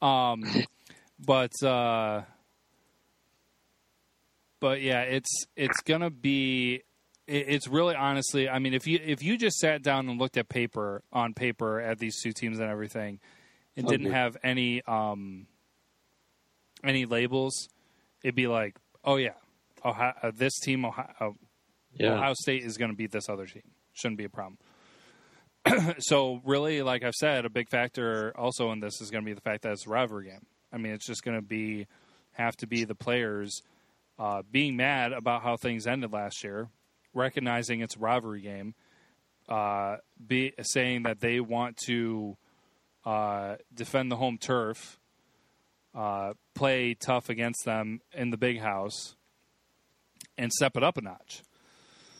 Um, 0.00 0.44
but 1.24 1.52
uh, 1.62 2.22
but 4.60 4.80
yeah, 4.80 5.02
it's 5.02 5.44
it's 5.56 5.80
gonna 5.82 6.10
be. 6.10 6.82
It's 7.26 7.68
really 7.68 7.94
honestly. 7.94 8.48
I 8.48 8.58
mean, 8.58 8.74
if 8.74 8.86
you 8.88 8.98
if 9.04 9.22
you 9.22 9.36
just 9.38 9.58
sat 9.58 9.82
down 9.82 10.08
and 10.08 10.18
looked 10.18 10.36
at 10.36 10.48
paper 10.48 11.02
on 11.12 11.32
paper 11.32 11.80
at 11.80 11.98
these 12.00 12.20
two 12.20 12.32
teams 12.32 12.58
and 12.58 12.68
everything, 12.68 13.20
and 13.76 13.86
Okay. 13.86 13.96
didn't 13.96 14.10
have 14.12 14.36
any 14.42 14.82
um 14.88 15.46
any 16.82 17.04
labels, 17.04 17.68
it'd 18.22 18.34
be 18.34 18.46
like, 18.46 18.76
oh 19.04 19.16
yeah, 19.16 19.34
Ohio, 19.84 20.12
uh, 20.22 20.30
this 20.34 20.58
team, 20.60 20.84
Ohio, 20.84 21.36
Yeah. 21.92 22.14
Ohio 22.14 22.34
State 22.34 22.64
is 22.64 22.76
going 22.76 22.90
to 22.90 22.96
beat 22.96 23.12
this 23.12 23.28
other 23.28 23.46
team. 23.46 23.62
Shouldn't 23.92 24.18
be 24.18 24.24
a 24.24 24.30
problem. 24.30 24.58
so 25.98 26.40
really, 26.44 26.82
like 26.82 27.02
I've 27.02 27.14
said, 27.14 27.44
a 27.44 27.50
big 27.50 27.68
factor 27.68 28.32
also 28.36 28.72
in 28.72 28.80
this 28.80 29.00
is 29.00 29.10
going 29.10 29.24
to 29.24 29.26
be 29.28 29.34
the 29.34 29.40
fact 29.40 29.62
that 29.62 29.72
it's 29.72 29.86
a 29.86 29.90
rivalry 29.90 30.26
game. 30.26 30.46
I 30.72 30.78
mean, 30.78 30.92
it's 30.92 31.06
just 31.06 31.22
going 31.22 31.36
to 31.36 31.42
be 31.42 31.86
have 32.32 32.56
to 32.56 32.66
be 32.66 32.84
the 32.84 32.94
players 32.94 33.62
uh, 34.18 34.42
being 34.50 34.76
mad 34.76 35.12
about 35.12 35.42
how 35.42 35.56
things 35.56 35.86
ended 35.86 36.12
last 36.12 36.44
year, 36.44 36.68
recognizing 37.12 37.80
it's 37.80 37.96
a 37.96 37.98
rivalry 37.98 38.40
game, 38.40 38.74
uh, 39.48 39.96
be 40.24 40.52
saying 40.62 41.02
that 41.02 41.20
they 41.20 41.40
want 41.40 41.76
to 41.86 42.36
uh, 43.04 43.56
defend 43.74 44.12
the 44.12 44.16
home 44.16 44.38
turf, 44.38 44.99
uh, 45.94 46.34
play 46.54 46.94
tough 46.94 47.28
against 47.28 47.64
them 47.64 48.00
in 48.12 48.30
the 48.30 48.36
big 48.36 48.60
house, 48.60 49.16
and 50.38 50.52
step 50.52 50.76
it 50.76 50.82
up 50.82 50.96
a 50.96 51.00
notch 51.00 51.42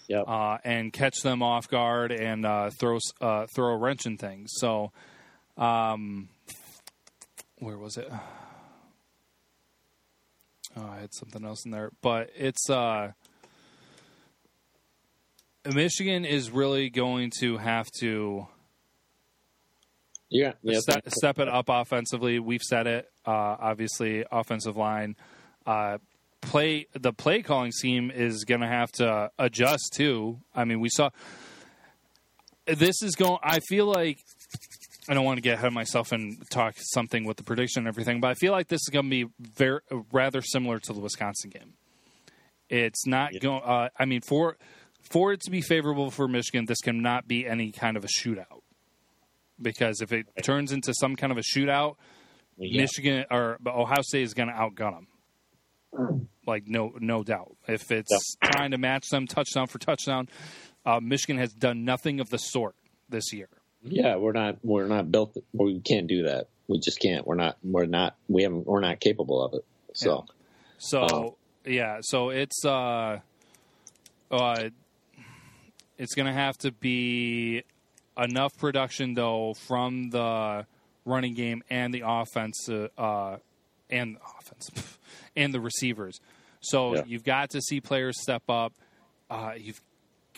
Yep. 0.09 0.25
uh, 0.27 0.59
and 0.65 0.93
catch 0.93 1.21
them 1.23 1.43
off 1.43 1.69
guard 1.69 2.11
and 2.11 2.45
uh, 2.45 2.71
throw 2.71 2.99
uh, 3.21 3.47
throw 3.55 3.75
a 3.75 3.77
wrench 3.77 4.07
in 4.07 4.17
things. 4.17 4.51
So, 4.55 4.91
um, 5.57 6.29
where 7.59 7.79
was 7.79 7.97
it? 7.97 8.11
Oh, 10.77 10.87
I 10.89 11.01
had 11.01 11.15
something 11.15 11.45
else 11.45 11.65
in 11.65 11.71
there, 11.71 11.91
but 12.01 12.31
it's 12.37 12.69
uh, 12.69 13.13
Michigan 15.65 16.25
is 16.25 16.51
really 16.51 16.91
going 16.91 17.31
to 17.41 17.59
have 17.59 17.87
to 18.01 18.47
yeah. 20.29 20.53
Yeah. 20.63 20.79
step, 20.81 21.03
step 21.09 21.39
it 21.39 21.49
up 21.49 21.67
offensively. 21.69 22.39
We've 22.39 22.63
said 22.63 22.87
it. 22.87 23.11
Uh, 23.31 23.57
obviously, 23.61 24.25
offensive 24.33 24.77
line. 24.77 25.15
Uh, 25.67 25.99
play 26.41 26.87
the 26.95 27.13
play 27.13 27.43
calling 27.43 27.71
scheme 27.71 28.11
is 28.11 28.45
going 28.45 28.61
to 28.63 28.67
have 28.67 28.91
to 28.93 29.31
adjust 29.39 29.93
too. 29.95 30.41
I 30.55 30.65
mean, 30.65 30.81
we 30.81 30.89
saw 30.89 31.11
this 32.67 33.03
is 33.03 33.15
going. 33.15 33.39
I 33.43 33.61
feel 33.61 33.87
like 33.87 34.19
I 35.09 35.15
don't 35.15 35.25
want 35.25 35.37
to 35.39 35.43
get 35.43 35.55
ahead 35.55 35.67
of 35.69 35.73
myself 35.73 36.13
and 36.13 36.43
talk 36.51 36.75
something 36.79 37.25
with 37.25 37.37
the 37.37 37.43
prediction 37.45 37.81
and 37.81 37.89
everything, 37.89 38.21
but 38.21 38.31
I 38.31 38.35
feel 38.35 38.53
like 38.53 38.69
this 38.69 38.81
is 38.81 38.89
going 38.93 39.07
to 39.07 39.11
be 39.11 39.27
very 39.41 39.81
rather 40.13 40.43
similar 40.43 40.79
to 40.81 40.93
the 40.93 41.01
Wisconsin 41.01 41.51
game. 41.51 41.75
It's 42.69 43.07
not 43.07 43.33
Yeah. 43.35 43.41
going. 43.41 43.63
Uh, 43.63 43.89
I 43.99 44.05
mean, 44.07 44.21
for 44.23 44.57
for 45.03 45.33
it 45.33 45.41
to 45.43 45.51
be 45.51 45.61
favorable 45.61 46.11
for 46.11 46.27
Michigan, 46.29 46.67
this 46.67 46.81
cannot 46.81 47.29
be 47.29 47.47
any 47.47 47.71
kind 47.73 47.97
of 47.97 48.05
a 48.05 48.09
shootout. 48.09 48.63
Because 49.61 50.01
if 50.01 50.13
it 50.13 50.27
turns 50.43 50.73
into 50.73 50.95
some 50.95 51.17
kind 51.17 51.31
of 51.33 51.39
a 51.39 51.43
shootout, 51.43 51.97
Yeah. 52.61 52.83
Michigan 52.83 53.25
or 53.31 53.59
Ohio 53.67 54.03
State 54.03 54.23
is 54.23 54.35
going 54.35 54.49
to 54.49 54.55
outgun 54.55 54.93
them. 55.93 56.29
Like 56.47 56.69
no, 56.69 56.93
no 57.01 57.23
doubt. 57.25 57.57
If 57.67 57.91
it's 57.91 58.37
trying 58.45 58.71
to 58.73 58.79
match 58.79 59.09
them 59.11 59.27
touchdown 59.27 59.67
for 59.67 59.79
touchdown, 59.79 60.29
uh, 60.87 61.01
Michigan 61.01 61.39
has 61.39 61.53
done 61.53 61.85
nothing 61.85 62.21
of 62.21 62.29
the 62.31 62.39
sort 62.39 62.75
this 63.09 63.33
year. 63.33 63.49
Yeah, 63.83 64.17
we're 64.17 64.33
not 64.33 64.59
we're 64.63 64.87
not 64.87 65.11
built. 65.11 65.37
We 65.53 65.81
can't 65.81 66.07
do 66.07 66.25
that. 66.25 66.49
We 66.69 66.79
just 66.79 67.01
can't. 67.01 67.27
We're 67.27 67.35
not. 67.37 67.57
We're 67.65 67.87
not. 67.87 68.15
We 68.29 68.43
haven't. 68.45 68.67
We're 68.67 68.81
not 68.81 69.01
capable 69.01 69.43
of 69.43 69.55
it. 69.55 69.65
So 69.95 70.27
So 70.79 71.01
Oh. 71.01 71.37
yeah, 71.65 71.99
so 72.03 72.29
it's 72.31 72.65
uh, 72.65 73.19
uh, 74.31 74.69
it's 75.99 76.15
going 76.15 76.27
to 76.27 76.33
have 76.33 76.57
to 76.59 76.71
be 76.73 77.63
enough 78.19 78.57
production 78.59 79.15
though 79.15 79.55
from 79.67 80.11
the 80.11 80.67
running 81.05 81.35
game 81.35 81.63
and 81.71 81.93
the 81.93 82.03
offense, 82.07 82.69
uh, 82.69 82.89
uh, 82.99 83.39
and 83.89 84.17
the 84.17 84.21
offense, 84.39 84.71
and 85.37 85.55
the 85.55 85.61
receivers. 85.61 86.21
So 86.61 86.95
Yeah. 86.95 87.03
you've 87.07 87.25
got 87.25 87.51
to 87.51 87.61
see 87.61 87.81
players 87.81 88.21
step 88.21 88.43
up. 88.49 88.73
Uh, 89.29 89.53
you've 89.57 89.81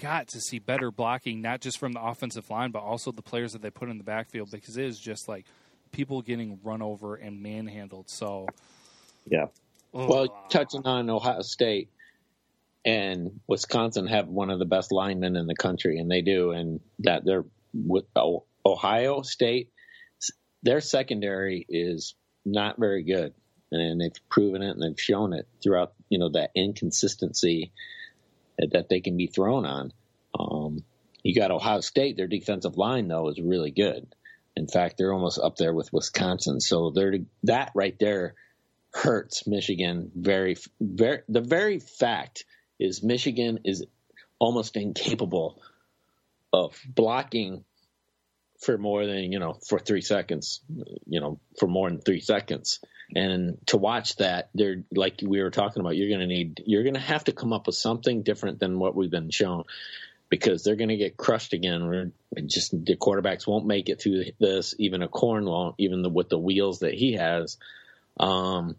got 0.00 0.28
to 0.28 0.40
see 0.40 0.58
better 0.58 0.90
blocking, 0.90 1.42
not 1.42 1.60
just 1.60 1.78
from 1.78 1.92
the 1.92 2.02
offensive 2.02 2.48
line, 2.50 2.70
but 2.70 2.80
also 2.80 3.12
the 3.12 3.22
players 3.22 3.52
that 3.52 3.62
they 3.62 3.70
put 3.70 3.88
in 3.88 3.98
the 3.98 4.04
backfield, 4.04 4.50
because 4.50 4.76
it 4.76 4.84
is 4.84 4.98
just 4.98 5.28
like 5.28 5.46
people 5.90 6.22
getting 6.22 6.58
run 6.62 6.80
over 6.82 7.16
and 7.16 7.42
manhandled. 7.42 8.06
So, 8.08 8.46
Yeah. 9.30 9.46
Well, 9.92 10.46
touching 10.48 10.86
on 10.86 11.10
Ohio 11.10 11.42
State 11.42 11.90
and 12.84 13.40
Wisconsin 13.46 14.06
have 14.06 14.26
one 14.28 14.50
of 14.50 14.58
the 14.58 14.64
best 14.64 14.90
linemen 14.90 15.36
in 15.36 15.46
the 15.46 15.54
country, 15.54 15.98
and 15.98 16.10
they 16.10 16.22
do, 16.22 16.50
and 16.52 16.80
that 17.00 17.24
they're 17.24 17.44
with 17.74 18.04
oh, 18.16 18.44
Ohio 18.64 19.22
State, 19.22 19.70
their 20.62 20.80
secondary 20.80 21.66
is 21.68 22.14
not 22.44 22.78
very 22.78 23.02
good, 23.02 23.34
and 23.70 24.00
they've 24.00 24.12
proven 24.28 24.62
it 24.62 24.70
and 24.70 24.82
they've 24.82 25.00
shown 25.00 25.32
it 25.32 25.46
throughout. 25.62 25.94
You 26.08 26.18
know 26.18 26.30
that 26.30 26.50
inconsistency 26.54 27.72
that 28.58 28.88
they 28.88 29.00
can 29.00 29.16
be 29.16 29.26
thrown 29.26 29.64
on. 29.64 29.92
Um, 30.38 30.84
you 31.22 31.34
got 31.34 31.50
Ohio 31.50 31.80
State; 31.80 32.16
their 32.16 32.26
defensive 32.26 32.76
line 32.76 33.08
though 33.08 33.28
is 33.28 33.40
really 33.40 33.70
good. 33.70 34.14
In 34.56 34.68
fact, 34.68 34.98
they're 34.98 35.14
almost 35.14 35.38
up 35.38 35.56
there 35.56 35.72
with 35.72 35.92
Wisconsin. 35.92 36.60
So 36.60 36.90
they're 36.90 37.18
that 37.44 37.72
right 37.74 37.98
there 37.98 38.34
hurts 38.92 39.46
Michigan 39.46 40.10
very, 40.14 40.56
very. 40.80 41.22
The 41.28 41.40
very 41.40 41.78
fact 41.78 42.44
is 42.78 43.02
Michigan 43.02 43.60
is 43.64 43.84
almost 44.38 44.76
incapable 44.76 45.62
of 46.52 46.78
blocking 46.86 47.64
for 48.62 48.78
more 48.78 49.06
than 49.06 49.32
you 49.32 49.38
know 49.38 49.58
for 49.66 49.78
three 49.78 50.00
seconds, 50.00 50.60
you 51.06 51.20
know, 51.20 51.40
for 51.58 51.66
more 51.66 51.90
than 51.90 52.00
three 52.00 52.20
seconds. 52.20 52.80
And 53.14 53.58
to 53.66 53.76
watch 53.76 54.16
that, 54.16 54.48
they're 54.54 54.84
like 54.94 55.20
we 55.22 55.42
were 55.42 55.50
talking 55.50 55.80
about. 55.80 55.96
You're 55.96 56.08
going 56.08 56.20
to 56.20 56.26
need. 56.26 56.62
You're 56.64 56.84
going 56.84 56.94
to 56.94 57.00
have 57.00 57.24
to 57.24 57.32
come 57.32 57.52
up 57.52 57.66
with 57.66 57.76
something 57.76 58.22
different 58.22 58.58
than 58.58 58.78
what 58.78 58.94
we've 58.94 59.10
been 59.10 59.30
shown. 59.30 59.64
Because 60.30 60.64
they're 60.64 60.76
going 60.76 60.88
to 60.88 60.96
get 60.96 61.18
crushed 61.18 61.52
again. 61.52 62.12
Just 62.46 62.70
the 62.70 62.96
quarterbacks 62.96 63.46
won't 63.46 63.66
make 63.66 63.90
it 63.90 64.00
through 64.00 64.24
this. 64.40 64.74
Even 64.78 65.02
O'Korn 65.02 65.44
won't. 65.44 65.74
Even 65.76 66.00
the, 66.00 66.08
with 66.08 66.30
the 66.30 66.38
wheels 66.38 66.78
that 66.78 66.94
he 66.94 67.12
has, 67.12 67.58
um, 68.18 68.76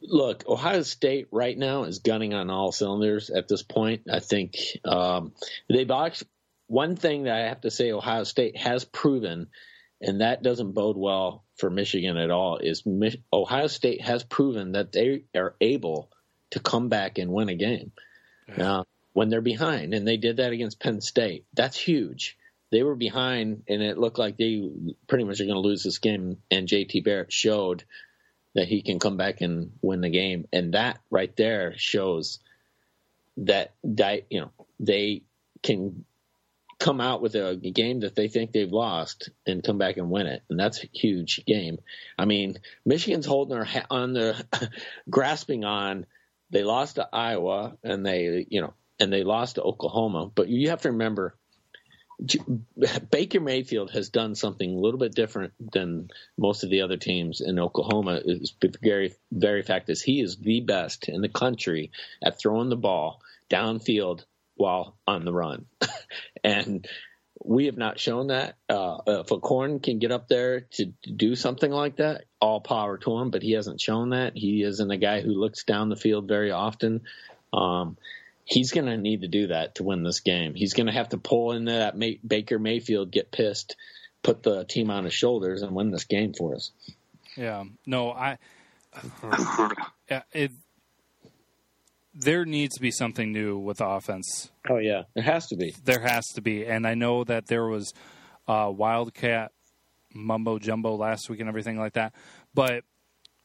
look, 0.00 0.44
Ohio 0.46 0.82
State 0.82 1.26
right 1.32 1.58
now 1.58 1.82
is 1.82 1.98
gunning 1.98 2.32
on 2.32 2.48
all 2.48 2.70
cylinders 2.70 3.30
at 3.30 3.48
this 3.48 3.64
point. 3.64 4.02
I 4.08 4.20
think 4.20 4.56
um, 4.84 5.32
they've 5.68 5.90
one 6.70 6.94
thing 6.94 7.24
that 7.24 7.34
I 7.34 7.48
have 7.48 7.62
to 7.62 7.70
say 7.70 7.90
Ohio 7.90 8.22
State 8.22 8.56
has 8.56 8.84
proven, 8.84 9.48
and 10.00 10.20
that 10.20 10.40
doesn't 10.40 10.70
bode 10.70 10.96
well 10.96 11.44
for 11.56 11.68
Michigan 11.68 12.16
at 12.16 12.30
all, 12.30 12.58
is 12.58 12.84
Ohio 13.32 13.66
State 13.66 14.02
has 14.02 14.22
proven 14.22 14.72
that 14.72 14.92
they 14.92 15.24
are 15.34 15.56
able 15.60 16.10
to 16.50 16.60
come 16.60 16.88
back 16.88 17.18
and 17.18 17.32
win 17.32 17.48
a 17.48 17.56
game 17.56 17.90
uh, 18.56 18.84
when 19.14 19.30
they're 19.30 19.40
behind, 19.40 19.94
and 19.94 20.06
they 20.06 20.16
did 20.16 20.36
that 20.36 20.52
against 20.52 20.78
Penn 20.78 21.00
State. 21.00 21.44
That's 21.54 21.76
huge. 21.76 22.38
They 22.70 22.84
were 22.84 22.94
behind, 22.94 23.64
and 23.68 23.82
it 23.82 23.98
looked 23.98 24.20
like 24.20 24.36
they 24.36 24.70
pretty 25.08 25.24
much 25.24 25.40
are 25.40 25.46
going 25.46 25.60
to 25.60 25.68
lose 25.68 25.82
this 25.82 25.98
game. 25.98 26.36
And 26.52 26.68
JT 26.68 27.02
Barrett 27.02 27.32
showed 27.32 27.82
that 28.54 28.68
he 28.68 28.82
can 28.82 29.00
come 29.00 29.16
back 29.16 29.40
and 29.40 29.72
win 29.82 30.02
the 30.02 30.08
game, 30.08 30.46
and 30.52 30.74
that 30.74 31.00
right 31.10 31.34
there 31.36 31.74
shows 31.76 32.38
that 33.38 33.74
that 33.82 34.26
you 34.30 34.40
know 34.40 34.52
they 34.78 35.22
can 35.64 36.04
come 36.80 37.00
out 37.00 37.20
with 37.20 37.36
a 37.36 37.56
game 37.56 38.00
that 38.00 38.16
they 38.16 38.26
think 38.26 38.50
they've 38.50 38.72
lost 38.72 39.28
and 39.46 39.62
come 39.62 39.78
back 39.78 39.98
and 39.98 40.10
win 40.10 40.26
it, 40.26 40.42
and 40.48 40.58
that's 40.58 40.82
a 40.82 40.88
huge 40.92 41.44
game. 41.46 41.78
I 42.18 42.24
mean, 42.24 42.58
Michigan's 42.84 43.26
holding 43.26 43.54
their 43.54 43.64
ha- 43.64 43.86
on 43.90 44.14
the 44.14 44.70
grasping 45.10 45.64
on. 45.64 46.06
They 46.50 46.64
lost 46.64 46.96
to 46.96 47.08
Iowa, 47.12 47.76
and 47.84 48.04
they 48.04 48.46
you 48.48 48.62
know, 48.62 48.72
and 48.98 49.12
they 49.12 49.22
lost 49.22 49.54
to 49.54 49.62
Oklahoma, 49.62 50.30
but 50.34 50.48
you 50.48 50.70
have 50.70 50.82
to 50.82 50.90
remember. 50.90 51.36
Baker 53.10 53.40
Mayfield 53.40 53.92
has 53.92 54.10
done 54.10 54.34
something 54.34 54.74
a 54.74 54.78
little 54.78 55.00
bit 55.00 55.14
different 55.14 55.54
than 55.72 56.10
most 56.36 56.64
of 56.64 56.68
the 56.68 56.82
other 56.82 56.98
teams 56.98 57.40
in 57.40 57.58
Oklahoma. 57.58 58.20
Is 58.22 58.54
very, 58.82 59.14
very 59.32 59.62
fact 59.62 59.88
is 59.88 60.02
he 60.02 60.20
is 60.20 60.36
the 60.36 60.60
best 60.60 61.08
in 61.08 61.22
the 61.22 61.30
country 61.30 61.92
at 62.22 62.38
throwing 62.38 62.68
the 62.68 62.76
ball 62.76 63.22
downfield 63.48 64.24
while 64.60 64.96
on 65.06 65.24
the 65.24 65.32
run, 65.32 65.66
and 66.44 66.86
we 67.42 67.66
have 67.66 67.76
not 67.76 67.98
shown 67.98 68.28
that. 68.28 68.56
Uh, 68.68 68.98
if 69.06 69.32
O'Korn 69.32 69.80
can 69.80 69.98
get 69.98 70.12
up 70.12 70.28
there 70.28 70.60
to, 70.72 70.92
to 71.02 71.10
do 71.10 71.34
something 71.34 71.70
like 71.70 71.96
that, 71.96 72.24
all 72.40 72.60
power 72.60 72.98
to 72.98 73.18
him. 73.18 73.30
But 73.30 73.42
he 73.42 73.52
hasn't 73.52 73.80
shown 73.80 74.10
that. 74.10 74.36
He 74.36 74.62
isn't 74.62 74.90
a 74.90 74.96
guy 74.96 75.20
who 75.22 75.32
looks 75.32 75.64
down 75.64 75.88
the 75.88 75.96
field 75.96 76.28
very 76.28 76.50
often. 76.50 77.02
Um, 77.52 77.96
he's 78.44 78.72
going 78.72 78.86
to 78.86 78.96
need 78.96 79.22
to 79.22 79.28
do 79.28 79.48
that 79.48 79.76
to 79.76 79.84
win 79.84 80.02
this 80.02 80.20
game. 80.20 80.54
He's 80.54 80.74
going 80.74 80.86
to 80.86 80.92
have 80.92 81.10
to 81.10 81.18
pull 81.18 81.52
into 81.52 81.72
that 81.72 81.96
May- 81.96 82.20
Baker 82.26 82.58
Mayfield, 82.58 83.10
get 83.10 83.32
pissed, 83.32 83.76
put 84.22 84.42
the 84.42 84.64
team 84.64 84.90
on 84.90 85.04
his 85.04 85.14
shoulders, 85.14 85.62
and 85.62 85.74
win 85.74 85.90
this 85.90 86.04
game 86.04 86.34
for 86.34 86.54
us. 86.54 86.72
Yeah, 87.36 87.64
no, 87.86 88.10
I. 88.10 88.38
Yeah, 90.10 90.22
it. 90.32 90.50
There 92.12 92.44
needs 92.44 92.74
to 92.74 92.80
be 92.80 92.90
something 92.90 93.32
new 93.32 93.58
with 93.58 93.80
offense. 93.80 94.50
Oh 94.68 94.78
yeah, 94.78 95.02
it 95.14 95.22
has 95.22 95.46
to 95.48 95.56
be. 95.56 95.74
There 95.84 96.00
has 96.00 96.26
to 96.34 96.42
be, 96.42 96.66
and 96.66 96.86
I 96.86 96.94
know 96.94 97.24
that 97.24 97.46
there 97.46 97.66
was 97.66 97.92
uh, 98.48 98.70
Wildcat 98.74 99.52
mumbo 100.12 100.58
jumbo 100.58 100.96
last 100.96 101.30
week 101.30 101.38
and 101.38 101.48
everything 101.48 101.78
like 101.78 101.92
that, 101.92 102.14
but 102.52 102.82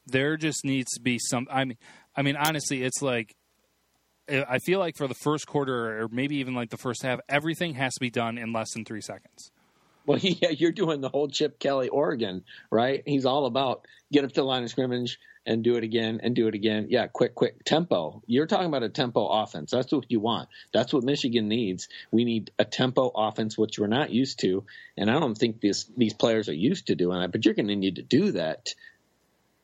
there 0.08 0.36
just 0.36 0.66
needs 0.66 0.92
to 0.94 1.02
be 1.02 1.20
some. 1.20 1.48
I 1.52 1.66
mean, 1.66 1.78
I 2.16 2.24
mean, 2.24 2.36
honestly, 2.36 2.84
it's 2.84 3.02
like 3.02 3.36
I 4.28 4.60
feel 4.60 4.80
like 4.80 4.98
for 4.98 5.08
the 5.08 5.16
first 5.16 5.46
quarter 5.46 6.02
or 6.02 6.08
maybe 6.08 6.38
even 6.38 6.56
like 6.56 6.72
the 6.72 6.78
first 6.78 7.04
half, 7.04 7.20
everything 7.30 7.76
has 7.76 7.94
to 7.94 8.00
be 8.00 8.10
done 8.10 8.38
in 8.38 8.54
less 8.54 8.74
than 8.74 8.86
three 8.86 9.02
seconds. 9.02 9.52
Well, 10.06 10.20
yeah, 10.22 10.50
you're 10.50 10.72
doing 10.72 11.02
the 11.02 11.10
whole 11.10 11.28
Chip 11.28 11.60
Kelly 11.60 11.90
Oregon, 11.90 12.44
right? 12.72 13.04
He's 13.06 13.26
all 13.26 13.46
about 13.46 13.86
get 14.12 14.24
up 14.24 14.32
to 14.32 14.42
the 14.42 14.44
line 14.44 14.64
of 14.64 14.70
scrimmage 14.70 15.20
and 15.46 15.64
do 15.64 15.76
it 15.76 15.84
again 15.84 16.20
and 16.24 16.36
do 16.36 16.48
it 16.48 16.56
again. 16.56 16.88
Yeah, 16.90 17.08
quick, 17.08 17.36
quick 17.36 17.64
tempo. 17.64 18.24
You're 18.26 18.48
talking 18.48 18.68
about 18.68 18.84
a 18.84 18.90
tempo 18.90 19.28
offense. 19.28 19.72
That's 19.72 19.92
what 19.92 20.10
you 20.10 20.20
want. 20.20 20.50
That's 20.74 20.94
what 20.94 21.04
Michigan 21.04 21.48
needs. 21.48 21.88
We 22.12 22.26
need 22.26 22.52
a 22.58 22.66
tempo 22.66 23.12
offense, 23.16 23.58
which 23.58 23.78
we're 23.78 23.88
not 23.88 24.10
used 24.10 24.40
to, 24.40 24.64
and 24.98 25.10
I 25.10 25.20
don't 25.20 25.36
think 25.36 25.62
this, 25.62 25.86
these 25.96 26.14
players 26.14 26.50
are 26.50 26.54
used 26.54 26.88
to 26.88 26.96
doing 26.96 27.20
that. 27.20 27.32
But 27.32 27.46
you're 27.46 27.54
going 27.54 27.68
to 27.68 27.76
need 27.76 27.96
to 27.98 28.02
do 28.02 28.32
that. 28.32 28.74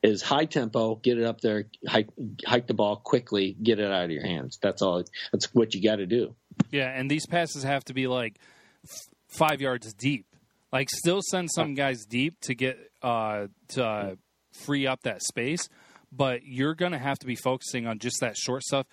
Is 0.02 0.20
high 0.20 0.46
tempo, 0.46 0.96
get 0.96 1.16
it 1.16 1.24
up 1.24 1.40
there, 1.40 1.66
hike, 1.86 2.08
hike 2.44 2.66
the 2.66 2.74
ball 2.74 2.96
quickly, 2.96 3.56
get 3.62 3.78
it 3.78 3.86
out 3.86 4.06
of 4.06 4.10
your 4.10 4.26
hands. 4.26 4.58
That's 4.60 4.82
all. 4.82 5.04
That's 5.30 5.54
what 5.54 5.76
you 5.76 5.82
got 5.82 5.96
to 5.96 6.06
do. 6.06 6.34
Yeah, 6.72 6.88
and 6.88 7.08
these 7.08 7.24
passes 7.24 7.62
have 7.62 7.84
to 7.84 7.94
be 7.94 8.08
like 8.08 8.40
f- 8.84 9.08
five 9.28 9.60
yards 9.60 9.94
deep. 9.94 10.26
Like, 10.72 10.88
still 10.90 11.20
send 11.22 11.50
some 11.54 11.74
guys 11.74 12.04
deep 12.04 12.40
to 12.40 12.54
get 12.56 12.78
uh, 13.00 13.46
to 13.68 13.84
uh, 13.84 14.14
free 14.52 14.86
up 14.86 15.02
that 15.02 15.22
space, 15.22 15.68
but 16.10 16.44
you're 16.44 16.74
going 16.74 16.92
to 16.92 16.98
have 16.98 17.18
to 17.20 17.26
be 17.26 17.36
focusing 17.36 17.86
on 17.86 17.98
just 17.98 18.20
that 18.20 18.36
short 18.36 18.62
stuff. 18.62 18.86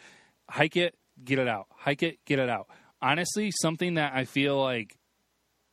Hike 0.50 0.78
it, 0.78 0.96
get 1.24 1.40
it 1.40 1.48
out. 1.48 1.68
Hike 1.76 2.04
it, 2.04 2.20
get 2.26 2.40
it 2.40 2.50
out. 2.50 2.68
Honestly, 3.02 3.52
something 3.62 3.94
that 3.96 4.14
I 4.14 4.26
feel 4.26 4.62
like 4.62 4.98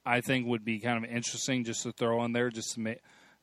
I 0.04 0.20
think 0.20 0.46
would 0.46 0.64
be 0.64 0.78
kind 0.78 1.04
of 1.04 1.10
interesting 1.10 1.64
just 1.64 1.82
to 1.82 1.92
throw 1.92 2.24
in 2.24 2.32
there, 2.32 2.50
just 2.50 2.74
to 2.74 2.80
make 2.80 3.00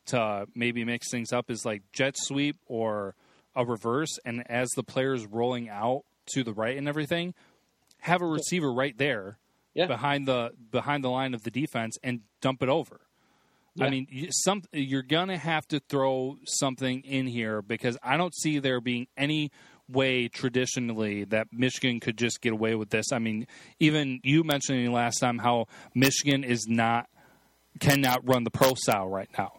to 0.08 0.46
maybe 0.54 0.84
mix 0.84 1.10
things 1.12 1.32
up, 1.32 1.50
is 1.50 1.64
like 1.66 1.82
jet 1.94 2.16
sweep 2.18 2.58
or 2.66 3.16
a 3.56 3.66
reverse, 3.66 4.18
and 4.26 4.50
as 4.50 4.70
the 4.76 4.84
player's 4.84 5.26
rolling 5.26 5.70
out 5.70 6.04
to 6.34 6.44
the 6.44 6.54
right 6.54 6.78
and 6.78 6.88
everything, 6.90 7.34
have 8.00 8.22
a 8.22 8.26
receiver 8.26 8.72
right 8.74 8.98
there 8.98 9.38
Yeah. 9.74 9.86
behind 9.88 10.28
the 10.28 10.52
behind 10.72 11.04
the 11.04 11.10
line 11.10 11.34
of 11.34 11.44
the 11.44 11.52
defense 11.52 11.98
and 12.04 12.22
dump 12.42 12.62
it 12.64 12.70
over. 12.70 13.02
I 13.80 13.90
mean, 13.90 14.08
some 14.32 14.62
you're 14.72 15.02
gonna 15.02 15.38
have 15.38 15.68
to 15.70 15.80
throw 15.80 16.38
something 16.46 17.02
in 17.02 17.26
here 17.26 17.62
because 17.62 17.98
I 18.04 18.18
don't 18.18 18.36
see 18.36 18.60
there 18.60 18.80
being 18.80 19.08
any 19.18 19.52
way 19.90 20.28
traditionally 20.28 21.24
that 21.26 21.48
Michigan 21.52 22.00
could 22.00 22.18
just 22.18 22.42
get 22.42 22.54
away 22.54 22.76
with 22.76 22.90
this. 22.90 23.12
I 23.12 23.20
mean, 23.20 23.48
even 23.80 24.20
you 24.24 24.44
mentioning 24.44 24.92
last 24.92 25.20
time 25.20 25.40
how 25.40 25.68
Michigan 25.94 26.44
is 26.44 26.68
not 26.68 27.10
cannot 27.80 28.28
run 28.28 28.44
the 28.44 28.52
pro 28.52 28.74
style 28.76 29.08
right 29.08 29.30
now. 29.38 29.54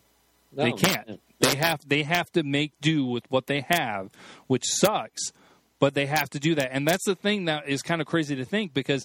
they 0.53 0.73
can't. 0.73 1.21
They 1.41 1.57
have 1.57 1.81
they 1.87 2.05
have 2.05 2.31
to 2.33 2.43
make 2.43 2.73
do 2.81 3.05
with 3.05 3.25
what 3.29 3.47
they 3.47 3.65
have, 3.69 4.11
which 4.47 4.65
sucks. 4.67 5.33
But 5.81 5.95
they 5.95 6.07
have 6.07 6.31
to 6.31 6.39
do 6.39 6.55
that, 6.55 6.71
and 6.73 6.87
that's 6.87 7.05
the 7.05 7.17
thing 7.17 7.47
that 7.47 7.69
is 7.69 7.83
kind 7.83 8.01
of 8.01 8.07
crazy 8.07 8.37
to 8.37 8.45
think 8.45 8.73
because 8.73 9.05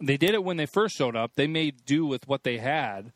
they 0.00 0.16
did 0.16 0.34
it 0.34 0.44
when 0.44 0.56
they 0.56 0.64
first 0.64 0.96
showed 0.96 1.16
up. 1.16 1.32
They 1.34 1.48
made 1.48 1.84
do 1.84 2.06
with 2.06 2.26
what 2.28 2.44
they 2.44 2.58
had, 2.58 3.12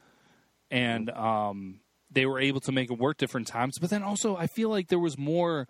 and 0.70 1.10
um, 1.10 1.80
they 2.10 2.26
were 2.26 2.40
able 2.40 2.60
to 2.60 2.72
make 2.72 2.90
it 2.90 2.98
work 2.98 3.16
different 3.18 3.46
times. 3.46 3.78
But 3.80 3.90
then 3.90 4.02
also, 4.02 4.36
I 4.36 4.46
feel 4.46 4.68
like 4.68 4.88
there 4.88 4.98
was 4.98 5.18
more. 5.18 5.68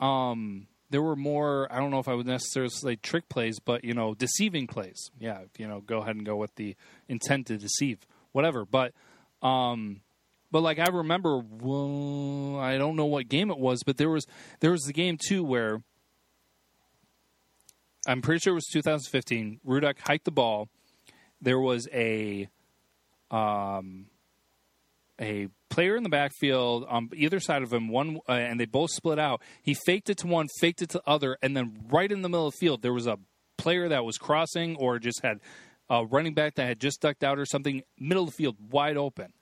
Um, 0.00 0.68
there 0.90 1.02
were 1.02 1.16
more. 1.16 1.70
I 1.70 1.78
don't 1.78 1.90
know 1.90 1.98
if 1.98 2.08
I 2.08 2.14
would 2.14 2.26
necessarily 2.26 2.70
say 2.70 2.96
trick 2.96 3.28
plays, 3.28 3.58
but 3.58 3.84
you 3.84 3.94
know, 3.94 4.14
deceiving 4.14 4.66
plays. 4.66 5.10
Yeah, 5.18 5.42
you 5.58 5.66
know, 5.68 5.80
go 5.80 5.98
ahead 5.98 6.16
and 6.16 6.24
go 6.24 6.36
with 6.36 6.54
the 6.56 6.76
intent 7.08 7.48
to 7.48 7.58
deceive, 7.58 8.06
whatever. 8.32 8.64
But 8.64 8.92
Um, 9.42 10.00
but 10.50 10.62
like 10.62 10.78
I 10.78 10.86
remember, 10.90 11.38
well, 11.38 12.58
I 12.58 12.78
don't 12.78 12.96
know 12.96 13.06
what 13.06 13.28
game 13.28 13.50
it 13.50 13.58
was, 13.58 13.82
but 13.84 13.96
there 13.98 14.08
was 14.08 14.26
there 14.60 14.70
was 14.70 14.82
the 14.82 14.92
game 14.92 15.18
too 15.20 15.44
where 15.44 15.82
I'm 18.06 18.22
pretty 18.22 18.40
sure 18.40 18.52
it 18.52 18.54
was 18.54 18.66
2015. 18.72 19.60
Rudock 19.66 19.98
hiked 20.00 20.24
the 20.24 20.30
ball. 20.30 20.68
There 21.40 21.60
was 21.60 21.86
a 21.92 22.48
um 23.30 24.06
a 25.20 25.48
player 25.68 25.96
in 25.96 26.02
the 26.02 26.08
backfield 26.08 26.84
on 26.88 27.10
either 27.14 27.40
side 27.40 27.62
of 27.62 27.72
him, 27.72 27.88
one, 27.88 28.20
uh, 28.28 28.32
and 28.32 28.58
they 28.58 28.66
both 28.66 28.90
split 28.90 29.18
out. 29.18 29.42
He 29.62 29.74
faked 29.74 30.08
it 30.10 30.18
to 30.18 30.26
one, 30.26 30.46
faked 30.60 30.82
it 30.82 30.90
to 30.90 31.02
other, 31.06 31.36
and 31.42 31.56
then 31.56 31.86
right 31.90 32.10
in 32.10 32.22
the 32.22 32.28
middle 32.28 32.46
of 32.46 32.54
the 32.54 32.58
field, 32.58 32.82
there 32.82 32.92
was 32.92 33.06
a 33.06 33.18
player 33.56 33.88
that 33.88 34.04
was 34.04 34.18
crossing 34.18 34.76
or 34.76 34.98
just 34.98 35.20
had 35.22 35.40
a 35.90 36.04
running 36.04 36.34
back 36.34 36.54
that 36.54 36.66
had 36.66 36.80
just 36.80 37.00
ducked 37.00 37.24
out 37.24 37.38
or 37.38 37.46
something, 37.46 37.82
middle 37.98 38.24
of 38.24 38.30
the 38.30 38.36
field, 38.36 38.56
wide 38.70 38.96
open. 38.96 39.32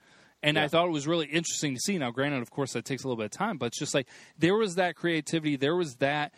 And 0.42 0.56
yeah. 0.56 0.64
I 0.64 0.68
thought 0.68 0.86
it 0.86 0.92
was 0.92 1.06
really 1.06 1.26
interesting 1.26 1.74
to 1.74 1.80
see. 1.80 1.98
Now, 1.98 2.10
granted, 2.10 2.42
of 2.42 2.50
course, 2.50 2.72
that 2.72 2.84
takes 2.84 3.04
a 3.04 3.08
little 3.08 3.16
bit 3.16 3.26
of 3.26 3.30
time, 3.32 3.58
but 3.58 3.66
it's 3.66 3.78
just 3.78 3.94
like 3.94 4.06
there 4.38 4.54
was 4.54 4.76
that 4.76 4.96
creativity, 4.96 5.56
there 5.56 5.76
was 5.76 5.96
that 5.96 6.32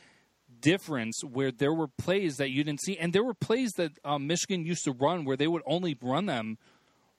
difference 0.61 1.23
where 1.23 1.53
there 1.53 1.75
were 1.75 1.89
plays 1.89 2.37
that 2.37 2.51
you 2.51 2.65
didn't 2.65 2.81
see, 2.81 2.97
and 2.97 3.13
there 3.13 3.25
were 3.25 3.35
plays 3.35 3.71
that 3.77 3.93
um, 4.05 4.27
Michigan 4.27 4.65
used 4.65 4.85
to 4.85 4.93
run 4.93 5.25
where 5.25 5.37
they 5.37 5.47
would 5.47 5.63
only 5.67 5.97
run 6.01 6.27
them 6.27 6.59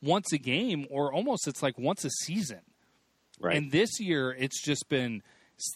once 0.02 0.32
a 0.34 0.38
game, 0.38 0.86
or 0.90 1.14
almost 1.14 1.48
it's 1.48 1.64
like 1.64 1.78
once 1.78 2.06
a 2.06 2.10
season. 2.10 2.62
Right. 3.40 3.56
And 3.56 3.72
this 3.72 4.00
year, 4.00 4.32
it's 4.32 4.62
just 4.62 4.90
been 4.90 5.24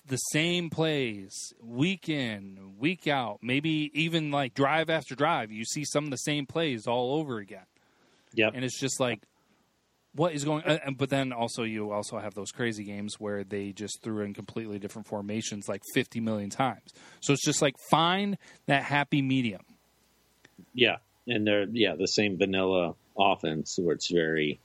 the 0.05 0.17
same 0.17 0.69
plays 0.69 1.53
week 1.61 2.09
in, 2.09 2.76
week 2.78 3.07
out, 3.07 3.39
maybe 3.41 3.91
even 3.93 4.32
like 4.32 4.53
drive 4.53 4.89
after 4.89 5.15
drive. 5.15 5.51
You 5.51 5.65
see 5.65 5.84
some 5.86 6.05
of 6.05 6.11
the 6.11 6.17
same 6.17 6.45
plays 6.45 6.88
all 6.88 7.15
over 7.15 7.39
again. 7.39 7.65
Yeah, 8.34 8.49
and 8.53 8.65
it's 8.65 8.80
just 8.80 8.99
like 8.99 9.21
what 10.15 10.34
is 10.34 10.43
going 10.43 10.63
uh, 10.63 10.91
but 10.95 11.09
then 11.09 11.34
also 11.34 11.63
you 11.63 11.91
also 11.91 12.19
have 12.19 12.34
those 12.34 12.51
crazy 12.51 12.84
games 12.84 13.19
where 13.19 13.43
they 13.43 13.71
just 13.71 14.01
threw 14.01 14.24
in 14.24 14.34
completely 14.34 14.80
different 14.80 15.07
formations 15.07 15.67
like 15.67 15.82
50 15.93 16.19
million 16.19 16.49
times 16.49 16.93
so 17.19 17.34
it's 17.34 17.43
just 17.43 17.61
like 17.61 17.76
find 17.89 18.38
that 18.67 18.84
happy 18.84 19.21
medium 19.21 19.61
yeah 20.74 20.97
and 21.28 21.45
they're 21.45 21.65
yeah 21.71 21.95
the 21.95 22.07
same 22.07 22.38
vanilla 22.38 22.95
offense 23.18 23.78
where 23.82 23.95
it's 23.95 24.09
very 24.09 24.59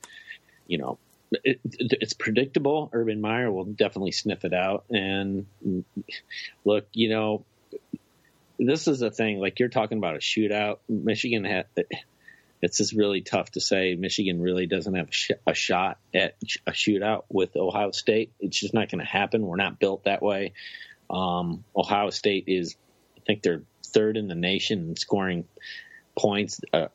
you 0.67 0.79
know 0.79 0.99
it, 1.45 1.61
it's 1.65 2.15
predictable 2.15 2.89
urban 2.93 3.21
meyer 3.21 3.51
will 3.51 3.65
definitely 3.65 4.13
sniff 4.13 4.45
it 4.45 4.55
out 4.55 4.85
and 4.91 5.47
look 6.65 6.87
you 6.93 7.11
know 7.11 7.45
this 8.59 8.89
is 8.89 9.03
a 9.03 9.11
thing 9.11 9.39
like 9.39 9.59
you're 9.59 9.69
talking 9.69 9.99
about 9.99 10.17
a 10.17 10.19
shootout 10.19 10.79
michigan 10.89 11.45
had 11.45 11.67
it's 12.61 12.79
just 12.79 12.93
really 12.93 13.21
tough 13.21 13.53
to 13.53 13.61
say 13.61 13.95
Michigan 13.95 14.41
really 14.41 14.67
doesn't 14.67 14.95
have 14.95 15.09
a, 15.09 15.13
sh- 15.13 15.31
a 15.47 15.55
shot 15.55 15.99
at 16.15 16.37
a 16.67 16.73
shootout 16.73 17.25
with 17.29 17.57
Ohio 17.57 17.93
State. 17.93 18.33
It's 18.41 18.59
just 18.59 18.75
not 18.75 18.91
going 18.91 18.99
to 18.99 19.11
happen. 19.11 19.47
We're 19.47 19.57
not 19.57 19.79
built 19.79 20.05
that 20.05 20.23
way. 20.23 20.55
Um, 21.09 21.65
Ohio 21.77 22.11
State 22.11 22.45
is, 22.49 22.77
I 23.17 23.21
think 23.27 23.43
they're 23.43 23.63
third 23.87 24.17
in 24.17 24.29
the 24.29 24.35
nation 24.35 24.91
in 24.91 24.97
scoring 24.97 25.45
points. 26.19 26.61
Uh, 26.73 26.89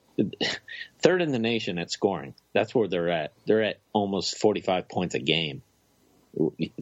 third 0.99 1.21
in 1.21 1.31
the 1.31 1.39
nation 1.39 1.77
at 1.77 1.91
scoring. 1.91 2.33
That's 2.53 2.73
where 2.73 2.87
they're 2.87 3.09
at. 3.09 3.33
They're 3.45 3.63
at 3.63 3.79
almost 3.93 4.37
45 4.39 4.87
points 4.89 5.15
a 5.15 5.19
game. 5.19 5.61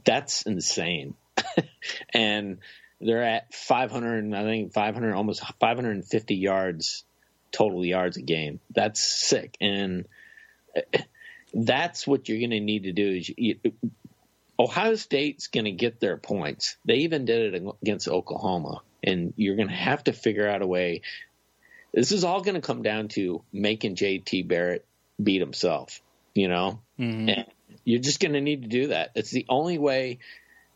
That's 0.03 0.43
insane. 0.43 1.15
and 2.13 2.57
they're 2.99 3.23
at 3.23 3.53
500, 3.53 4.33
I 4.33 4.43
think 4.43 4.73
500, 4.73 5.13
almost 5.13 5.43
550 5.59 6.35
yards 6.35 7.03
total 7.51 7.85
yards 7.85 8.17
a 8.17 8.21
game. 8.21 8.59
That's 8.73 9.01
sick, 9.01 9.57
and 9.61 10.07
that's 11.53 12.07
what 12.07 12.29
you're 12.29 12.39
going 12.39 12.51
to 12.51 12.59
need 12.59 12.83
to 12.83 12.93
do. 12.93 13.09
Is 13.09 13.31
you, 13.35 13.59
Ohio 14.59 14.95
State's 14.95 15.47
going 15.47 15.65
to 15.65 15.71
get 15.71 15.99
their 15.99 16.17
points. 16.17 16.77
They 16.85 16.97
even 16.97 17.25
did 17.25 17.53
it 17.53 17.63
against 17.81 18.07
Oklahoma, 18.07 18.81
and 19.03 19.33
you're 19.35 19.55
going 19.55 19.69
to 19.69 19.73
have 19.73 20.03
to 20.05 20.13
figure 20.13 20.47
out 20.47 20.61
a 20.61 20.67
way. 20.67 21.01
This 21.93 22.11
is 22.11 22.23
all 22.23 22.41
going 22.41 22.55
to 22.55 22.61
come 22.61 22.83
down 22.83 23.09
to 23.09 23.43
making 23.51 23.95
JT 23.95 24.47
Barrett 24.47 24.85
beat 25.21 25.41
himself. 25.41 26.01
You 26.33 26.47
know, 26.47 26.79
mm-hmm. 26.97 27.29
and 27.29 27.45
you're 27.83 27.99
just 27.99 28.21
going 28.21 28.33
to 28.33 28.41
need 28.41 28.61
to 28.61 28.69
do 28.69 28.87
that. 28.87 29.11
It's 29.15 29.31
the 29.31 29.45
only 29.49 29.77
way 29.77 30.19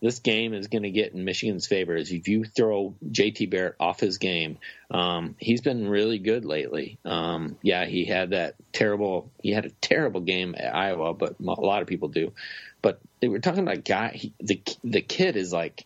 this 0.02 0.20
game 0.20 0.54
is 0.54 0.68
going 0.68 0.84
to 0.84 0.92
get 0.92 1.14
in 1.14 1.24
Michigan's 1.24 1.66
favor 1.66 1.96
is 1.96 2.12
if 2.12 2.28
you 2.28 2.44
throw 2.44 2.94
JT 3.10 3.50
Barrett 3.50 3.76
off 3.80 4.00
his 4.00 4.18
game. 4.18 4.60
Um, 4.92 5.36
he's 5.40 5.62
been 5.62 5.88
really 5.88 6.20
good 6.20 6.46
lately. 6.46 7.00
Um, 7.06 7.58
yeah, 7.62 7.86
he 7.86 8.06
had 8.06 8.32
that 8.32 8.56
terrible. 8.72 9.32
He 9.42 9.52
had 9.52 9.66
a 9.66 9.70
terrible 9.70 10.22
game 10.22 10.54
at 10.58 10.76
Iowa, 10.76 11.14
but 11.14 11.36
a 11.40 11.44
lot 11.44 11.82
of 11.82 11.88
people 11.88 12.10
do. 12.10 12.34
But 12.82 13.00
they 13.20 13.28
were 13.28 13.40
talking 13.40 13.62
about 13.62 13.78
a 13.78 13.82
guy. 13.82 14.10
He, 14.10 14.34
the 14.40 14.62
the 14.84 15.02
kid 15.02 15.38
is 15.38 15.52
like, 15.52 15.86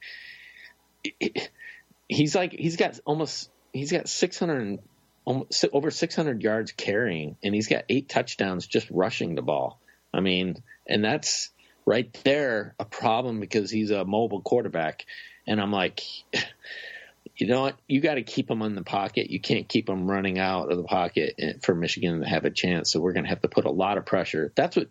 he's 2.10 2.36
like 2.36 2.52
he's 2.52 2.76
got 2.76 3.00
almost 3.06 3.50
he's 3.72 3.92
got 3.92 4.10
six 4.10 4.38
hundred 4.38 4.80
almost 5.26 5.66
over 5.74 5.92
six 5.92 6.16
hundred 6.16 6.42
yards 6.42 6.72
carrying, 6.72 7.38
and 7.44 7.54
he's 7.54 7.68
got 7.68 7.86
eight 7.90 8.10
touchdowns 8.10 8.68
just 8.68 8.90
rushing 8.90 9.36
the 9.36 9.42
ball. 9.42 9.80
I 10.14 10.22
mean, 10.22 10.62
and 10.88 11.04
that's 11.04 11.50
right 11.86 12.12
there 12.24 12.76
a 12.80 12.86
problem 12.86 13.40
because 13.40 13.72
he's 13.72 13.92
a 13.92 14.06
mobile 14.06 14.42
quarterback. 14.42 15.06
And 15.48 15.60
I'm 15.60 15.72
like, 15.72 16.02
you 17.36 17.48
know 17.48 17.62
what? 17.62 17.78
You 17.88 18.02
got 18.02 18.16
to 18.16 18.24
keep 18.24 18.50
him 18.50 18.62
in 18.62 18.76
the 18.76 18.84
pocket. 18.84 19.30
You 19.30 19.40
can't 19.40 19.68
keep 19.68 19.90
him 19.90 20.10
running 20.10 20.38
out 20.40 20.72
of 20.72 20.78
the 20.78 20.84
pocket 20.84 21.40
for 21.64 21.74
Michigan 21.74 22.22
to 22.22 22.28
have 22.28 22.46
a 22.46 22.52
chance. 22.52 22.92
So 22.92 23.00
we're 23.00 23.14
going 23.14 23.24
to 23.24 23.30
have 23.30 23.42
to 23.42 23.48
put 23.48 23.66
a 23.66 23.72
lot 23.72 23.98
of 23.98 24.06
pressure. 24.06 24.52
That's 24.56 24.76
what 24.76 24.90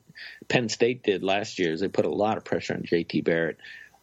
Penn 0.48 0.68
State 0.68 1.02
did 1.02 1.22
last 1.22 1.58
year. 1.58 1.72
Is 1.72 1.80
they 1.80 1.88
put 1.88 2.04
a 2.04 2.10
lot 2.10 2.36
of 2.36 2.44
pressure 2.44 2.74
on 2.74 2.82
JT 2.82 3.22
Barrett 3.24 3.58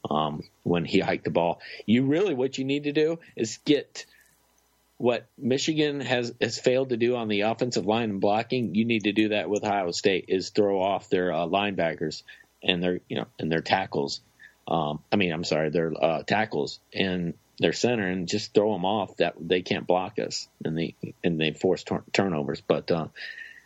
um, 0.10 0.44
when 0.64 0.86
he 0.86 1.00
hiked 1.00 1.26
the 1.26 1.32
ball. 1.32 1.60
You 1.86 2.06
really 2.06 2.34
what 2.34 2.58
you 2.58 2.66
need 2.66 2.86
to 2.86 2.92
do 2.92 3.20
is 3.36 3.60
get 3.66 4.06
what 4.98 5.28
Michigan 5.38 6.00
has 6.00 6.34
has 6.40 6.58
failed 6.58 6.90
to 6.90 6.98
do 6.98 7.16
on 7.16 7.28
the 7.28 7.42
offensive 7.42 7.86
line 7.86 8.10
and 8.10 8.22
blocking. 8.22 8.76
You 8.76 8.86
need 8.86 9.04
to 9.04 9.12
do 9.12 9.30
that 9.30 9.50
with 9.50 9.64
Ohio 9.64 9.92
State. 9.92 10.26
Is 10.30 10.50
throw 10.50 10.82
off 10.82 11.10
their 11.10 11.34
uh, 11.34 11.46
linebackers 11.46 12.24
and 12.64 12.82
their 12.82 13.00
you 13.08 13.18
know 13.18 13.26
and 13.40 13.52
their 13.52 13.62
tackles. 13.62 14.22
Um, 14.68 15.00
I 15.12 15.18
mean, 15.18 15.32
I'm 15.32 15.44
sorry, 15.44 15.70
their 15.70 15.92
uh, 16.00 16.24
tackles 16.24 16.80
and 16.94 17.34
their 17.60 17.74
center, 17.74 18.08
and 18.08 18.28
just 18.28 18.54
throw 18.54 18.74
them 18.74 18.86
off 18.86 19.18
that 19.18 19.36
they 19.40 19.62
can't 19.62 19.86
block 19.86 20.18
us, 20.18 20.48
and 20.64 20.78
they 20.78 20.96
and 21.24 21.40
they 21.40 21.52
force 21.52 21.84
tor- 21.84 22.04
turnovers. 22.14 22.62
But 22.62 22.90
uh, 22.90 23.08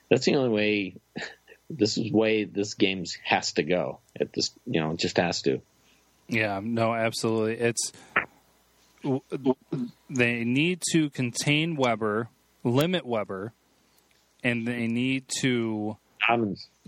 that's 0.10 0.26
the 0.26 0.36
only 0.36 0.50
way. 0.50 0.96
This 1.72 2.00
is 2.00 2.12
way 2.12 2.46
this 2.46 2.74
game 2.74 3.06
has 3.24 3.52
to 3.52 3.62
go. 3.62 4.00
At 4.20 4.34
this, 4.34 4.50
you 4.66 4.82
know, 4.82 4.90
it 4.94 4.98
just 4.98 5.18
has 5.18 5.44
to. 5.44 5.62
Yeah, 6.28 6.60
no, 6.64 6.96
absolutely. 6.96 7.60
It's 7.64 7.92
they 10.10 10.44
need 10.44 10.82
to 10.92 11.10
contain 11.10 11.76
Weber, 11.76 12.30
limit 12.64 13.06
Weber, 13.06 13.54
and 14.44 14.68
they 14.68 14.88
need 14.88 15.26
to 15.42 15.98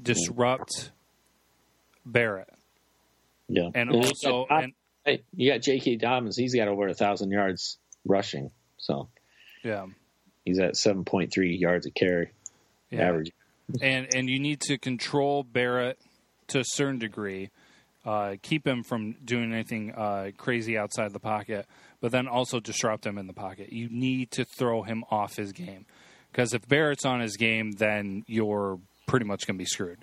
disrupt 0.01 0.91
Barrett. 2.05 2.49
Yeah, 3.47 3.69
and, 3.73 3.91
and 3.91 4.05
also, 4.05 4.45
and, 4.49 4.73
hey, 5.05 5.23
you 5.35 5.51
got 5.51 5.61
J.K. 5.61 5.97
Dobbins. 5.97 6.37
He's 6.37 6.55
got 6.55 6.67
over 6.67 6.87
a 6.87 6.93
thousand 6.93 7.31
yards 7.31 7.77
rushing. 8.05 8.51
So, 8.77 9.09
yeah, 9.63 9.87
he's 10.45 10.59
at 10.59 10.77
seven 10.77 11.03
point 11.03 11.33
three 11.33 11.55
yards 11.55 11.85
a 11.85 11.91
carry 11.91 12.31
yeah. 12.89 13.07
average. 13.07 13.31
And 13.81 14.13
and 14.13 14.29
you 14.29 14.37
need 14.37 14.59
to 14.61 14.77
control 14.77 15.43
Barrett 15.43 15.97
to 16.47 16.59
a 16.59 16.63
certain 16.65 16.99
degree. 16.99 17.51
Uh, 18.03 18.35
keep 18.41 18.67
him 18.67 18.83
from 18.83 19.13
doing 19.23 19.53
anything 19.53 19.93
uh, 19.93 20.31
crazy 20.35 20.77
outside 20.77 21.13
the 21.13 21.19
pocket, 21.19 21.65
but 22.01 22.11
then 22.11 22.27
also 22.27 22.59
disrupt 22.59 23.05
him 23.05 23.17
in 23.17 23.27
the 23.27 23.33
pocket. 23.33 23.71
You 23.71 23.87
need 23.89 24.31
to 24.31 24.43
throw 24.43 24.81
him 24.81 25.05
off 25.09 25.37
his 25.37 25.53
game 25.53 25.85
because 26.31 26.53
if 26.53 26.67
Barrett's 26.67 27.05
on 27.05 27.21
his 27.21 27.37
game, 27.37 27.71
then 27.71 28.25
you're 28.27 28.79
pretty 29.05 29.25
much 29.25 29.45
going 29.45 29.55
to 29.55 29.61
be 29.61 29.65
screwed. 29.65 29.99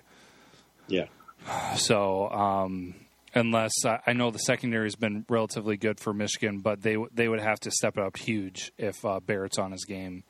Yeah. 0.87 1.05
So, 1.77 2.29
um, 2.29 2.95
unless 3.33 3.71
I 3.85 4.13
know 4.13 4.29
the 4.29 4.39
secondary 4.39 4.85
has 4.85 4.95
been 4.95 5.25
relatively 5.29 5.77
good 5.77 5.99
for 5.99 6.13
Michigan, 6.13 6.59
but 6.59 6.81
they 6.81 6.97
they 7.13 7.27
would 7.29 7.39
have 7.39 7.59
to 7.61 7.71
step 7.71 7.97
up 7.97 8.17
huge 8.17 8.73
if 8.77 9.05
uh, 9.05 9.19
Barrett's 9.19 9.57
on 9.57 9.71
his 9.71 9.85
game. 9.85 10.23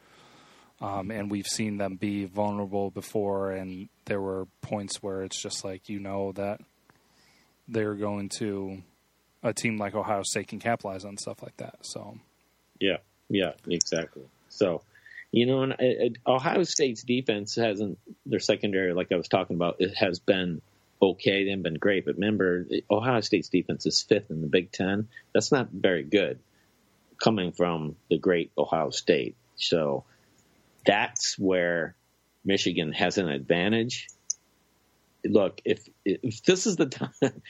Um, 0.82 1.12
and 1.12 1.30
we've 1.30 1.48
seen 1.48 1.78
them 1.78 1.96
be 1.96 2.26
vulnerable 2.26 2.90
before, 2.90 3.52
and 3.52 3.90
there 4.06 4.22
were 4.22 4.46
points 4.62 5.02
where 5.02 5.24
it's 5.24 5.42
just 5.42 5.66
like 5.66 5.90
you 5.90 6.00
know 6.00 6.32
that 6.34 6.62
they're 7.68 7.96
going 7.96 8.30
to 8.38 8.82
a 9.44 9.54
team 9.54 9.78
like 9.78 9.96
Ohio 9.96 10.24
State 10.24 10.48
can 10.48 10.60
capitalize 10.60 11.06
on 11.06 11.18
stuff 11.18 11.42
like 11.42 11.58
that. 11.58 11.78
So, 11.82 12.18
yeah, 12.80 12.98
yeah, 13.30 13.54
exactly. 13.68 14.24
So, 14.50 14.82
you 15.32 15.46
know, 15.46 15.64
and 15.64 15.76
it, 15.80 16.18
uh, 16.26 16.32
uh, 16.32 16.36
Ohio 16.36 16.64
State's 16.64 17.04
defense 17.04 17.56
hasn't 17.56 17.98
their 18.26 18.40
secondary, 18.40 18.94
like 18.94 19.12
I 19.12 19.16
was 19.16 19.28
talking 19.28 19.56
about, 19.56 19.78
it 19.80 19.96
has 19.96 20.20
been 20.20 20.62
okay. 21.02 21.44
They 21.44 21.52
haven't 21.52 21.64
been 21.64 21.76
great, 21.76 22.06
but 22.06 22.16
remember, 22.16 22.66
Ohio 22.90 23.22
State's 23.22 23.50
defense 23.50 23.86
is 23.86 24.02
fifth 24.02 24.30
in 24.30 24.42
the 24.42 24.48
Big 24.48 24.72
Ten. 24.72 25.08
That's 25.34 25.52
not 25.52 25.70
very 25.72 26.04
good 26.04 26.40
coming 27.22 27.52
from 27.52 27.96
the 28.10 28.18
great 28.18 28.52
Ohio 28.58 28.90
State. 28.90 29.36
So 29.56 30.06
that's 30.86 31.38
where 31.38 31.96
Michigan 32.46 32.94
has 32.94 33.18
an 33.18 33.30
advantage. 33.30 34.08
look 35.26 35.62
if 35.66 35.88
if 36.06 36.44
this 36.44 36.66
is 36.66 36.78
the 36.78 36.86
time, 36.98 37.42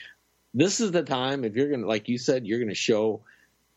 this 0.54 0.80
is 0.80 0.90
the 0.92 1.02
time. 1.02 1.44
If 1.44 1.54
you're 1.54 1.70
gonna, 1.70 1.86
like 1.86 2.08
you 2.08 2.18
said, 2.18 2.46
you're 2.46 2.60
gonna 2.60 2.74
show 2.74 3.22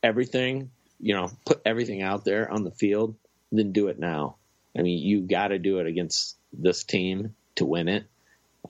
everything. 0.02 0.72
You 1.00 1.16
know, 1.16 1.30
put 1.46 1.62
everything 1.66 2.02
out 2.02 2.24
there 2.24 2.50
on 2.52 2.64
the 2.64 2.72
field. 2.72 3.16
Then 3.52 3.72
do 3.72 3.88
it 3.88 4.00
now. 4.00 4.38
I 4.78 4.82
mean, 4.82 5.00
you 5.00 5.22
got 5.22 5.50
to 5.50 5.60
do 5.60 5.80
it 5.80 5.88
against 5.88 6.38
this 6.52 6.84
team 6.84 7.36
to 7.56 7.66
win 7.66 7.88
it. 7.88 8.06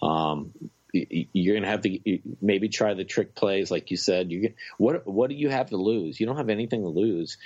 Um, 0.02 0.52
you're 0.92 1.56
going 1.56 1.64
to 1.64 1.70
have 1.70 1.82
to 1.82 2.20
maybe 2.42 2.70
try 2.70 2.94
the 2.94 3.04
trick 3.04 3.34
plays, 3.34 3.72
like 3.72 3.90
you 3.90 3.98
said. 3.98 4.32
You 4.32 4.54
what 4.78 5.08
what 5.08 5.30
do 5.30 5.36
you 5.36 5.50
have 5.50 5.70
to 5.70 5.78
lose? 5.78 6.20
You 6.20 6.26
don't 6.26 6.38
have 6.38 6.50
anything 6.50 6.84
to 6.84 6.90
lose. 6.90 7.38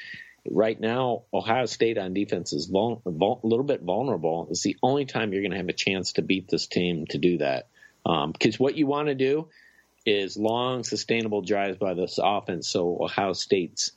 Right 0.49 0.80
now, 0.80 1.24
Ohio 1.34 1.66
State 1.66 1.97
on 1.97 2.14
defense 2.14 2.53
is 2.53 2.68
vul- 2.68 3.01
vul- 3.05 3.41
a 3.43 3.47
little 3.47 3.66
bit 3.66 3.82
vulnerable. 3.82 4.47
It's 4.49 4.64
the 4.64 4.78
only 4.82 5.05
time 5.05 5.34
you're 5.34 5.41
going 5.41 5.51
to 5.51 5.58
have 5.58 5.70
a 5.70 5.74
chance 5.74 6.14
to 6.14 6.22
beat 6.22 6.47
this 6.47 6.68
team 6.68 7.05
to 7.08 7.18
do 7.18 7.39
that. 7.39 7.68
Because 8.03 8.55
um, 8.55 8.58
what 8.58 8.76
you 8.76 8.88
want 8.88 9.10
to 9.10 9.16
do 9.16 9.49
is 10.08 10.38
long, 10.38 10.84
sustainable 10.84 11.41
drives 11.41 11.78
by 11.78 11.93
this 11.93 12.20
offense, 12.22 12.68
so 12.68 12.97
Ohio 13.01 13.34
State's 13.34 13.91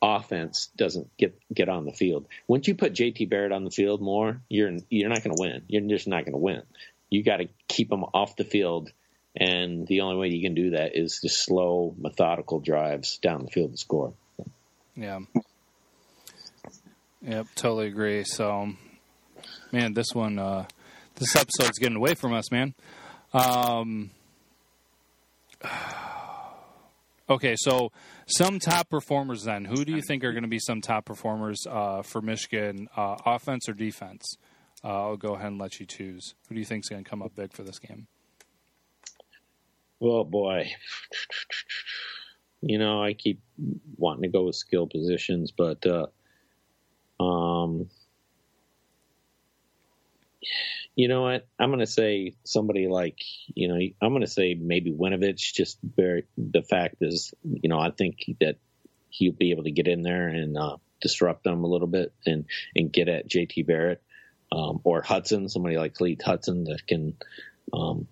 offense 0.00 0.70
doesn't 0.76 1.08
get 1.16 1.36
get 1.52 1.68
on 1.68 1.84
the 1.84 1.92
field. 1.92 2.26
Once 2.46 2.68
you 2.68 2.74
put 2.74 2.92
JT 2.92 3.28
Barrett 3.28 3.50
on 3.50 3.64
the 3.64 3.70
field 3.70 4.00
more, 4.00 4.40
you're 4.48 4.76
you're 4.90 5.08
not 5.08 5.24
going 5.24 5.34
to 5.34 5.40
win. 5.40 5.62
You're 5.66 5.88
just 5.88 6.06
not 6.06 6.24
going 6.24 6.34
to 6.34 6.38
win 6.38 6.62
you 7.10 7.22
got 7.22 7.38
to 7.38 7.48
keep 7.68 7.88
them 7.88 8.04
off 8.14 8.36
the 8.36 8.44
field. 8.44 8.92
And 9.36 9.86
the 9.86 10.00
only 10.00 10.16
way 10.16 10.28
you 10.28 10.42
can 10.42 10.54
do 10.54 10.70
that 10.70 10.96
is 10.96 11.20
to 11.20 11.28
slow, 11.28 11.94
methodical 11.96 12.60
drives 12.60 13.18
down 13.18 13.44
the 13.44 13.50
field 13.50 13.72
to 13.72 13.78
score. 13.78 14.12
Yeah. 14.96 15.20
Yep, 17.22 17.46
totally 17.54 17.86
agree. 17.88 18.24
So, 18.24 18.72
man, 19.70 19.94
this 19.94 20.08
one, 20.12 20.38
uh, 20.38 20.66
this 21.16 21.36
episode's 21.36 21.78
getting 21.78 21.96
away 21.96 22.14
from 22.14 22.32
us, 22.32 22.50
man. 22.50 22.74
Um, 23.32 24.10
okay, 27.30 27.54
so 27.56 27.92
some 28.26 28.58
top 28.58 28.88
performers 28.88 29.44
then. 29.44 29.64
Who 29.64 29.84
do 29.84 29.92
you 29.92 30.02
think 30.02 30.24
are 30.24 30.32
going 30.32 30.42
to 30.42 30.48
be 30.48 30.58
some 30.58 30.80
top 30.80 31.04
performers 31.04 31.66
uh, 31.68 32.02
for 32.02 32.20
Michigan, 32.20 32.88
uh, 32.96 33.16
offense 33.24 33.68
or 33.68 33.72
defense? 33.72 34.36
Uh, 34.84 35.08
I'll 35.08 35.16
go 35.16 35.34
ahead 35.34 35.48
and 35.48 35.58
let 35.58 35.80
you 35.80 35.86
choose. 35.86 36.34
Who 36.48 36.54
do 36.54 36.60
you 36.60 36.66
think 36.66 36.84
is 36.84 36.88
going 36.88 37.02
to 37.02 37.08
come 37.08 37.22
up 37.22 37.34
big 37.34 37.52
for 37.52 37.62
this 37.62 37.78
game? 37.78 38.06
Well, 40.00 40.22
boy, 40.22 40.70
you 42.60 42.78
know 42.78 43.02
I 43.02 43.14
keep 43.14 43.40
wanting 43.96 44.22
to 44.22 44.28
go 44.28 44.44
with 44.44 44.54
skill 44.54 44.86
positions, 44.86 45.50
but 45.50 45.84
uh, 45.84 46.06
um, 47.20 47.90
you 50.98 51.06
know 51.06 51.22
what? 51.22 51.46
I'm 51.60 51.68
going 51.68 51.78
to 51.78 51.86
say 51.86 52.34
somebody 52.42 52.88
like 52.88 53.20
you 53.54 53.68
know 53.68 53.78
I'm 54.02 54.10
going 54.10 54.22
to 54.22 54.26
say 54.26 54.54
maybe 54.54 54.90
Winovich. 54.90 55.54
Just 55.54 55.78
very 55.80 56.24
the 56.36 56.62
fact 56.62 56.96
is, 57.02 57.32
you 57.44 57.68
know, 57.68 57.78
I 57.78 57.92
think 57.92 58.24
that 58.40 58.56
he'll 59.08 59.32
be 59.32 59.52
able 59.52 59.62
to 59.62 59.70
get 59.70 59.86
in 59.86 60.02
there 60.02 60.26
and 60.26 60.58
uh, 60.58 60.78
disrupt 61.00 61.44
them 61.44 61.62
a 61.62 61.68
little 61.68 61.86
bit 61.86 62.12
and 62.26 62.46
and 62.74 62.92
get 62.92 63.08
at 63.08 63.28
JT 63.28 63.64
Barrett 63.64 64.02
um, 64.50 64.80
or 64.82 65.00
Hudson, 65.00 65.48
somebody 65.48 65.76
like 65.78 65.94
Khaleke 65.94 66.20
Hudson 66.20 66.64
that 66.64 66.84
can 66.84 67.14
um, 67.72 68.08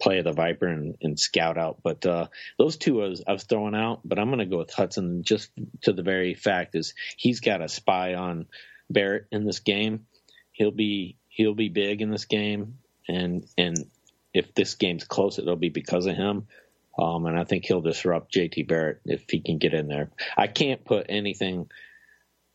play 0.00 0.20
the 0.20 0.32
Viper 0.32 0.66
and, 0.66 0.96
and 1.00 1.20
scout 1.20 1.56
out. 1.56 1.78
But 1.84 2.04
uh, 2.06 2.26
those 2.58 2.76
two 2.76 3.04
I 3.04 3.08
was, 3.08 3.22
I 3.24 3.34
was 3.34 3.44
throwing 3.44 3.76
out, 3.76 4.00
but 4.04 4.18
I'm 4.18 4.30
going 4.30 4.40
to 4.40 4.46
go 4.46 4.58
with 4.58 4.72
Hudson 4.72 5.22
just 5.22 5.52
to 5.82 5.92
the 5.92 6.02
very 6.02 6.34
fact 6.34 6.74
is 6.74 6.92
he's 7.16 7.38
got 7.38 7.62
a 7.62 7.68
spy 7.68 8.14
on 8.14 8.46
Barrett 8.90 9.26
in 9.30 9.44
this 9.44 9.60
game. 9.60 10.06
He'll 10.50 10.72
be 10.72 11.18
he'll 11.36 11.54
be 11.54 11.68
big 11.68 12.00
in 12.00 12.10
this 12.10 12.24
game, 12.24 12.78
and 13.08 13.46
and 13.58 13.76
if 14.32 14.54
this 14.54 14.74
game's 14.74 15.04
close, 15.04 15.38
it'll 15.38 15.56
be 15.56 15.68
because 15.68 16.06
of 16.06 16.16
him. 16.16 16.46
Um, 16.98 17.26
and 17.26 17.38
I 17.38 17.44
think 17.44 17.66
he'll 17.66 17.82
disrupt 17.82 18.32
JT 18.32 18.66
Barrett 18.66 19.00
if 19.04 19.28
he 19.28 19.40
can 19.40 19.58
get 19.58 19.74
in 19.74 19.86
there. 19.86 20.10
I 20.34 20.46
can't 20.46 20.82
put 20.82 21.06
anything 21.10 21.68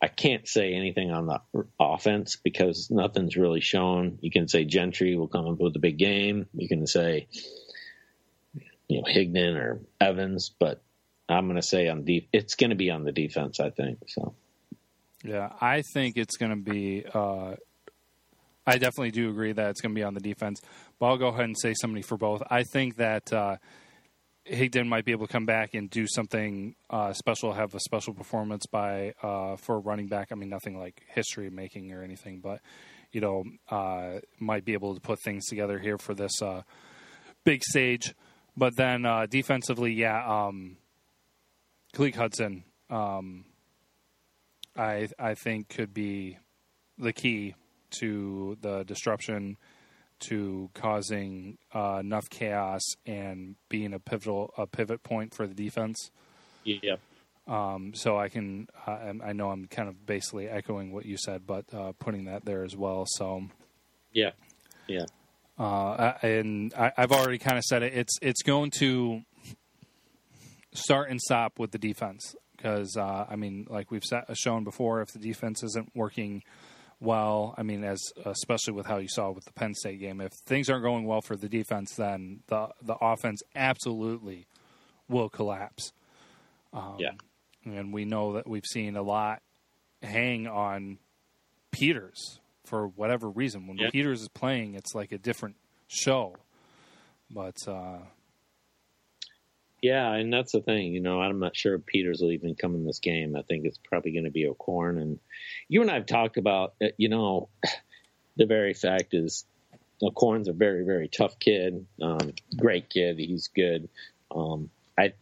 I 0.02 0.08
can't 0.08 0.48
say 0.48 0.74
anything 0.74 1.12
on 1.12 1.26
the 1.26 1.40
offense 1.78 2.34
because 2.34 2.90
nothing's 2.90 3.36
really 3.36 3.60
shown. 3.60 4.18
You 4.20 4.32
can 4.32 4.48
say 4.48 4.64
Gentry 4.64 5.16
will 5.16 5.28
come 5.28 5.46
up 5.46 5.60
with 5.60 5.76
a 5.76 5.78
big 5.78 5.96
game. 5.96 6.48
You 6.54 6.66
can 6.66 6.88
say, 6.88 7.28
you 8.88 9.00
know, 9.00 9.06
Higdon 9.06 9.54
or 9.54 9.80
Evans, 10.00 10.50
but 10.58 10.82
I'm 11.28 11.46
going 11.46 11.54
to 11.54 11.62
say 11.62 11.86
on 11.86 12.02
deep. 12.02 12.28
It's 12.32 12.56
going 12.56 12.70
to 12.70 12.76
be 12.76 12.90
on 12.90 13.04
the 13.04 13.12
defense. 13.12 13.60
I 13.60 13.70
think 13.70 13.98
so. 14.08 14.34
Yeah, 15.22 15.50
I 15.60 15.82
think 15.82 16.16
it's 16.16 16.36
going 16.36 16.50
to 16.50 16.70
be. 16.70 17.04
Uh, 17.06 17.54
I 18.66 18.78
definitely 18.78 19.10
do 19.10 19.28
agree 19.28 19.52
that 19.52 19.70
it's 19.70 19.80
going 19.80 19.94
to 19.94 19.98
be 19.98 20.04
on 20.04 20.14
the 20.14 20.20
defense, 20.20 20.60
but 20.98 21.06
I'll 21.06 21.16
go 21.16 21.28
ahead 21.28 21.44
and 21.44 21.58
say 21.58 21.74
somebody 21.74 22.02
for 22.02 22.16
both. 22.16 22.42
I 22.48 22.62
think 22.62 22.96
that 22.96 23.32
uh, 23.32 23.56
Higdon 24.48 24.86
might 24.86 25.04
be 25.04 25.12
able 25.12 25.26
to 25.26 25.32
come 25.32 25.46
back 25.46 25.74
and 25.74 25.90
do 25.90 26.06
something 26.06 26.74
uh, 26.90 27.12
special, 27.12 27.52
have 27.52 27.74
a 27.74 27.80
special 27.80 28.14
performance 28.14 28.66
by 28.66 29.14
uh, 29.22 29.56
for 29.56 29.76
a 29.76 29.78
running 29.78 30.06
back. 30.06 30.28
I 30.30 30.36
mean, 30.36 30.48
nothing 30.48 30.78
like 30.78 31.02
history 31.08 31.50
making 31.50 31.92
or 31.92 32.02
anything, 32.02 32.40
but 32.40 32.60
you 33.12 33.20
know, 33.20 33.44
uh, 33.68 34.20
might 34.40 34.64
be 34.64 34.72
able 34.72 34.94
to 34.94 35.00
put 35.00 35.20
things 35.22 35.46
together 35.46 35.78
here 35.78 35.98
for 35.98 36.14
this 36.14 36.40
uh, 36.40 36.62
big 37.44 37.62
stage. 37.62 38.14
But 38.56 38.76
then 38.76 39.04
uh, 39.06 39.26
defensively, 39.26 39.92
yeah, 39.92 40.24
um, 40.26 40.76
Hudson, 41.96 42.64
um, 42.90 43.44
I 44.76 45.08
I 45.18 45.34
think 45.34 45.68
could 45.68 45.92
be 45.92 46.38
the 46.98 47.12
key 47.12 47.54
to 47.98 48.56
the 48.60 48.84
disruption 48.84 49.56
to 50.20 50.70
causing 50.74 51.58
uh, 51.74 51.98
enough 52.00 52.30
chaos 52.30 52.82
and 53.04 53.56
being 53.68 53.92
a 53.92 53.98
pivotal 53.98 54.52
a 54.56 54.66
pivot 54.66 55.02
point 55.02 55.34
for 55.34 55.46
the 55.46 55.54
defense. 55.54 56.10
Yeah. 56.64 56.96
Um, 57.48 57.92
so 57.94 58.16
I 58.16 58.28
can 58.28 58.68
uh, 58.86 59.12
I 59.24 59.32
know 59.32 59.50
I'm 59.50 59.66
kind 59.66 59.88
of 59.88 60.06
basically 60.06 60.48
echoing 60.48 60.92
what 60.92 61.06
you 61.06 61.16
said, 61.16 61.46
but 61.46 61.64
uh, 61.74 61.92
putting 61.98 62.26
that 62.26 62.44
there 62.44 62.64
as 62.64 62.76
well. 62.76 63.04
So 63.06 63.44
yeah, 64.12 64.30
yeah. 64.86 65.06
Uh, 65.58 66.14
and 66.22 66.72
I, 66.74 66.92
have 66.96 67.12
already 67.12 67.38
kind 67.38 67.58
of 67.58 67.64
said 67.64 67.82
it. 67.82 67.94
It's 67.94 68.16
it's 68.22 68.42
going 68.42 68.70
to 68.78 69.22
start 70.72 71.10
and 71.10 71.20
stop 71.20 71.58
with 71.58 71.72
the 71.72 71.78
defense 71.78 72.34
because 72.56 72.96
uh, 72.96 73.26
I 73.28 73.36
mean, 73.36 73.66
like 73.68 73.90
we've 73.90 74.04
shown 74.34 74.62
before, 74.62 75.02
if 75.02 75.08
the 75.12 75.18
defense 75.18 75.62
isn't 75.64 75.90
working 75.94 76.42
well. 77.02 77.54
I 77.58 77.62
mean, 77.62 77.84
as 77.84 78.00
especially 78.24 78.74
with 78.74 78.86
how 78.86 78.98
you 78.98 79.08
saw 79.08 79.30
with 79.30 79.44
the 79.44 79.52
Penn 79.52 79.74
State 79.74 80.00
game, 80.00 80.20
if 80.20 80.32
things 80.46 80.70
aren't 80.70 80.84
going 80.84 81.04
well 81.04 81.20
for 81.20 81.36
the 81.36 81.48
defense, 81.48 81.94
then 81.96 82.40
the 82.46 82.68
the 82.80 82.96
offense 83.00 83.42
absolutely 83.54 84.46
will 85.08 85.28
collapse. 85.28 85.92
Um, 86.72 86.96
yeah, 86.98 87.12
and 87.64 87.92
we 87.92 88.04
know 88.04 88.34
that 88.34 88.48
we've 88.48 88.66
seen 88.66 88.96
a 88.96 89.02
lot 89.02 89.42
hang 90.02 90.46
on 90.46 90.98
Peters 91.70 92.40
for 92.64 92.86
whatever 92.86 93.28
reason. 93.28 93.66
When 93.66 93.78
yeah. 93.78 93.90
Peters 93.90 94.22
is 94.22 94.28
playing, 94.28 94.74
it's 94.74 94.94
like 94.94 95.12
a 95.12 95.18
different 95.18 95.56
show. 95.88 96.36
But 97.30 97.56
uh, 97.66 97.98
yeah, 99.82 100.14
and 100.14 100.32
that's 100.32 100.52
the 100.52 100.60
thing. 100.60 100.94
You 100.94 101.00
know, 101.00 101.20
I'm 101.20 101.40
not 101.40 101.56
sure 101.56 101.76
Peters 101.76 102.20
will 102.20 102.30
even 102.30 102.54
come 102.54 102.76
in 102.76 102.86
this 102.86 103.00
game. 103.00 103.34
I 103.36 103.42
think 103.42 103.66
it's 103.66 103.78
probably 103.78 104.12
going 104.12 104.24
to 104.24 104.30
be 104.30 104.46
O'Korn. 104.46 104.96
And 104.96 105.18
you 105.68 105.82
and 105.82 105.90
I 105.90 105.94
have 105.94 106.06
talked 106.06 106.36
about, 106.36 106.74
uh, 106.80 106.88
you 106.96 107.08
know, 107.08 107.48
the 108.36 108.46
very 108.46 108.74
fact 108.74 109.12
is 109.12 109.44
O'Korn's 110.00 110.46
a 110.46 110.52
very, 110.52 110.84
very 110.84 111.08
tough 111.08 111.36
kid. 111.40 111.84
Um, 112.00 112.32
great 112.56 112.90
kid. 112.90 113.18
He's 113.18 113.48
good. 113.48 113.88
Um, 114.30 114.70
I, 114.96 115.14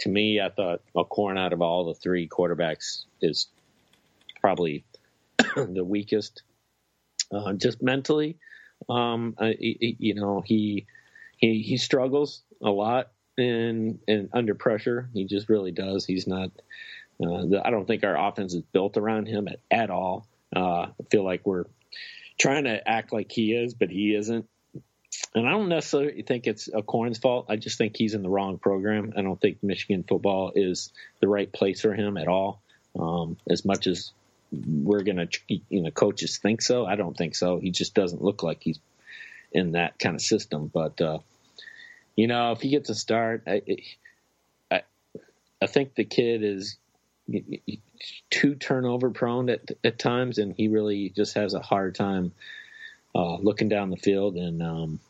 to 0.00 0.08
me, 0.08 0.40
I 0.40 0.48
thought 0.48 0.82
O'Korn 0.96 1.38
out 1.38 1.52
of 1.52 1.62
all 1.62 1.86
the 1.86 1.94
three 1.94 2.26
quarterbacks 2.26 3.04
is 3.22 3.46
probably 4.40 4.84
the 5.54 5.84
weakest, 5.84 6.42
uh, 7.30 7.52
just 7.52 7.80
mentally. 7.80 8.38
Um, 8.88 9.36
I, 9.38 9.54
you 9.60 10.14
know, 10.14 10.42
he, 10.44 10.86
he, 11.36 11.62
he 11.62 11.76
struggles 11.76 12.42
a 12.60 12.70
lot 12.70 13.12
and 13.40 13.98
and 14.06 14.28
under 14.32 14.54
pressure. 14.54 15.08
He 15.12 15.24
just 15.24 15.48
really 15.48 15.72
does. 15.72 16.04
He's 16.04 16.26
not. 16.26 16.50
Uh, 17.22 17.44
the, 17.46 17.62
I 17.64 17.70
don't 17.70 17.86
think 17.86 18.02
our 18.04 18.16
offense 18.28 18.54
is 18.54 18.62
built 18.62 18.96
around 18.96 19.26
him 19.26 19.48
at, 19.48 19.60
at 19.70 19.90
all. 19.90 20.26
Uh, 20.54 20.86
I 20.86 20.92
feel 21.10 21.24
like 21.24 21.46
we're 21.46 21.66
trying 22.38 22.64
to 22.64 22.88
act 22.88 23.12
like 23.12 23.30
he 23.30 23.52
is, 23.52 23.74
but 23.74 23.90
he 23.90 24.14
isn't. 24.14 24.48
And 25.34 25.46
I 25.46 25.50
don't 25.50 25.68
necessarily 25.68 26.22
think 26.22 26.46
it's 26.46 26.68
O'Korn's 26.72 27.18
fault. 27.18 27.46
I 27.48 27.56
just 27.56 27.78
think 27.78 27.96
he's 27.96 28.14
in 28.14 28.22
the 28.22 28.28
wrong 28.28 28.58
program. 28.58 29.12
I 29.16 29.22
don't 29.22 29.40
think 29.40 29.62
Michigan 29.62 30.04
football 30.08 30.52
is 30.54 30.92
the 31.20 31.28
right 31.28 31.52
place 31.52 31.80
for 31.80 31.94
him 31.94 32.16
at 32.16 32.26
all. 32.26 32.62
Um, 32.98 33.36
as 33.48 33.64
much 33.64 33.86
as 33.86 34.12
we're 34.52 35.02
going 35.02 35.28
to, 35.28 35.28
you 35.48 35.82
know, 35.82 35.90
coaches 35.90 36.38
think 36.38 36.62
so, 36.62 36.86
I 36.86 36.96
don't 36.96 37.16
think 37.16 37.36
so. 37.36 37.58
He 37.58 37.70
just 37.70 37.94
doesn't 37.94 38.22
look 38.22 38.42
like 38.42 38.62
he's 38.62 38.80
in 39.52 39.72
that 39.72 39.98
kind 39.98 40.14
of 40.14 40.22
system. 40.22 40.70
But 40.72 41.00
uh, 41.00 41.18
you 42.16 42.26
know, 42.26 42.52
if 42.52 42.60
he 42.60 42.70
gets 42.70 42.90
a 42.90 42.94
start, 42.94 43.44
I, 43.46 43.62
I, 44.70 44.82
I 45.62 45.66
think 45.66 45.94
the 45.94 46.04
kid 46.04 46.42
is 46.42 46.76
too 48.30 48.54
turnover 48.54 49.10
prone 49.10 49.48
at, 49.50 49.70
at 49.84 49.98
times, 49.98 50.38
and 50.38 50.54
he 50.54 50.68
really 50.68 51.10
just 51.10 51.34
has 51.34 51.54
a 51.54 51.60
hard 51.60 51.94
time 51.94 52.32
uh, 53.14 53.36
looking 53.36 53.68
down 53.68 53.90
the 53.90 53.96
field. 53.96 54.36
And 54.36 54.62
um, 54.62 55.00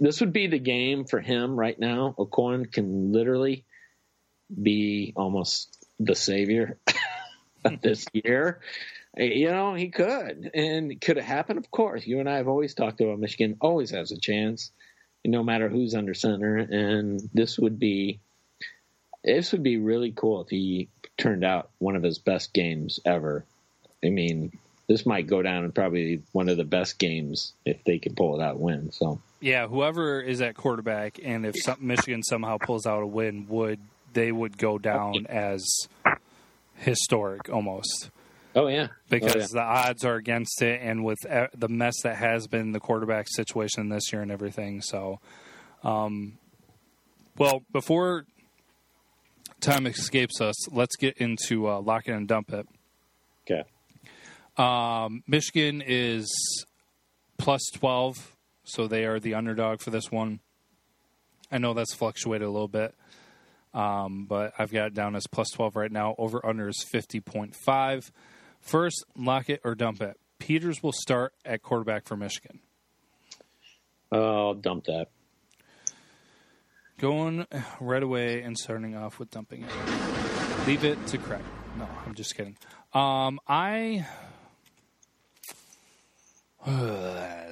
this 0.00 0.20
would 0.20 0.32
be 0.32 0.46
the 0.46 0.58
game 0.58 1.04
for 1.04 1.20
him 1.20 1.58
right 1.58 1.78
now. 1.78 2.14
O'Korn 2.18 2.66
can 2.66 3.12
literally 3.12 3.64
be 4.62 5.12
almost 5.16 5.76
the 5.98 6.14
savior 6.14 6.78
this 7.82 8.06
year. 8.12 8.60
You 9.16 9.50
know, 9.50 9.74
he 9.74 9.88
could. 9.88 10.50
And 10.54 11.00
could 11.00 11.18
it 11.18 11.24
happen? 11.24 11.58
Of 11.58 11.70
course. 11.70 12.06
You 12.06 12.20
and 12.20 12.28
I 12.28 12.36
have 12.36 12.48
always 12.48 12.74
talked 12.74 13.00
about 13.00 13.18
Michigan 13.18 13.56
always 13.60 13.90
has 13.90 14.12
a 14.12 14.18
chance, 14.18 14.70
no 15.24 15.42
matter 15.42 15.68
who's 15.68 15.94
under 15.94 16.14
center. 16.14 16.56
And 16.56 17.20
this 17.34 17.58
would 17.58 17.78
be 17.78 18.20
this 19.22 19.52
would 19.52 19.62
be 19.62 19.76
really 19.76 20.12
cool 20.12 20.42
if 20.42 20.48
he 20.48 20.88
turned 21.18 21.44
out 21.44 21.70
one 21.78 21.96
of 21.96 22.02
his 22.02 22.18
best 22.18 22.52
games 22.52 23.00
ever. 23.04 23.44
I 24.02 24.08
mean, 24.08 24.58
this 24.88 25.04
might 25.04 25.26
go 25.26 25.42
down 25.42 25.64
and 25.64 25.74
probably 25.74 26.22
one 26.32 26.48
of 26.48 26.56
the 26.56 26.64
best 26.64 26.98
games 26.98 27.52
if 27.64 27.84
they 27.84 27.98
can 27.98 28.14
pull 28.14 28.40
it 28.40 28.42
out 28.42 28.58
win. 28.58 28.90
So 28.92 29.20
yeah, 29.40 29.66
whoever 29.66 30.20
is 30.20 30.40
at 30.40 30.56
quarterback, 30.56 31.20
and 31.22 31.46
if 31.46 31.54
some, 31.62 31.78
Michigan 31.80 32.22
somehow 32.22 32.58
pulls 32.58 32.86
out 32.86 33.02
a 33.02 33.06
win, 33.06 33.46
would 33.48 33.78
they 34.12 34.32
would 34.32 34.58
go 34.58 34.78
down 34.78 35.26
as 35.28 35.64
historic 36.74 37.48
almost. 37.50 38.10
Oh 38.54 38.66
yeah, 38.66 38.88
because 39.08 39.36
oh, 39.36 39.38
yeah. 39.38 39.46
the 39.52 39.60
odds 39.60 40.04
are 40.04 40.16
against 40.16 40.60
it, 40.62 40.80
and 40.82 41.04
with 41.04 41.18
the 41.22 41.68
mess 41.68 41.94
that 42.02 42.16
has 42.16 42.46
been 42.46 42.72
the 42.72 42.80
quarterback 42.80 43.26
situation 43.28 43.88
this 43.88 44.12
year 44.12 44.22
and 44.22 44.30
everything. 44.32 44.80
So, 44.82 45.20
um, 45.84 46.38
well, 47.38 47.62
before 47.72 48.24
time 49.60 49.86
escapes 49.86 50.40
us, 50.40 50.70
let's 50.72 50.96
get 50.96 51.18
into 51.18 51.68
uh, 51.68 51.80
lock 51.80 52.08
it 52.08 52.12
and 52.12 52.26
dump 52.26 52.52
it. 52.52 52.66
Okay. 53.48 53.62
Um, 54.56 55.22
Michigan 55.28 55.82
is 55.86 56.66
plus 57.38 57.62
twelve, 57.72 58.36
so 58.64 58.88
they 58.88 59.04
are 59.04 59.20
the 59.20 59.34
underdog 59.34 59.80
for 59.80 59.90
this 59.90 60.10
one. 60.10 60.40
I 61.52 61.58
know 61.58 61.72
that's 61.72 61.94
fluctuated 61.94 62.46
a 62.46 62.50
little 62.50 62.68
bit. 62.68 62.94
Um, 63.72 64.26
but 64.26 64.52
I've 64.58 64.72
got 64.72 64.88
it 64.88 64.94
down 64.94 65.14
as 65.14 65.26
plus 65.26 65.50
12 65.50 65.76
right 65.76 65.92
now. 65.92 66.14
Over 66.18 66.44
under 66.44 66.68
is 66.68 66.84
50.5. 66.92 68.10
First, 68.60 69.04
lock 69.16 69.50
it 69.50 69.60
or 69.64 69.74
dump 69.74 70.00
it. 70.00 70.16
Peters 70.38 70.82
will 70.82 70.92
start 70.92 71.34
at 71.44 71.62
quarterback 71.62 72.06
for 72.06 72.16
Michigan. 72.16 72.60
I'll 74.12 74.54
dump 74.54 74.84
that. 74.84 75.08
Going 76.98 77.46
right 77.80 78.02
away 78.02 78.42
and 78.42 78.58
starting 78.58 78.96
off 78.96 79.18
with 79.18 79.30
dumping 79.30 79.64
it. 79.64 80.66
Leave 80.66 80.84
it 80.84 81.06
to 81.08 81.18
Craig. 81.18 81.42
No, 81.78 81.88
I'm 82.06 82.14
just 82.14 82.36
kidding. 82.36 82.56
Um, 82.92 83.40
I, 83.48 84.06
I, 86.66 87.46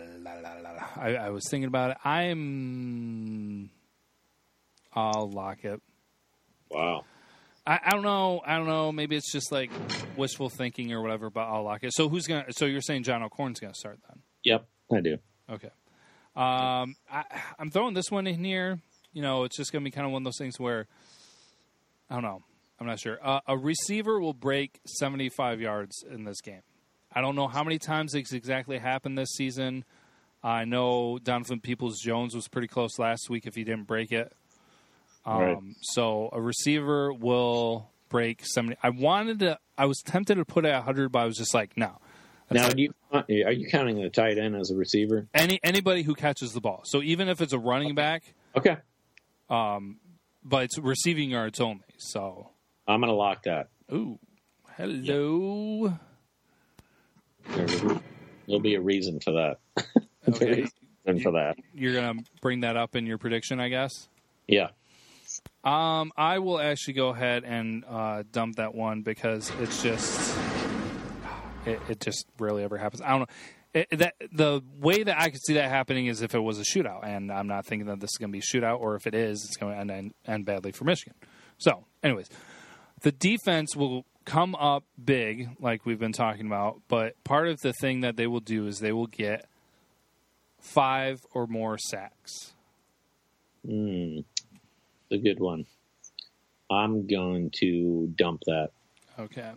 I 0.97 1.31
was 1.31 1.45
thinking 1.49 1.69
about 1.69 1.93
it. 1.93 1.97
I'm. 2.05 3.71
I'll 4.95 5.31
lock 5.31 5.65
it. 5.65 5.81
Wow. 6.71 7.05
I, 7.69 7.81
I, 7.85 7.91
don't 7.91 8.03
know. 8.03 8.41
I 8.47 8.57
don't 8.57 8.67
know. 8.67 8.91
Maybe 8.93 9.15
it's 9.15 9.31
just 9.31 9.53
like 9.53 9.71
wishful 10.17 10.49
thinking 10.49 10.91
or 10.93 11.03
whatever. 11.03 11.29
But 11.29 11.43
I'll 11.43 11.65
lock 11.65 11.85
it. 11.85 11.93
So 11.93 12.09
who's 12.09 12.27
gonna? 12.27 12.47
So 12.51 12.65
you're 12.65 12.81
saying 12.81 13.03
John 13.03 13.23
O'Korn's 13.23 13.61
gonna 13.61 13.75
start 13.75 13.99
then? 14.09 14.23
Yep, 14.45 14.67
I 14.91 15.01
do. 15.01 15.19
Okay. 15.51 15.71
Um, 16.35 16.97
I, 17.11 17.25
I'm 17.59 17.71
throwing 17.71 17.93
this 17.93 18.11
one 18.11 18.27
in 18.27 18.43
here. 18.43 18.81
You 19.13 19.21
know, 19.21 19.45
it's 19.45 19.57
just 19.57 19.71
gonna 19.71 19.85
be 19.85 19.91
kind 19.91 20.07
of 20.07 20.13
one 20.13 20.23
of 20.23 20.25
those 20.25 20.39
things 20.39 20.59
where 20.59 20.87
I 22.09 22.15
don't 22.15 22.25
know. 22.25 22.43
I'm 22.81 22.87
not 22.87 23.01
sure. 23.01 23.19
Uh, 23.23 23.41
a 23.47 23.59
receiver 23.59 24.19
will 24.21 24.35
break 24.35 24.81
75 24.87 25.61
yards 25.61 26.05
in 26.09 26.25
this 26.25 26.41
game. 26.41 26.63
I 27.13 27.21
don't 27.21 27.35
know 27.35 27.49
how 27.49 27.65
many 27.65 27.79
times 27.79 28.15
it's 28.15 28.33
exactly 28.33 28.79
happened 28.79 29.19
this 29.19 29.33
season. 29.35 29.85
I 30.43 30.65
know 30.65 31.19
Donovan 31.19 31.61
Peoples 31.61 32.01
Jones 32.01 32.35
was 32.35 32.47
pretty 32.49 32.69
close 32.69 32.99
last 32.99 33.29
week 33.29 33.47
if 33.47 33.57
he 33.57 33.65
didn't 33.65 33.89
break 33.89 34.13
it. 34.13 34.33
Um, 35.29 35.41
right. 35.41 35.59
So 35.83 36.31
a 36.33 36.41
receiver 36.41 37.13
will 37.13 37.91
break 38.09 38.45
70. 38.45 38.77
I 38.83 38.91
wanted 38.91 39.41
to, 39.41 39.59
I 39.77 39.85
was 39.85 40.01
tempted 40.05 40.37
to 40.37 40.45
put 40.45 40.65
it 40.65 40.69
at 40.69 40.77
100, 40.77 41.13
but 41.13 41.19
I 41.19 41.25
was 41.27 41.37
just 41.37 41.53
like, 41.53 41.77
no. 41.77 41.99
now, 42.51 42.69
like, 42.69 42.79
you, 42.79 42.95
are 43.13 43.53
you 43.53 43.69
counting 43.69 44.01
the 44.01 44.09
tight 44.09 44.39
end 44.39 44.57
as 44.57 44.71
a 44.71 44.75
receiver? 44.75 45.27
Any 45.35 45.61
Anybody 45.63 46.03
who 46.03 46.15
catches 46.15 46.53
the 46.53 46.61
ball. 46.61 46.83
So 46.85 47.03
even 47.03 47.29
if 47.29 47.41
it's 47.43 47.53
a 47.53 47.59
running 47.59 47.95
back. 47.95 48.35
Okay. 48.57 48.79
Um, 49.51 49.99
but 50.43 50.65
it's 50.65 50.79
receiving 50.79 51.31
yards 51.31 51.61
only. 51.61 51.85
So 51.99 52.51
I'm 52.87 53.01
going 53.01 53.11
to 53.11 53.17
lock 53.17 53.43
that. 53.43 53.69
Ooh. 53.93 54.19
Hello. 54.77 55.99
There'll 58.47 58.61
be 58.61 58.77
a 58.77 58.81
reason 58.81 59.21
for 59.21 59.33
that. 59.33 59.59
Okay. 60.29 60.67
and 61.07 61.23
for 61.23 61.33
that. 61.33 61.57
You're 61.73 61.95
going 61.95 62.19
to 62.19 62.25
bring 62.43 62.61
that 62.61 62.77
up 62.77 62.95
in 62.95 63.07
your 63.07 63.17
prediction, 63.17 63.61
I 63.61 63.71
guess? 63.71 64.11
Yeah. 64.47 64.69
Um, 65.69 66.13
I 66.17 66.39
will 66.39 66.59
actually 66.59 66.95
go 66.95 67.09
ahead 67.09 67.45
and 67.45 67.85
uh, 67.87 68.23
dump 68.33 68.57
that 68.57 68.75
one 68.75 69.03
because 69.03 69.53
it's 69.61 69.83
just 69.83 70.35
it, 71.67 71.79
it, 71.91 72.01
just 72.01 72.25
rarely 72.39 72.63
ever 72.63 72.79
happens. 72.79 73.03
I 73.03 73.11
don't 73.11 73.21
know. 73.21 73.27
It, 73.75 73.99
that 73.99 74.15
the 74.33 74.63
way 74.81 75.03
that 75.03 75.21
I 75.21 75.29
could 75.29 75.43
see 75.45 75.55
that 75.55 75.69
happening 75.69 76.07
is 76.07 76.23
if 76.23 76.35
it 76.35 76.39
was 76.39 76.59
a 76.59 76.63
shootout, 76.63 77.05
and 77.05 77.31
I'm 77.31 77.49
not 77.49 77.67
thinking 77.67 77.87
that 77.89 78.01
this 78.01 78.09
is 78.09 78.17
going 78.17 78.31
to 78.31 78.33
be 78.33 78.39
a 78.39 78.41
shootout, 78.41 78.81
or 78.81 78.95
if 78.95 79.07
it 79.07 79.15
is, 79.15 79.45
it's 79.45 79.59
going 79.59 79.75
to 79.75 79.79
end, 79.79 79.91
end, 79.91 80.15
end 80.27 80.47
badly 80.47 80.73
for 80.73 80.85
Michigan. 80.85 81.13
So, 81.59 81.85
anyways, 82.03 82.31
the 83.03 83.13
defense 83.13 83.77
will 83.77 84.07
come 84.25 84.55
up 84.55 84.85
big, 85.03 85.51
like 85.61 85.85
we've 85.85 85.99
been 85.99 86.13
talking 86.15 86.47
about, 86.47 86.81
but 86.89 87.23
part 87.25 87.47
of 87.47 87.61
the 87.61 87.75
thing 87.75 88.01
that 88.01 88.17
they 88.17 88.27
will 88.27 88.41
do 88.41 88.67
is 88.67 88.79
they 88.79 88.93
will 88.93 89.07
get 89.07 89.45
five 90.61 91.21
or 91.35 91.47
more 91.47 91.77
sacks. 91.77 92.55
Hmm 93.67 94.21
a 95.11 95.19
good 95.19 95.41
one. 95.41 95.67
I'm 96.71 97.07
going 97.07 97.51
to 97.61 98.13
dump 98.17 98.43
that. 98.47 98.71
Okay. 99.19 99.51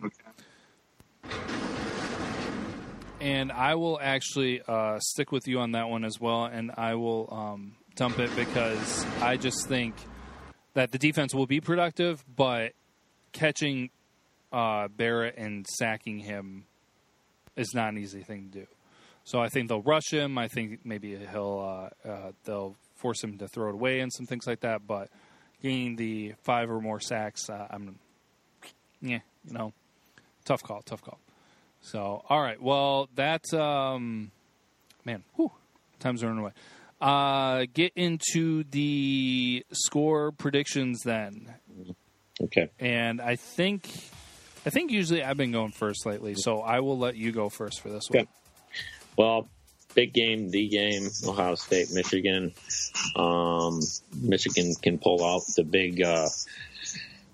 And 3.20 3.52
I 3.52 3.76
will 3.76 4.00
actually 4.00 4.62
uh, 4.66 4.98
stick 4.98 5.30
with 5.30 5.46
you 5.46 5.60
on 5.60 5.72
that 5.72 5.88
one 5.88 6.04
as 6.04 6.18
well, 6.20 6.44
and 6.44 6.72
I 6.76 6.94
will 6.94 7.28
um, 7.30 7.76
dump 7.94 8.18
it 8.18 8.34
because 8.34 9.06
I 9.20 9.36
just 9.36 9.68
think 9.68 9.94
that 10.74 10.90
the 10.90 10.98
defense 10.98 11.34
will 11.34 11.46
be 11.46 11.60
productive, 11.60 12.24
but 12.34 12.72
catching 13.32 13.90
uh, 14.52 14.88
Barrett 14.88 15.36
and 15.36 15.66
sacking 15.68 16.18
him 16.18 16.64
is 17.56 17.72
not 17.74 17.90
an 17.90 17.98
easy 17.98 18.22
thing 18.22 18.50
to 18.52 18.60
do. 18.60 18.66
So 19.24 19.40
I 19.40 19.48
think 19.48 19.68
they'll 19.68 19.82
rush 19.82 20.10
him. 20.10 20.36
I 20.36 20.48
think 20.48 20.80
maybe 20.84 21.16
he'll 21.16 21.90
uh, 22.04 22.08
uh 22.08 22.32
they'll 22.44 22.76
force 22.96 23.22
him 23.22 23.38
to 23.38 23.48
throw 23.48 23.68
it 23.68 23.74
away 23.74 24.00
and 24.00 24.12
some 24.12 24.26
things 24.26 24.46
like 24.46 24.60
that. 24.60 24.86
But 24.86 25.10
getting 25.62 25.96
the 25.96 26.34
five 26.42 26.70
or 26.70 26.80
more 26.80 27.00
sacks, 27.00 27.48
uh, 27.48 27.66
I'm, 27.70 27.98
yeah, 29.00 29.20
you 29.46 29.54
know, 29.54 29.72
tough 30.44 30.62
call, 30.62 30.82
tough 30.82 31.02
call. 31.02 31.18
So, 31.80 32.22
all 32.28 32.40
right, 32.40 32.60
well, 32.60 33.08
that, 33.14 33.52
um, 33.54 34.30
man, 35.04 35.24
whew, 35.36 35.52
time's 35.98 36.22
running 36.22 36.38
away. 36.38 36.52
Uh, 37.00 37.66
get 37.74 37.92
into 37.96 38.62
the 38.70 39.64
score 39.72 40.30
predictions 40.30 41.00
then. 41.04 41.52
Okay. 42.40 42.68
And 42.78 43.20
I 43.20 43.34
think, 43.36 43.88
I 44.64 44.70
think 44.70 44.92
usually 44.92 45.24
I've 45.24 45.36
been 45.36 45.50
going 45.50 45.72
first 45.72 46.06
lately, 46.06 46.34
so 46.36 46.60
I 46.60 46.80
will 46.80 46.98
let 46.98 47.16
you 47.16 47.32
go 47.32 47.48
first 47.48 47.80
for 47.80 47.88
this 47.88 48.04
okay. 48.10 48.20
one. 48.20 48.28
Well, 49.16 49.48
big 49.94 50.12
game, 50.12 50.50
the 50.50 50.68
game, 50.68 51.08
Ohio 51.26 51.54
State, 51.54 51.92
Michigan. 51.92 52.52
Um, 53.16 53.80
Michigan 54.20 54.74
can 54.74 54.98
pull 54.98 55.24
out 55.24 55.42
the 55.56 55.64
big 55.64 56.02
uh, 56.02 56.28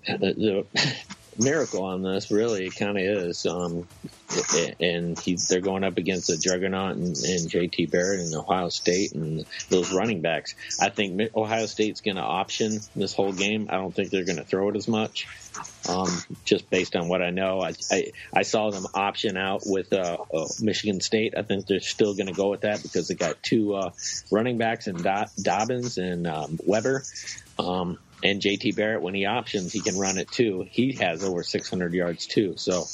the, 0.05 0.65
the 0.73 0.95
miracle 1.39 1.83
on 1.83 2.01
this. 2.01 2.31
Really, 2.31 2.67
it 2.67 2.75
kind 2.75 2.97
of 2.97 3.03
is. 3.03 3.45
Um, 3.45 3.87
and 4.79 5.17
he's 5.17 5.47
they're 5.47 5.61
going 5.61 5.83
up 5.83 5.97
against 5.97 6.29
a 6.29 6.37
juggernaut 6.37 6.95
and, 6.95 7.07
and 7.07 7.49
JT 7.49 7.89
Barrett 7.89 8.19
and 8.19 8.35
Ohio 8.35 8.69
State 8.69 9.13
and 9.13 9.45
those 9.69 9.91
running 9.91 10.21
backs. 10.21 10.55
I 10.79 10.89
think 10.89 11.35
Ohio 11.35 11.65
State's 11.65 12.01
going 12.01 12.17
to 12.17 12.21
option 12.21 12.79
this 12.95 13.13
whole 13.13 13.33
game. 13.33 13.67
I 13.69 13.75
don't 13.75 13.93
think 13.93 14.11
they're 14.11 14.25
going 14.25 14.37
to 14.37 14.43
throw 14.43 14.69
it 14.69 14.75
as 14.75 14.87
much. 14.87 15.27
Um, 15.87 16.09
just 16.45 16.69
based 16.69 16.95
on 16.95 17.07
what 17.07 17.21
I 17.21 17.31
know, 17.31 17.61
I, 17.61 17.73
I, 17.91 18.11
I 18.33 18.41
saw 18.43 18.69
them 18.69 18.85
option 18.93 19.35
out 19.35 19.61
with 19.65 19.91
uh, 19.93 20.17
uh, 20.33 20.45
Michigan 20.61 21.01
State. 21.01 21.33
I 21.35 21.41
think 21.41 21.65
they're 21.65 21.79
still 21.79 22.13
going 22.13 22.27
to 22.27 22.33
go 22.33 22.49
with 22.49 22.61
that 22.61 22.83
because 22.83 23.07
they 23.07 23.15
got 23.15 23.41
two 23.41 23.73
uh, 23.73 23.91
running 24.31 24.57
backs 24.57 24.87
and 24.87 25.01
Do- 25.01 25.41
Dobbins 25.41 25.97
and 25.97 26.27
um, 26.27 26.59
Weber. 26.65 27.03
Um, 27.57 27.97
and 28.23 28.41
JT 28.41 28.75
Barrett, 28.75 29.01
when 29.01 29.13
he 29.13 29.25
options, 29.25 29.71
he 29.71 29.81
can 29.81 29.97
run 29.97 30.17
it 30.17 30.29
too. 30.29 30.65
He 30.69 30.93
has 30.93 31.23
over 31.23 31.43
600 31.43 31.93
yards 31.93 32.27
too. 32.27 32.55
So 32.57 32.85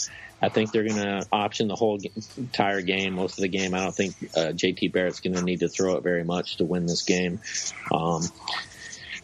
I 0.42 0.50
think 0.50 0.72
they're 0.72 0.88
going 0.88 1.02
to 1.02 1.26
option 1.32 1.68
the 1.68 1.76
whole 1.76 2.00
entire 2.38 2.82
game, 2.82 3.14
most 3.14 3.38
of 3.38 3.42
the 3.42 3.48
game. 3.48 3.74
I 3.74 3.80
don't 3.80 3.96
think 3.96 4.16
uh, 4.36 4.52
JT 4.54 4.92
Barrett's 4.92 5.20
going 5.20 5.36
to 5.36 5.42
need 5.42 5.62
to 5.62 5.70
throw 5.70 5.96
it 5.96 6.04
very 6.04 6.24
much 6.24 6.58
to 6.58 6.66
win 6.66 6.86
this 6.86 7.04
game. 7.04 7.40
Um, 7.92 8.24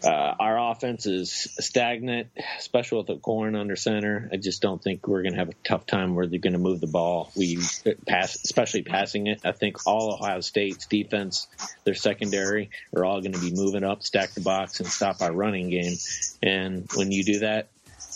uh, 0.04 0.36
our 0.40 0.72
offense 0.72 1.06
is 1.06 1.32
stagnant, 1.32 2.30
especially 2.58 3.00
with 3.00 3.08
the 3.08 3.18
corn 3.18 3.56
under 3.56 3.76
center. 3.76 4.30
I 4.32 4.38
just 4.38 4.62
don't 4.62 4.82
think 4.82 5.08
we're 5.08 5.22
going 5.22 5.34
to 5.34 5.40
have 5.40 5.50
a 5.50 5.56
tough 5.64 5.86
time 5.86 6.16
where 6.16 6.28
they're 6.28 6.40
going 6.40 6.54
to 6.54 6.60
move 6.60 6.82
the 6.82 6.88
ball. 6.88 7.32
We 7.36 7.60
pass, 8.08 8.36
especially 8.44 8.82
passing 8.84 9.28
it. 9.28 9.42
I 9.46 9.52
think 9.52 9.86
all 9.86 10.14
Ohio 10.14 10.42
State's 10.42 10.88
defense, 10.88 11.48
their 11.84 11.94
secondary, 11.94 12.70
are 12.96 13.06
all 13.06 13.22
going 13.22 13.34
to 13.34 13.40
be 13.42 13.54
moving 13.54 13.84
up, 13.84 14.04
stack 14.04 14.32
the 14.32 14.42
box, 14.42 14.80
and 14.80 14.90
stop 14.90 15.22
our 15.22 15.32
running 15.32 15.70
game. 15.70 15.98
And 16.42 16.90
when 16.96 17.12
you 17.12 17.24
do 17.24 17.40
that, 17.40 17.68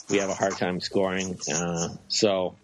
we 0.09 0.17
have 0.17 0.29
a 0.29 0.35
hard 0.35 0.57
time 0.57 0.79
scoring. 0.79 1.37
Uh, 1.51 1.89
so 2.07 2.55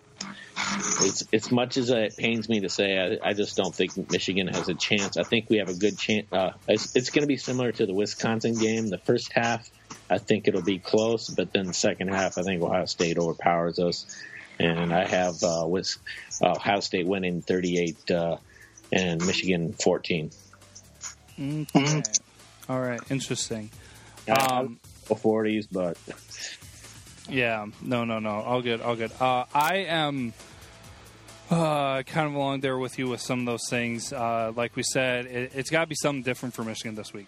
it's 1.01 1.23
as 1.33 1.51
much 1.51 1.77
as 1.77 1.89
it 1.89 2.17
pains 2.17 2.47
me 2.49 2.61
to 2.61 2.69
say, 2.69 3.19
I, 3.23 3.29
I, 3.29 3.33
just 3.33 3.57
don't 3.57 3.73
think 3.73 4.11
Michigan 4.11 4.47
has 4.47 4.69
a 4.69 4.73
chance. 4.73 5.17
I 5.17 5.23
think 5.23 5.49
we 5.49 5.57
have 5.57 5.69
a 5.69 5.73
good 5.73 5.97
chance. 5.97 6.27
Uh, 6.31 6.51
it's, 6.67 6.95
it's 6.95 7.09
going 7.09 7.23
to 7.23 7.27
be 7.27 7.37
similar 7.37 7.71
to 7.71 7.85
the 7.85 7.93
Wisconsin 7.93 8.57
game. 8.57 8.87
The 8.87 8.97
first 8.97 9.31
half, 9.33 9.69
I 10.09 10.17
think 10.17 10.47
it'll 10.47 10.61
be 10.61 10.79
close, 10.79 11.29
but 11.29 11.51
then 11.53 11.67
the 11.67 11.73
second 11.73 12.09
half, 12.09 12.37
I 12.37 12.43
think 12.43 12.61
Ohio 12.61 12.85
State 12.85 13.17
overpowers 13.17 13.79
us, 13.79 14.05
and 14.59 14.93
I 14.93 15.05
have 15.05 15.35
uh, 15.43 15.65
with 15.67 15.95
uh, 16.41 16.51
Ohio 16.51 16.79
State 16.79 17.07
winning 17.07 17.41
38 17.41 18.11
uh, 18.11 18.37
and 18.91 19.25
Michigan 19.25 19.73
14. 19.73 20.31
Okay. 21.39 22.03
All 22.69 22.79
right, 22.79 23.01
interesting. 23.09 23.71
Um, 24.29 24.79
40s, 25.07 25.67
but 25.71 25.97
yeah, 27.29 27.65
no, 27.81 28.05
no, 28.05 28.19
no, 28.19 28.29
all 28.29 28.61
good, 28.61 28.81
all 28.81 28.95
good. 28.95 29.11
Uh, 29.19 29.45
I 29.53 29.77
am 29.87 30.33
uh, 31.51 32.01
kind 32.03 32.27
of 32.27 32.33
along 32.33 32.61
there 32.61 32.77
with 32.77 32.97
you 32.97 33.09
with 33.09 33.21
some 33.21 33.41
of 33.41 33.45
those 33.45 33.69
things. 33.69 34.13
Uh, 34.13 34.53
like 34.55 34.75
we 34.75 34.83
said, 34.83 35.25
it, 35.25 35.51
has 35.51 35.69
got 35.69 35.81
to 35.81 35.87
be 35.87 35.95
something 35.95 36.23
different 36.23 36.55
for 36.55 36.63
Michigan 36.63 36.95
this 36.95 37.13
week. 37.13 37.27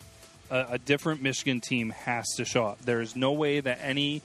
A, 0.49 0.65
a, 0.71 0.77
different 0.77 1.21
Michigan 1.21 1.59
team 1.59 1.89
has 1.89 2.25
to 2.37 2.45
show 2.45 2.65
up. 2.65 2.81
There 2.81 3.01
is 3.01 3.15
no 3.15 3.33
way 3.33 3.59
that 3.59 3.79
any 3.81 4.21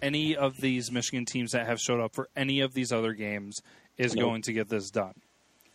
any 0.00 0.36
of 0.36 0.56
these 0.56 0.90
Michigan 0.90 1.26
teams 1.26 1.52
that 1.52 1.66
have 1.66 1.78
showed 1.78 2.00
up 2.00 2.14
for 2.14 2.28
any 2.34 2.60
of 2.60 2.72
these 2.72 2.92
other 2.92 3.12
games 3.12 3.60
is 3.98 4.14
nope. 4.14 4.24
going 4.24 4.42
to 4.42 4.54
get 4.54 4.70
this 4.70 4.88
done. 4.90 5.14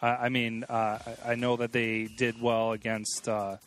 I, 0.01 0.07
I 0.07 0.29
mean, 0.29 0.63
uh, 0.67 0.97
I, 1.23 1.33
I, 1.33 1.35
know 1.35 1.57
that 1.57 1.71
they 1.71 2.05
did 2.05 2.41
well 2.41 2.71
against 2.71 3.29
uh, 3.29 3.57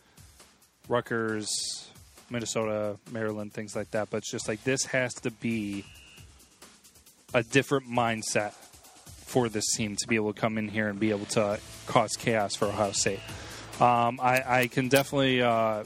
Rutgers, 0.89 1.89
Minnesota, 2.29 2.97
Maryland, 3.11 3.53
things 3.53 3.73
like 3.73 3.91
that, 3.91 4.09
but 4.09 4.17
it's 4.17 4.31
just 4.31 4.49
like 4.49 4.61
this 4.65 4.83
has 4.87 5.13
to 5.21 5.31
be 5.31 5.85
a 7.33 7.43
different 7.43 7.89
mindset 7.89 8.53
for 9.29 9.47
this 9.47 9.75
team 9.75 9.95
to 9.95 10.07
be 10.07 10.15
able 10.15 10.33
to 10.33 10.39
come 10.39 10.57
in 10.57 10.67
here 10.67 10.89
and 10.89 10.99
be 10.99 11.11
able 11.11 11.27
to 11.27 11.59
cause 11.85 12.15
chaos 12.17 12.55
for 12.55 12.65
Ohio 12.65 12.91
State. 12.91 13.19
Um, 13.79 14.19
I, 14.21 14.43
I, 14.45 14.67
can 14.67 14.89
definitely 14.89 15.41
uh, 15.41 15.83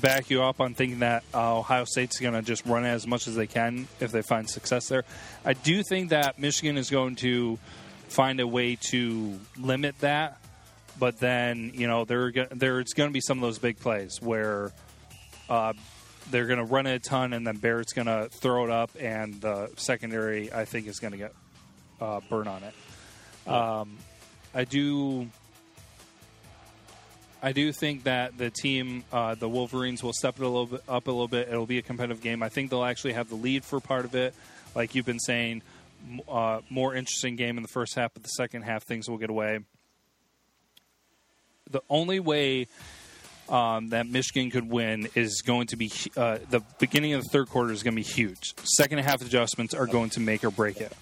back 0.00 0.30
you 0.30 0.42
up 0.42 0.60
on 0.60 0.74
thinking 0.74 1.00
that 1.00 1.24
uh, 1.34 1.58
Ohio 1.58 1.84
State's 1.84 2.20
going 2.20 2.34
to 2.34 2.42
just 2.42 2.64
run 2.64 2.84
as 2.84 3.06
much 3.06 3.26
as 3.26 3.34
they 3.34 3.48
can 3.48 3.88
if 4.00 4.12
they 4.12 4.22
find 4.22 4.48
success 4.48 4.88
there. 4.88 5.04
I 5.44 5.52
do 5.52 5.82
think 5.82 6.10
that 6.10 6.38
Michigan 6.38 6.78
is 6.78 6.90
going 6.90 7.16
to 7.16 7.58
find 8.08 8.38
a 8.40 8.46
way 8.46 8.76
to 8.90 9.38
limit 9.58 9.98
that, 9.98 10.38
but 10.98 11.18
then 11.18 11.72
you 11.74 11.88
know 11.88 12.04
there 12.04 12.32
there's 12.52 12.92
going 12.92 13.10
to 13.10 13.12
be 13.12 13.20
some 13.20 13.38
of 13.38 13.42
those 13.42 13.58
big 13.58 13.80
plays 13.80 14.22
where 14.22 14.70
uh, 15.50 15.72
they're 16.30 16.46
going 16.46 16.60
to 16.60 16.64
run 16.64 16.86
it 16.86 16.94
a 16.94 16.98
ton, 17.00 17.32
and 17.32 17.46
then 17.46 17.56
Barrett's 17.56 17.92
going 17.92 18.06
to 18.06 18.28
throw 18.30 18.64
it 18.64 18.70
up, 18.70 18.90
and 18.98 19.40
the 19.40 19.70
secondary 19.76 20.52
I 20.52 20.64
think 20.64 20.86
is 20.86 21.00
going 21.00 21.12
to 21.12 21.18
get 21.18 21.34
uh, 22.02 22.20
burn 22.28 22.48
on 22.48 22.62
it. 22.64 23.48
Um, 23.48 23.96
I 24.54 24.64
do. 24.64 25.28
I 27.44 27.50
do 27.52 27.72
think 27.72 28.04
that 28.04 28.38
the 28.38 28.50
team, 28.50 29.02
uh, 29.12 29.34
the 29.34 29.48
Wolverines, 29.48 30.02
will 30.02 30.12
step 30.12 30.36
it 30.38 30.42
a 30.42 30.48
little 30.48 30.66
bit 30.66 30.82
up 30.88 31.06
a 31.06 31.10
little 31.10 31.28
bit. 31.28 31.48
It'll 31.48 31.66
be 31.66 31.78
a 31.78 31.82
competitive 31.82 32.20
game. 32.20 32.42
I 32.42 32.48
think 32.48 32.70
they'll 32.70 32.84
actually 32.84 33.14
have 33.14 33.28
the 33.28 33.34
lead 33.34 33.64
for 33.64 33.80
part 33.80 34.04
of 34.04 34.14
it, 34.14 34.34
like 34.74 34.94
you've 34.94 35.06
been 35.06 35.20
saying. 35.20 35.62
Uh, 36.28 36.60
more 36.68 36.96
interesting 36.96 37.36
game 37.36 37.56
in 37.56 37.62
the 37.62 37.68
first 37.68 37.94
half, 37.94 38.12
but 38.12 38.24
the 38.24 38.28
second 38.30 38.62
half 38.62 38.82
things 38.82 39.08
will 39.08 39.18
get 39.18 39.30
away. 39.30 39.60
The 41.70 41.80
only 41.88 42.18
way 42.18 42.66
um, 43.48 43.90
that 43.90 44.08
Michigan 44.08 44.50
could 44.50 44.68
win 44.68 45.08
is 45.14 45.42
going 45.42 45.68
to 45.68 45.76
be 45.76 45.92
uh, 46.16 46.38
the 46.50 46.60
beginning 46.80 47.12
of 47.12 47.22
the 47.22 47.28
third 47.28 47.48
quarter 47.48 47.72
is 47.72 47.84
going 47.84 47.94
to 47.94 48.02
be 48.02 48.02
huge. 48.02 48.54
Second 48.64 48.98
half 48.98 49.22
adjustments 49.22 49.74
are 49.74 49.86
going 49.86 50.10
to 50.10 50.20
make 50.20 50.42
or 50.42 50.50
break 50.50 50.80
it 50.80 50.92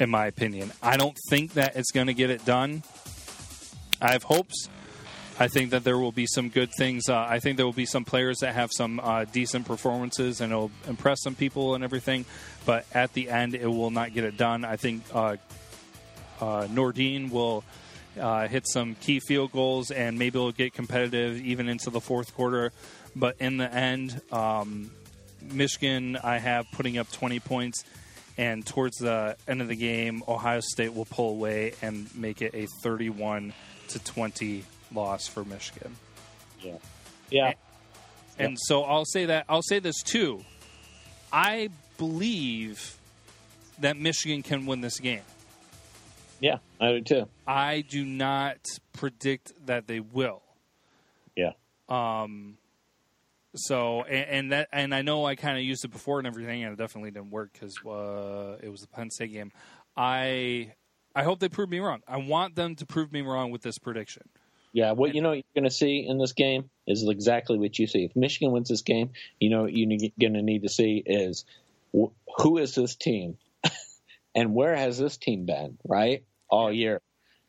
in 0.00 0.10
my 0.10 0.26
opinion. 0.26 0.72
I 0.82 0.96
don't 0.96 1.16
think 1.28 1.52
that 1.54 1.76
it's 1.76 1.90
going 1.90 2.06
to 2.06 2.14
get 2.14 2.30
it 2.30 2.44
done. 2.44 2.82
I 4.00 4.12
have 4.12 4.22
hopes. 4.22 4.68
I 5.38 5.48
think 5.48 5.70
that 5.70 5.84
there 5.84 5.98
will 5.98 6.12
be 6.12 6.26
some 6.26 6.48
good 6.48 6.70
things. 6.76 7.08
Uh, 7.08 7.16
I 7.16 7.38
think 7.38 7.56
there 7.56 7.64
will 7.66 7.72
be 7.72 7.86
some 7.86 8.04
players 8.04 8.38
that 8.38 8.54
have 8.54 8.70
some 8.72 9.00
uh, 9.00 9.24
decent 9.24 9.66
performances 9.66 10.40
and 10.40 10.52
it'll 10.52 10.70
impress 10.86 11.22
some 11.22 11.34
people 11.34 11.74
and 11.74 11.84
everything. 11.84 12.24
But 12.66 12.84
at 12.92 13.12
the 13.14 13.30
end, 13.30 13.54
it 13.54 13.66
will 13.66 13.90
not 13.90 14.12
get 14.12 14.24
it 14.24 14.36
done. 14.36 14.64
I 14.64 14.76
think 14.76 15.02
uh, 15.14 15.36
uh 16.40 16.66
Nordin 16.66 17.30
will 17.30 17.64
uh, 18.18 18.48
hit 18.48 18.66
some 18.66 18.96
key 18.96 19.20
field 19.20 19.52
goals 19.52 19.90
and 19.90 20.18
maybe 20.18 20.38
it'll 20.38 20.52
get 20.52 20.74
competitive 20.74 21.38
even 21.38 21.68
into 21.68 21.90
the 21.90 22.00
fourth 22.00 22.34
quarter. 22.34 22.72
But 23.16 23.36
in 23.40 23.56
the 23.56 23.72
end, 23.72 24.20
um, 24.32 24.90
Michigan, 25.40 26.18
I 26.22 26.38
have 26.38 26.66
putting 26.72 26.98
up 26.98 27.10
20 27.10 27.40
points 27.40 27.84
and 28.40 28.64
towards 28.64 28.96
the 28.96 29.36
end 29.46 29.60
of 29.60 29.68
the 29.68 29.76
game, 29.76 30.22
Ohio 30.26 30.60
State 30.60 30.94
will 30.94 31.04
pull 31.04 31.28
away 31.28 31.74
and 31.82 32.08
make 32.16 32.40
it 32.40 32.54
a 32.54 32.66
31 32.82 33.52
to 33.88 33.98
20 33.98 34.64
loss 34.94 35.28
for 35.28 35.44
Michigan. 35.44 35.94
Yeah. 36.62 36.76
Yeah. 37.30 37.46
And, 38.38 38.48
and 38.48 38.58
so 38.58 38.82
I'll 38.82 39.04
say 39.04 39.26
that 39.26 39.44
I'll 39.46 39.60
say 39.60 39.78
this 39.78 40.02
too. 40.02 40.42
I 41.30 41.68
believe 41.98 42.96
that 43.80 43.98
Michigan 43.98 44.42
can 44.42 44.64
win 44.64 44.80
this 44.80 44.98
game. 44.98 45.20
Yeah, 46.40 46.56
I 46.80 46.92
do 46.92 47.00
too. 47.02 47.28
I 47.46 47.84
do 47.86 48.06
not 48.06 48.56
predict 48.94 49.52
that 49.66 49.86
they 49.86 50.00
will. 50.00 50.40
Yeah. 51.36 51.52
Um 51.90 52.56
so 53.54 54.02
and, 54.02 54.28
and, 54.28 54.52
that 54.52 54.68
and 54.72 54.94
I 54.94 55.02
know 55.02 55.24
I 55.24 55.34
kind 55.34 55.56
of 55.56 55.64
used 55.64 55.84
it 55.84 55.90
before 55.90 56.18
and 56.18 56.26
everything, 56.26 56.62
and 56.62 56.72
it 56.72 56.76
definitely 56.76 57.10
didn't 57.10 57.30
work 57.30 57.52
because 57.52 57.76
uh, 57.84 58.56
it 58.62 58.70
was 58.70 58.82
the 58.82 58.88
Penn 58.88 59.10
State 59.10 59.32
game. 59.32 59.52
I 59.96 60.72
I 61.14 61.24
hope 61.24 61.40
they 61.40 61.48
prove 61.48 61.68
me 61.68 61.80
wrong. 61.80 62.00
I 62.06 62.18
want 62.18 62.54
them 62.54 62.76
to 62.76 62.86
prove 62.86 63.12
me 63.12 63.22
wrong 63.22 63.50
with 63.50 63.62
this 63.62 63.78
prediction. 63.78 64.22
Yeah, 64.72 64.92
what 64.92 65.06
and, 65.06 65.16
you 65.16 65.22
know 65.22 65.32
you're 65.32 65.42
going 65.54 65.64
to 65.64 65.70
see 65.70 66.06
in 66.06 66.18
this 66.18 66.32
game 66.32 66.70
is 66.86 67.06
exactly 67.08 67.58
what 67.58 67.78
you 67.78 67.86
see. 67.86 68.04
If 68.04 68.14
Michigan 68.14 68.52
wins 68.52 68.68
this 68.68 68.82
game, 68.82 69.10
you 69.40 69.50
know 69.50 69.66
you're 69.66 70.10
going 70.20 70.34
to 70.34 70.42
need 70.42 70.62
to 70.62 70.68
see 70.68 71.02
is 71.04 71.44
who 71.92 72.58
is 72.58 72.74
this 72.74 72.94
team, 72.94 73.36
and 74.34 74.54
where 74.54 74.76
has 74.76 74.96
this 74.98 75.16
team 75.16 75.46
been 75.46 75.78
right 75.86 76.24
all 76.48 76.72
year. 76.72 77.00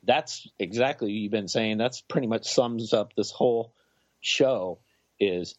That's 0.04 0.48
exactly 0.58 1.10
what 1.10 1.14
you've 1.14 1.32
been 1.32 1.48
saying. 1.48 1.78
That's 1.78 2.02
pretty 2.02 2.26
much 2.26 2.52
sums 2.52 2.92
up 2.92 3.14
this 3.16 3.30
whole 3.30 3.72
show. 4.20 4.80
Is 5.20 5.54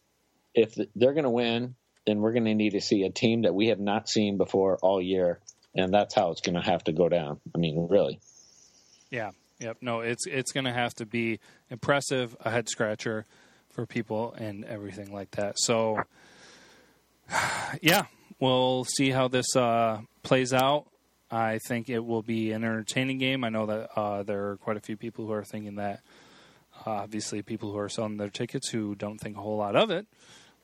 if 0.53 0.75
they're 0.95 1.13
going 1.13 1.23
to 1.23 1.29
win, 1.29 1.75
then 2.05 2.19
we're 2.19 2.33
going 2.33 2.45
to 2.45 2.53
need 2.53 2.71
to 2.71 2.81
see 2.81 3.03
a 3.03 3.09
team 3.09 3.43
that 3.43 3.55
we 3.55 3.67
have 3.67 3.79
not 3.79 4.09
seen 4.09 4.37
before 4.37 4.77
all 4.81 5.01
year, 5.01 5.39
and 5.75 5.93
that's 5.93 6.13
how 6.13 6.31
it's 6.31 6.41
going 6.41 6.55
to 6.55 6.61
have 6.61 6.83
to 6.85 6.91
go 6.91 7.09
down. 7.09 7.39
I 7.55 7.57
mean, 7.57 7.87
really. 7.89 8.19
Yeah. 9.09 9.31
Yep. 9.59 9.77
No, 9.81 10.01
it's 10.01 10.27
it's 10.27 10.51
going 10.51 10.65
to 10.65 10.73
have 10.73 10.93
to 10.95 11.05
be 11.05 11.39
impressive, 11.69 12.35
a 12.41 12.49
head 12.49 12.67
scratcher 12.67 13.25
for 13.69 13.85
people, 13.85 14.33
and 14.33 14.65
everything 14.65 15.13
like 15.13 15.31
that. 15.31 15.57
So, 15.57 15.99
yeah, 17.81 18.03
we'll 18.39 18.83
see 18.83 19.11
how 19.11 19.29
this 19.29 19.55
uh, 19.55 20.01
plays 20.21 20.53
out. 20.53 20.87
I 21.31 21.59
think 21.67 21.89
it 21.89 21.99
will 21.99 22.21
be 22.21 22.51
an 22.51 22.63
entertaining 22.63 23.17
game. 23.17 23.43
I 23.43 23.49
know 23.49 23.65
that 23.65 23.89
uh, 23.97 24.23
there 24.23 24.49
are 24.49 24.57
quite 24.57 24.77
a 24.77 24.81
few 24.81 24.97
people 24.97 25.25
who 25.25 25.31
are 25.31 25.43
thinking 25.43 25.75
that. 25.75 26.01
Obviously, 26.85 27.41
people 27.41 27.71
who 27.71 27.77
are 27.77 27.89
selling 27.89 28.17
their 28.17 28.29
tickets 28.29 28.69
who 28.69 28.95
don't 28.95 29.17
think 29.17 29.37
a 29.37 29.41
whole 29.41 29.57
lot 29.57 29.75
of 29.75 29.89
it. 29.91 30.05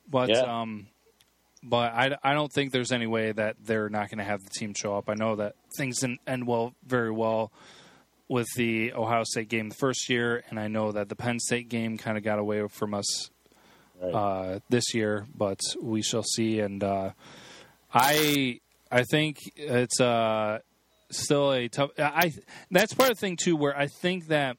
But 0.09 0.29
yeah. 0.29 0.61
um, 0.61 0.87
but 1.63 1.93
I, 1.93 2.17
I 2.23 2.33
don't 2.33 2.51
think 2.51 2.71
there's 2.71 2.91
any 2.91 3.07
way 3.07 3.31
that 3.31 3.57
they're 3.63 3.89
not 3.89 4.09
going 4.09 4.19
to 4.19 4.23
have 4.23 4.43
the 4.43 4.49
team 4.49 4.73
show 4.73 4.97
up. 4.97 5.09
I 5.09 5.13
know 5.13 5.35
that 5.35 5.55
things 5.77 5.99
didn't 5.99 6.21
end 6.25 6.47
well 6.47 6.73
very 6.85 7.11
well 7.11 7.51
with 8.27 8.47
the 8.55 8.93
Ohio 8.93 9.23
State 9.23 9.49
game 9.49 9.69
the 9.69 9.75
first 9.75 10.09
year, 10.09 10.43
and 10.49 10.59
I 10.59 10.67
know 10.67 10.91
that 10.91 11.09
the 11.09 11.15
Penn 11.15 11.39
State 11.39 11.67
game 11.67 11.97
kind 11.97 12.17
of 12.17 12.23
got 12.23 12.39
away 12.39 12.65
from 12.67 12.93
us 12.93 13.29
right. 14.01 14.13
uh, 14.13 14.59
this 14.69 14.93
year, 14.93 15.25
but 15.35 15.59
we 15.81 16.01
shall 16.01 16.23
see. 16.23 16.59
And 16.59 16.83
uh, 16.83 17.11
I 17.93 18.61
I 18.91 19.03
think 19.03 19.37
it's 19.55 19.99
uh, 19.99 20.59
still 21.11 21.51
a 21.51 21.67
tough. 21.67 21.91
I 21.97 22.33
that's 22.71 22.93
part 22.93 23.11
of 23.11 23.17
the 23.17 23.21
thing 23.21 23.35
too, 23.35 23.55
where 23.55 23.77
I 23.77 23.87
think 23.87 24.27
that 24.27 24.57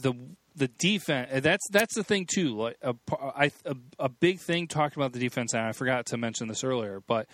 the 0.00 0.14
the 0.56 0.68
defense. 0.68 1.42
That's 1.42 1.66
that's 1.70 1.94
the 1.94 2.04
thing 2.04 2.26
too. 2.26 2.56
Like 2.56 2.76
a, 2.82 2.94
a, 3.10 3.50
a 3.98 4.08
big 4.08 4.40
thing 4.40 4.66
talking 4.66 5.00
about 5.00 5.12
the 5.12 5.20
defense, 5.20 5.54
and 5.54 5.62
I 5.62 5.72
forgot 5.72 6.06
to 6.06 6.16
mention 6.16 6.48
this 6.48 6.64
earlier, 6.64 7.02
but 7.06 7.26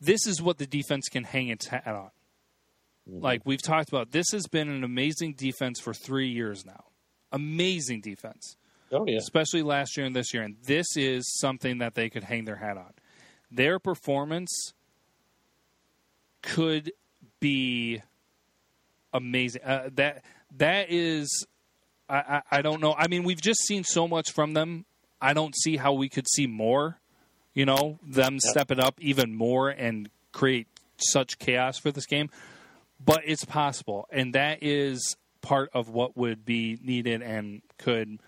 this 0.00 0.26
is 0.26 0.42
what 0.42 0.58
the 0.58 0.66
defense 0.66 1.08
can 1.08 1.24
hang 1.24 1.48
its 1.48 1.68
hat 1.68 1.86
on. 1.86 2.10
Mm-hmm. 3.08 3.22
Like 3.22 3.42
we've 3.44 3.62
talked 3.62 3.88
about, 3.88 4.10
this 4.10 4.26
has 4.32 4.46
been 4.46 4.68
an 4.68 4.84
amazing 4.84 5.34
defense 5.34 5.80
for 5.80 5.94
three 5.94 6.28
years 6.28 6.64
now. 6.64 6.84
Amazing 7.30 8.00
defense. 8.00 8.56
Oh 8.90 9.06
yeah. 9.06 9.16
especially 9.16 9.62
last 9.62 9.96
year 9.96 10.04
and 10.04 10.14
this 10.14 10.34
year. 10.34 10.42
And 10.42 10.56
this 10.64 10.86
is 10.96 11.24
something 11.38 11.78
that 11.78 11.94
they 11.94 12.10
could 12.10 12.24
hang 12.24 12.44
their 12.44 12.56
hat 12.56 12.76
on. 12.76 12.92
Their 13.50 13.78
performance 13.78 14.74
could 16.42 16.92
be 17.40 18.02
amazing. 19.12 19.62
Uh, 19.62 19.88
that 19.94 20.24
that 20.56 20.90
is, 20.90 21.46
I, 22.08 22.16
I 22.18 22.42
I 22.58 22.62
don't 22.62 22.80
know. 22.80 22.94
I 22.96 23.08
mean, 23.08 23.24
we've 23.24 23.40
just 23.40 23.60
seen 23.62 23.84
so 23.84 24.06
much 24.06 24.30
from 24.30 24.54
them. 24.54 24.84
I 25.20 25.34
don't 25.34 25.54
see 25.56 25.76
how 25.76 25.92
we 25.92 26.08
could 26.08 26.26
see 26.28 26.46
more. 26.46 26.98
You 27.54 27.66
know, 27.66 27.98
them 28.02 28.38
step 28.40 28.70
it 28.70 28.80
up 28.80 28.94
even 28.98 29.34
more 29.34 29.68
and 29.68 30.08
create 30.32 30.68
such 30.96 31.38
chaos 31.38 31.78
for 31.78 31.90
this 31.90 32.06
game. 32.06 32.30
But 33.04 33.22
it's 33.24 33.44
possible, 33.44 34.06
and 34.10 34.34
that 34.34 34.62
is 34.62 35.16
part 35.42 35.70
of 35.74 35.88
what 35.88 36.16
would 36.16 36.44
be 36.44 36.78
needed 36.82 37.20
and 37.20 37.62
could 37.76 38.20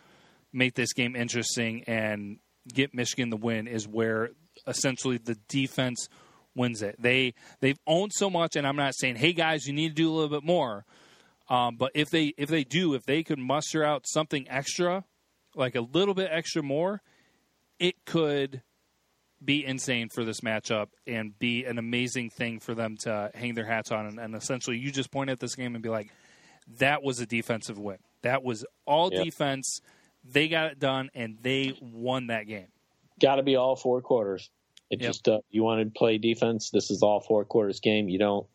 make 0.52 0.74
this 0.74 0.92
game 0.92 1.16
interesting 1.16 1.84
and 1.84 2.38
get 2.72 2.94
Michigan 2.94 3.30
the 3.30 3.36
win 3.36 3.66
is 3.66 3.86
where 3.86 4.30
essentially 4.66 5.18
the 5.18 5.36
defense 5.48 6.08
wins 6.54 6.82
it. 6.82 6.96
They 6.98 7.34
they've 7.60 7.78
owned 7.86 8.12
so 8.12 8.30
much, 8.30 8.56
and 8.56 8.66
I'm 8.66 8.76
not 8.76 8.94
saying, 8.94 9.16
hey 9.16 9.32
guys, 9.32 9.66
you 9.66 9.72
need 9.72 9.88
to 9.90 9.94
do 9.94 10.10
a 10.10 10.12
little 10.12 10.28
bit 10.28 10.44
more. 10.44 10.84
Um, 11.48 11.76
but 11.76 11.92
if 11.94 12.10
they 12.10 12.32
if 12.38 12.48
they 12.48 12.64
do, 12.64 12.94
if 12.94 13.04
they 13.04 13.22
could 13.22 13.38
muster 13.38 13.84
out 13.84 14.06
something 14.06 14.48
extra, 14.48 15.04
like 15.54 15.74
a 15.74 15.80
little 15.80 16.14
bit 16.14 16.30
extra 16.32 16.62
more, 16.62 17.02
it 17.78 18.04
could 18.06 18.62
be 19.44 19.64
insane 19.64 20.08
for 20.08 20.24
this 20.24 20.40
matchup 20.40 20.88
and 21.06 21.38
be 21.38 21.64
an 21.64 21.78
amazing 21.78 22.30
thing 22.30 22.60
for 22.60 22.74
them 22.74 22.96
to 23.02 23.30
hang 23.34 23.54
their 23.54 23.66
hats 23.66 23.92
on. 23.92 24.06
And, 24.06 24.18
and 24.18 24.34
essentially, 24.34 24.78
you 24.78 24.90
just 24.90 25.10
point 25.10 25.28
at 25.28 25.38
this 25.38 25.54
game 25.54 25.74
and 25.74 25.82
be 25.82 25.90
like, 25.90 26.10
that 26.78 27.02
was 27.02 27.20
a 27.20 27.26
defensive 27.26 27.78
win. 27.78 27.98
That 28.22 28.42
was 28.42 28.64
all 28.86 29.10
Yep. 29.12 29.24
defense. 29.24 29.80
They 30.24 30.48
got 30.48 30.70
it 30.72 30.78
done, 30.78 31.10
and 31.14 31.36
they 31.42 31.74
won 31.82 32.28
that 32.28 32.46
game. 32.46 32.68
Got 33.20 33.36
to 33.36 33.42
be 33.42 33.56
all 33.56 33.76
four 33.76 34.00
quarters. 34.00 34.48
It 34.88 35.00
Yep. 35.02 35.08
just 35.10 35.28
uh, 35.28 35.40
you 35.50 35.62
want 35.62 35.84
to 35.84 35.98
play 35.98 36.16
defense. 36.16 36.70
This 36.70 36.90
is 36.90 37.02
all 37.02 37.20
four 37.20 37.44
quarters 37.44 37.80
game. 37.80 38.08
You 38.08 38.18
don't 38.18 38.46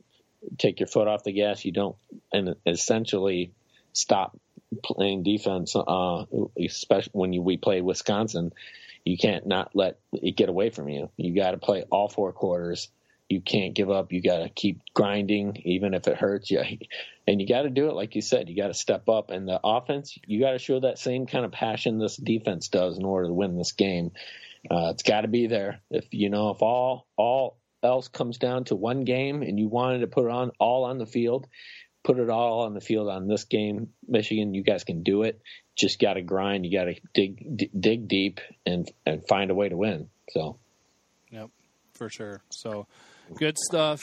take 0.57 0.79
your 0.79 0.87
foot 0.87 1.07
off 1.07 1.23
the 1.23 1.31
gas. 1.31 1.65
You 1.65 1.71
don't, 1.71 1.95
and 2.31 2.55
essentially 2.65 3.53
stop 3.93 4.37
playing 4.83 5.23
defense. 5.23 5.75
Uh, 5.75 6.25
especially 6.63 7.11
when 7.13 7.33
you, 7.33 7.41
we 7.41 7.57
play 7.57 7.81
Wisconsin, 7.81 8.51
you 9.05 9.17
can't 9.17 9.47
not 9.47 9.71
let 9.73 9.99
it 10.13 10.35
get 10.35 10.49
away 10.49 10.69
from 10.69 10.89
you. 10.89 11.09
You 11.17 11.35
got 11.35 11.51
to 11.51 11.57
play 11.57 11.83
all 11.91 12.09
four 12.09 12.31
quarters. 12.33 12.89
You 13.27 13.41
can't 13.41 13.75
give 13.75 13.91
up. 13.91 14.11
You 14.11 14.23
got 14.23 14.39
to 14.39 14.49
keep 14.49 14.81
grinding, 14.93 15.61
even 15.63 15.93
if 15.93 16.07
it 16.07 16.17
hurts 16.17 16.49
you. 16.51 16.63
And 17.27 17.39
you 17.39 17.47
got 17.47 17.61
to 17.61 17.69
do 17.69 17.89
it 17.89 17.93
like 17.93 18.15
you 18.15 18.23
said. 18.23 18.49
You 18.49 18.55
got 18.55 18.69
to 18.69 18.73
step 18.73 19.07
up. 19.07 19.29
And 19.29 19.47
the 19.47 19.59
offense, 19.63 20.17
you 20.25 20.39
got 20.39 20.53
to 20.53 20.57
show 20.57 20.79
that 20.79 20.97
same 20.97 21.27
kind 21.27 21.45
of 21.45 21.51
passion 21.51 21.99
this 21.99 22.17
defense 22.17 22.69
does 22.69 22.97
in 22.97 23.05
order 23.05 23.27
to 23.27 23.33
win 23.33 23.55
this 23.55 23.73
game. 23.73 24.13
Uh, 24.67 24.89
it's 24.93 25.03
got 25.03 25.21
to 25.21 25.27
be 25.27 25.45
there. 25.45 25.79
If 25.91 26.07
you 26.09 26.31
know, 26.31 26.49
if 26.49 26.63
all 26.63 27.05
all 27.17 27.58
else 27.83 28.07
comes 28.07 28.37
down 28.37 28.65
to 28.65 28.75
one 28.75 29.03
game, 29.03 29.41
and 29.41 29.59
you 29.59 29.67
wanted 29.67 29.99
to 29.99 30.07
put 30.07 30.25
it 30.25 30.31
on 30.31 30.51
all 30.59 30.85
on 30.85 30.97
the 30.97 31.05
field, 31.05 31.47
put 32.03 32.19
it 32.19 32.29
all 32.29 32.61
on 32.61 32.73
the 32.73 32.81
field 32.81 33.09
on 33.09 33.27
this 33.27 33.43
game, 33.45 33.89
Michigan. 34.07 34.53
You 34.53 34.63
guys 34.63 34.83
can 34.83 35.03
do 35.03 35.23
it. 35.23 35.41
Just 35.75 35.99
got 35.99 36.13
to 36.15 36.21
grind. 36.21 36.65
You 36.65 36.77
got 36.77 36.85
to 36.85 36.95
dig 37.13 37.57
d- 37.57 37.71
dig 37.77 38.07
deep 38.07 38.39
and 38.65 38.89
and 39.05 39.25
find 39.27 39.51
a 39.51 39.55
way 39.55 39.69
to 39.69 39.77
win. 39.77 40.09
So 40.31 40.57
Yep, 41.31 41.49
for 41.93 42.09
sure. 42.09 42.41
So 42.49 42.87
good 43.35 43.57
stuff. 43.57 44.01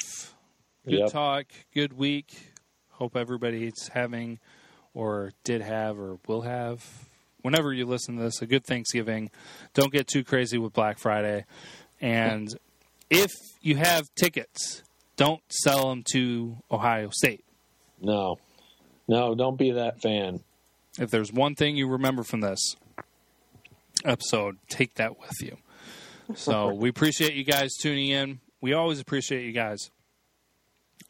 Good 0.86 1.00
Yep. 1.00 1.10
talk. 1.10 1.46
Good 1.74 1.92
week. 1.92 2.32
Hope 2.90 3.16
everybody's 3.16 3.88
having 3.88 4.38
or 4.94 5.32
did 5.44 5.60
have 5.60 5.98
or 5.98 6.18
will 6.26 6.42
have 6.42 6.82
whenever 7.42 7.72
you 7.72 7.84
listen 7.84 8.16
to 8.16 8.22
this 8.22 8.40
a 8.40 8.46
good 8.46 8.64
Thanksgiving. 8.64 9.30
Don't 9.74 9.92
get 9.92 10.06
too 10.06 10.24
crazy 10.24 10.58
with 10.58 10.72
Black 10.72 10.98
Friday. 10.98 11.44
And 12.00 12.48
if 13.10 13.30
you 13.66 13.76
have 13.76 14.08
tickets, 14.14 14.82
don't 15.16 15.42
sell 15.48 15.90
them 15.90 16.04
to 16.12 16.58
Ohio 16.70 17.10
State. 17.10 17.44
no, 18.00 18.38
no, 19.08 19.34
don't 19.34 19.56
be 19.56 19.72
that 19.72 20.00
fan. 20.00 20.40
If 20.98 21.10
there's 21.10 21.32
one 21.32 21.54
thing 21.54 21.76
you 21.76 21.88
remember 21.88 22.22
from 22.22 22.40
this 22.40 22.76
episode, 24.04 24.56
take 24.68 24.94
that 24.94 25.18
with 25.18 25.42
you. 25.42 25.56
So 26.34 26.72
we 26.74 26.88
appreciate 26.88 27.34
you 27.34 27.44
guys 27.44 27.74
tuning 27.80 28.08
in. 28.08 28.40
We 28.60 28.72
always 28.72 29.00
appreciate 29.00 29.44
you 29.44 29.52
guys. 29.52 29.90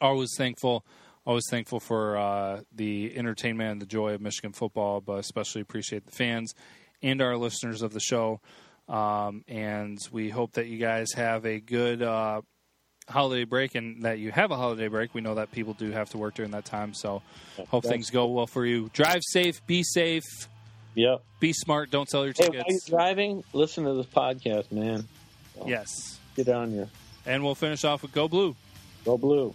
Always 0.01 0.29
thankful. 0.37 0.85
Always 1.25 1.45
thankful 1.49 1.79
for 1.79 2.17
uh, 2.17 2.61
the 2.73 3.15
entertainment 3.17 3.71
and 3.71 3.81
the 3.81 3.85
joy 3.85 4.13
of 4.13 4.21
Michigan 4.21 4.53
football, 4.53 5.01
but 5.01 5.19
especially 5.19 5.61
appreciate 5.61 6.05
the 6.05 6.11
fans 6.11 6.53
and 7.01 7.21
our 7.21 7.37
listeners 7.37 7.81
of 7.81 7.93
the 7.93 7.99
show. 7.99 8.41
Um, 8.87 9.43
and 9.47 9.99
we 10.11 10.29
hope 10.29 10.53
that 10.53 10.67
you 10.67 10.77
guys 10.77 11.11
have 11.13 11.45
a 11.45 11.59
good 11.59 12.01
uh, 12.01 12.41
holiday 13.09 13.43
break 13.43 13.75
and 13.75 14.03
that 14.03 14.19
you 14.19 14.31
have 14.31 14.51
a 14.51 14.55
holiday 14.55 14.87
break. 14.87 15.13
We 15.13 15.21
know 15.21 15.35
that 15.35 15.51
people 15.51 15.73
do 15.73 15.91
have 15.91 16.09
to 16.11 16.17
work 16.17 16.35
during 16.35 16.51
that 16.51 16.65
time, 16.65 16.93
so 16.93 17.21
hope 17.69 17.83
That's- 17.83 17.91
things 17.91 18.09
go 18.09 18.27
well 18.27 18.47
for 18.47 18.65
you. 18.65 18.89
Drive 18.93 19.21
safe, 19.29 19.65
be 19.67 19.83
safe, 19.83 20.23
Yep. 20.95 21.21
be 21.39 21.53
smart. 21.53 21.91
Don't 21.91 22.09
sell 22.09 22.23
your 22.25 22.33
Hey, 22.37 22.45
while 22.47 22.53
you're 22.55 22.63
tickets. 22.63 22.85
driving, 22.89 23.43
listen 23.53 23.83
to 23.85 23.93
this 23.93 24.05
podcast, 24.07 24.71
man. 24.71 25.07
yes, 25.65 26.19
Get 26.35 26.47
on 26.49 26.71
here. 26.71 26.89
and 27.25 27.43
we'll 27.43 27.55
finish 27.55 27.83
off 27.83 28.01
with 28.03 28.11
Go 28.13 28.27
Blue. 28.27 28.55
go 29.05 29.17
blue. 29.17 29.53